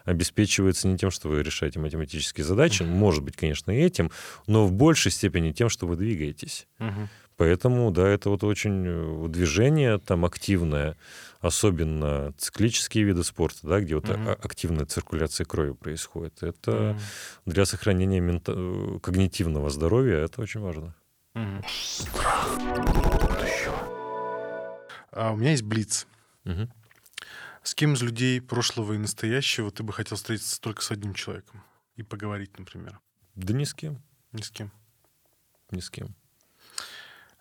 обеспечивается 0.06 0.88
не 0.88 0.98
тем, 0.98 1.12
что 1.12 1.30
вы 1.30 1.44
решаете 1.44 1.80
математические 1.80 2.44
задачи, 2.46 2.84
может 2.84 3.24
быть, 3.24 3.36
конечно, 3.38 3.72
и 3.72 3.82
этим, 3.82 4.12
но 4.48 4.66
в 4.66 4.72
большей 4.72 5.12
степени 5.12 5.52
тем, 5.52 5.70
что 5.70 5.88
вы 5.88 5.96
двигаетесь. 5.96 6.68
Мгм. 6.80 7.10
Поэтому, 7.38 7.90
да, 7.92 8.08
это 8.08 8.30
вот 8.30 8.44
очень 8.44 8.84
э, 8.86 9.28
движение 9.30 9.98
там 9.98 10.26
активное, 10.26 10.96
особенно 11.40 12.34
циклические 12.38 13.04
виды 13.04 13.24
спорта, 13.24 13.60
да, 13.64 13.80
где 13.80 13.96
вот 13.96 14.08
а- 14.10 14.38
активная 14.44 14.86
циркуляция 14.86 15.46
крови 15.46 15.72
происходит. 15.74 16.44
Это 16.44 16.72
Мгм. 16.72 17.00
для 17.48 17.66
сохранения 17.66 18.20
мента- 18.20 18.54
э, 18.56 19.00
когнитивного 19.00 19.70
здоровья 19.72 20.18
это 20.18 20.42
очень 20.42 20.60
важно. 20.62 20.94
Мгм. 21.34 21.64
А 25.12 25.32
у 25.34 25.36
меня 25.36 25.52
есть 25.52 25.64
блиц. 25.64 26.08
Мгм. 26.44 26.72
С 27.64 27.76
кем 27.76 27.94
из 27.94 28.02
людей 28.02 28.42
прошлого 28.42 28.94
и 28.94 28.98
настоящего 28.98 29.72
ты 29.72 29.84
бы 29.84 29.94
хотел 29.94 30.18
встретиться 30.18 30.60
только 30.60 30.82
с 30.82 30.92
одним 30.92 31.14
человеком 31.14 31.64
и 31.96 32.04
поговорить, 32.04 32.58
например? 32.58 33.00
Да 33.36 33.54
ни 33.54 33.64
с 33.66 33.74
кем, 33.74 34.02
Ни 34.32 34.42
с 34.42 34.50
кем. 34.50 34.72
ни 35.70 35.80
с 35.80 35.90
кем. 35.90 36.16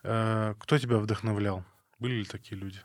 А, 0.03 0.53
Кто 0.55 0.77
тебя 0.77 0.97
вдохновлял? 0.97 1.65
Были 1.99 2.15
ли 2.15 2.25
такие 2.25 2.59
люди? 2.59 2.79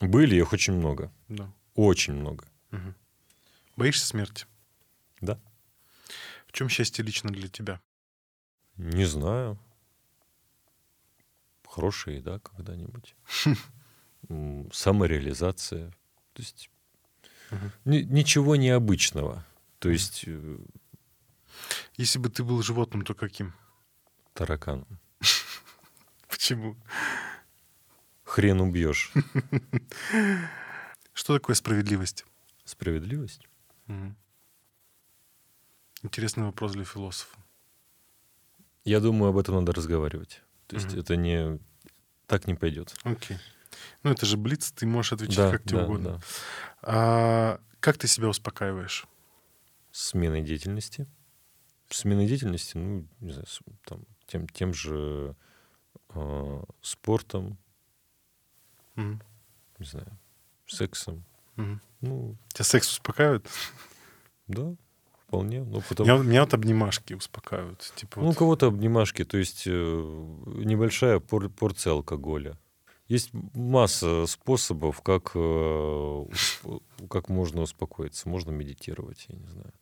Были 0.00 0.34
их 0.36 0.52
очень 0.52 0.74
много, 0.74 1.12
Да. 1.28 1.52
очень 1.74 2.14
много. 2.14 2.46
Мгм. 2.70 2.94
Боишься 3.76 4.06
смерти? 4.06 4.46
Да. 5.20 5.40
В 6.46 6.52
чем 6.52 6.68
счастье 6.68 7.04
лично 7.04 7.30
для 7.30 7.48
тебя? 7.48 7.80
Не 8.76 9.04
знаю. 9.04 9.58
Хорошая 11.66 12.16
еда 12.16 12.38
когда-нибудь. 12.40 13.14
Самореализация. 14.72 15.90
То 16.32 16.42
есть 16.42 16.70
ни- 17.84 18.02
ничего 18.02 18.56
необычного. 18.56 19.44
То 19.78 19.90
есть 19.90 20.24
э, 20.26 20.58
Если 21.96 22.18
бы 22.18 22.28
ты 22.30 22.44
был 22.44 22.62
животным, 22.62 23.04
то 23.04 23.14
каким? 23.14 23.52
таракан. 24.34 24.86
Почему? 26.28 26.76
Хрен 28.24 28.60
убьешь. 28.60 29.12
Что 31.12 31.34
такое 31.34 31.54
справедливость? 31.54 32.24
Справедливость? 32.64 33.46
Интересный 36.02 36.44
вопрос 36.44 36.72
для 36.72 36.84
философа. 36.84 37.36
Я 38.84 39.00
думаю, 39.00 39.30
об 39.30 39.38
этом 39.38 39.56
надо 39.56 39.72
разговаривать. 39.72 40.42
То 40.66 40.76
есть 40.76 40.94
это 40.94 41.16
не... 41.16 41.60
Так 42.26 42.46
не 42.46 42.54
пойдет. 42.54 42.94
Окей. 43.04 43.36
Ну, 44.02 44.10
это 44.10 44.26
же 44.26 44.36
блиц, 44.36 44.72
ты 44.72 44.86
можешь 44.86 45.12
отвечать 45.12 45.36
Да, 45.36 45.50
как 45.50 45.62
тебе 45.64 45.78
да, 45.78 45.84
угодно. 45.84 46.08
да. 46.10 46.20
А 46.82 47.60
как 47.80 47.98
ты 47.98 48.06
себя 48.08 48.28
успокаиваешь? 48.28 49.06
Сменой 49.90 50.42
деятельности. 50.42 51.06
Сменой 51.90 52.26
деятельности, 52.26 52.76
ну, 52.78 53.06
не 53.20 53.32
знаю, 53.32 53.46
там, 53.84 54.04
тем, 54.26 54.48
тем 54.48 54.72
же 54.72 55.36
э, 56.14 56.62
спортом, 56.80 57.58
Мгм. 58.94 59.20
не 59.78 59.86
знаю, 59.86 60.18
сексом. 60.66 61.24
Мгм. 61.56 61.80
Ну, 62.00 62.36
Тебя 62.54 62.64
секс 62.64 62.90
успокаивает? 62.90 63.46
да, 64.46 64.74
вполне. 65.26 65.62
Ну, 65.64 65.82
потом... 65.88 66.06
Меня, 66.06 66.18
меня 66.22 66.40
вот 66.44 66.54
обнимашки 66.54 67.14
успокаивают. 67.14 67.92
Типа 67.96 68.20
Ну, 68.20 68.26
у 68.26 68.28
вот, 68.28 68.36
кого-то 68.38 68.66
обнимашки, 68.68 69.24
то 69.24 69.36
есть 69.38 69.64
э, 69.66 69.70
небольшая 69.70 71.20
пор- 71.20 71.50
порция 71.50 71.92
алкоголя. 71.92 72.58
Есть 73.12 73.28
масса 73.52 74.24
способов, 74.26 75.02
как, 75.02 75.32
э, 75.34 76.24
как 77.10 77.28
можно 77.28 77.60
успокоиться. 77.60 78.26
Можно 78.26 78.52
медитировать, 78.52 79.26
я 79.28 79.36
не 79.36 79.46
знаю. 79.48 79.72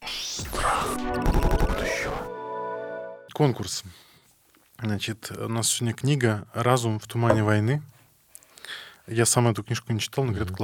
конкурс. 3.32 3.85
Значит, 4.81 5.31
у 5.31 5.47
нас 5.47 5.69
сегодня 5.69 5.94
книга 5.94 6.48
«Разум 6.55 6.98
в 6.98 7.07
тумане 7.07 7.44
войны». 7.44 7.85
Я 9.07 9.27
сам 9.27 9.47
эту 9.47 9.62
книжку 9.62 9.93
не 9.93 10.01
читал, 10.01 10.24
но, 10.24 10.32
говорят, 10.32 10.51
Мгм. 10.51 10.57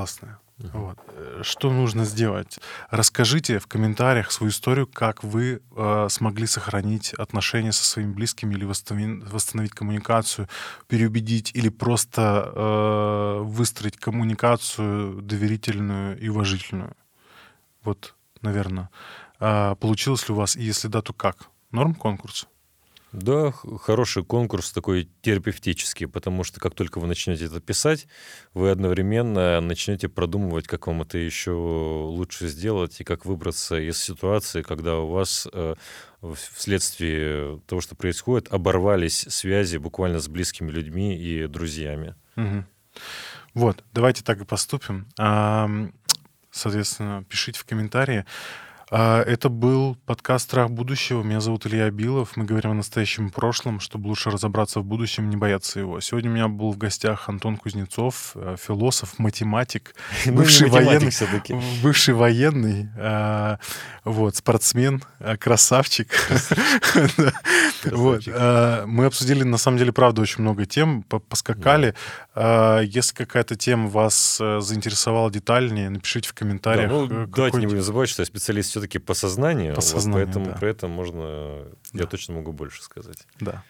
Классная. 0.56 0.80
Вот. 0.80 0.98
Э, 1.08 1.40
что 1.42 1.72
нужно 1.72 2.04
сделать? 2.04 2.58
Расскажите 2.90 3.58
в 3.58 3.66
комментариях 3.66 4.32
свою 4.32 4.50
историю, 4.50 4.86
как 4.86 5.24
вы 5.24 5.60
э, 5.76 6.06
смогли 6.10 6.46
сохранить 6.46 7.12
отношения 7.14 7.72
со 7.72 7.84
своими 7.84 8.12
близкими 8.12 8.54
или 8.54 8.64
восстановить, 8.64 9.30
восстановить 9.30 9.72
коммуникацию, 9.72 10.48
переубедить 10.88 11.52
или 11.54 11.68
просто 11.68 12.52
э, 12.54 13.40
выстроить 13.42 13.96
коммуникацию 13.96 15.22
доверительную 15.22 16.18
и 16.18 16.28
уважительную. 16.28 16.96
Вот, 17.82 18.14
наверное. 18.42 18.90
А 19.38 19.74
получилось 19.76 20.28
ли 20.28 20.34
у 20.34 20.38
вас, 20.38 20.56
и 20.56 20.62
если 20.62 20.88
да, 20.88 21.02
то 21.02 21.12
как? 21.12 21.50
Норм 21.70 21.94
конкурс? 21.94 22.48
Да, 23.16 23.50
хороший 23.50 24.24
конкурс 24.24 24.72
такой 24.72 25.08
терапевтический, 25.22 26.06
потому 26.06 26.44
что 26.44 26.60
как 26.60 26.74
только 26.74 26.98
вы 26.98 27.06
начнете 27.06 27.46
это 27.46 27.60
писать, 27.60 28.08
вы 28.52 28.70
одновременно 28.70 29.58
начнете 29.62 30.10
продумывать, 30.10 30.66
как 30.66 30.86
вам 30.86 31.00
это 31.00 31.16
еще 31.16 31.52
лучше 31.52 32.46
сделать 32.48 33.00
и 33.00 33.04
как 33.04 33.24
выбраться 33.24 33.78
из 33.80 33.96
ситуации, 33.96 34.60
когда 34.60 34.98
у 34.98 35.06
вас 35.06 35.48
э, 35.50 35.76
вследствие 36.54 37.58
того, 37.66 37.80
что 37.80 37.94
происходит, 37.96 38.52
оборвались 38.52 39.24
связи 39.30 39.78
буквально 39.78 40.20
с 40.20 40.28
близкими 40.28 40.70
людьми 40.70 41.16
и 41.16 41.46
друзьями. 41.46 42.16
Угу. 42.36 42.64
Вот, 43.54 43.82
давайте 43.94 44.24
так 44.24 44.42
и 44.42 44.44
поступим. 44.44 45.08
Соответственно, 46.50 47.24
пишите 47.26 47.58
в 47.58 47.64
комментарии. 47.64 48.26
А, 48.88 49.20
это 49.22 49.48
был 49.48 49.96
подкаст 50.06 50.44
«Страх 50.44 50.70
будущего». 50.70 51.24
Меня 51.24 51.40
зовут 51.40 51.66
Илья 51.66 51.90
Билов. 51.90 52.36
Мы 52.36 52.44
говорим 52.44 52.70
о 52.70 52.74
настоящем 52.74 53.26
и 53.26 53.30
прошлом, 53.32 53.80
чтобы 53.80 54.06
лучше 54.06 54.30
разобраться 54.30 54.78
в 54.78 54.84
будущем, 54.84 55.28
не 55.28 55.36
бояться 55.36 55.80
его. 55.80 56.00
Сегодня 56.00 56.30
у 56.30 56.34
меня 56.34 56.46
был 56.46 56.70
в 56.70 56.78
гостях 56.78 57.28
Антон 57.28 57.56
Кузнецов, 57.56 58.32
э, 58.36 58.54
философ, 58.64 59.18
математик, 59.18 59.96
бывший 60.26 60.68
военный, 60.68 61.10
бывший 61.82 62.14
военный, 62.14 62.88
а, 62.96 63.58
вот, 64.04 64.36
спортсмен, 64.36 65.02
а, 65.18 65.36
красавчик. 65.36 66.08
Вот. 67.84 68.26
Мы 68.26 69.04
обсудили, 69.04 69.42
на 69.42 69.58
самом 69.58 69.78
деле, 69.78 69.92
правда, 69.92 70.22
очень 70.22 70.42
много 70.42 70.64
тем, 70.64 71.02
поскакали. 71.02 71.94
Если 72.36 73.14
какая-то 73.14 73.56
тема 73.56 73.88
вас 73.88 74.38
э, 74.40 74.60
заинтересовала 74.60 75.30
детальнее, 75.30 75.88
напишите 75.88 76.28
в 76.28 76.34
комментариях. 76.34 76.90
Ну, 76.90 77.06
э, 77.06 77.26
давайте 77.26 77.58
не 77.58 77.66
будем 77.66 77.82
забывать, 77.82 78.10
что 78.10 78.22
я 78.22 78.26
специалист 78.26 78.75
все-таки 78.76 78.98
по 78.98 79.14
сознанию. 79.14 79.74
По 79.74 79.80
сознанию, 79.80 80.26
поэтому 80.26 80.46
да. 80.46 80.52
про 80.52 80.68
это 80.68 80.86
можно... 80.86 81.64
Да. 81.94 82.00
Я 82.02 82.06
точно 82.06 82.34
могу 82.34 82.52
больше 82.52 82.82
сказать. 82.82 83.26
Да. 83.40 83.62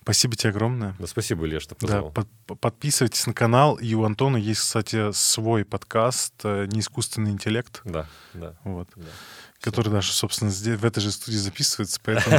Спасибо 0.00 0.34
тебе 0.34 0.48
огромное. 0.48 0.96
Да, 0.98 1.06
спасибо, 1.06 1.46
Илья, 1.46 1.60
что 1.60 1.74
позвал. 1.74 2.10
Да, 2.10 2.24
под, 2.46 2.58
подписывайтесь 2.58 3.26
на 3.26 3.34
канал. 3.34 3.76
И 3.76 3.92
у 3.92 4.04
Антона 4.04 4.38
есть, 4.38 4.60
кстати, 4.60 5.12
свой 5.12 5.66
подкаст 5.66 6.32
э, 6.44 6.66
«Неискусственный 6.72 7.32
интеллект». 7.32 7.82
Да, 7.84 8.06
да. 8.32 8.56
Вот. 8.64 8.88
Да 8.96 9.04
который 9.60 9.90
даже, 9.90 10.12
собственно, 10.12 10.50
здесь, 10.50 10.78
в 10.78 10.84
этой 10.84 11.00
же 11.00 11.12
студии 11.12 11.36
записывается, 11.36 12.00
поэтому... 12.04 12.38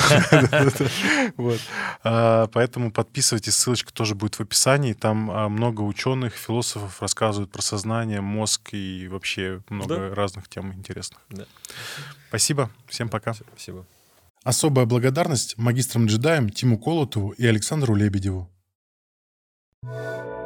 А, 2.04 2.48
поэтому 2.48 2.92
подписывайтесь, 2.92 3.56
ссылочка 3.56 3.94
тоже 3.94 4.16
будет 4.16 4.36
в 4.36 4.42
описании. 4.42 4.94
Там 4.94 5.30
а, 5.30 5.50
много 5.50 5.82
ученых, 5.82 6.34
философов 6.34 7.02
рассказывают 7.02 7.52
про 7.52 7.62
сознание, 7.62 8.22
мозг 8.22 8.70
и 8.74 9.08
вообще 9.08 9.62
много 9.70 10.14
разных 10.16 10.50
тем 10.50 10.74
интересных. 10.74 11.20
Спасибо, 12.30 12.72
всем 12.88 13.10
пока. 13.10 13.34
Спасибо. 13.34 13.86
Особая 14.44 14.86
благодарность 14.86 15.58
магистрам-джедаям 15.58 16.50
Тиму 16.50 16.80
Колотову 16.80 17.32
и 17.32 17.46
Александру 17.46 17.94
Лебедеву. 17.94 18.50
thank 19.84 20.26
you 20.26 20.41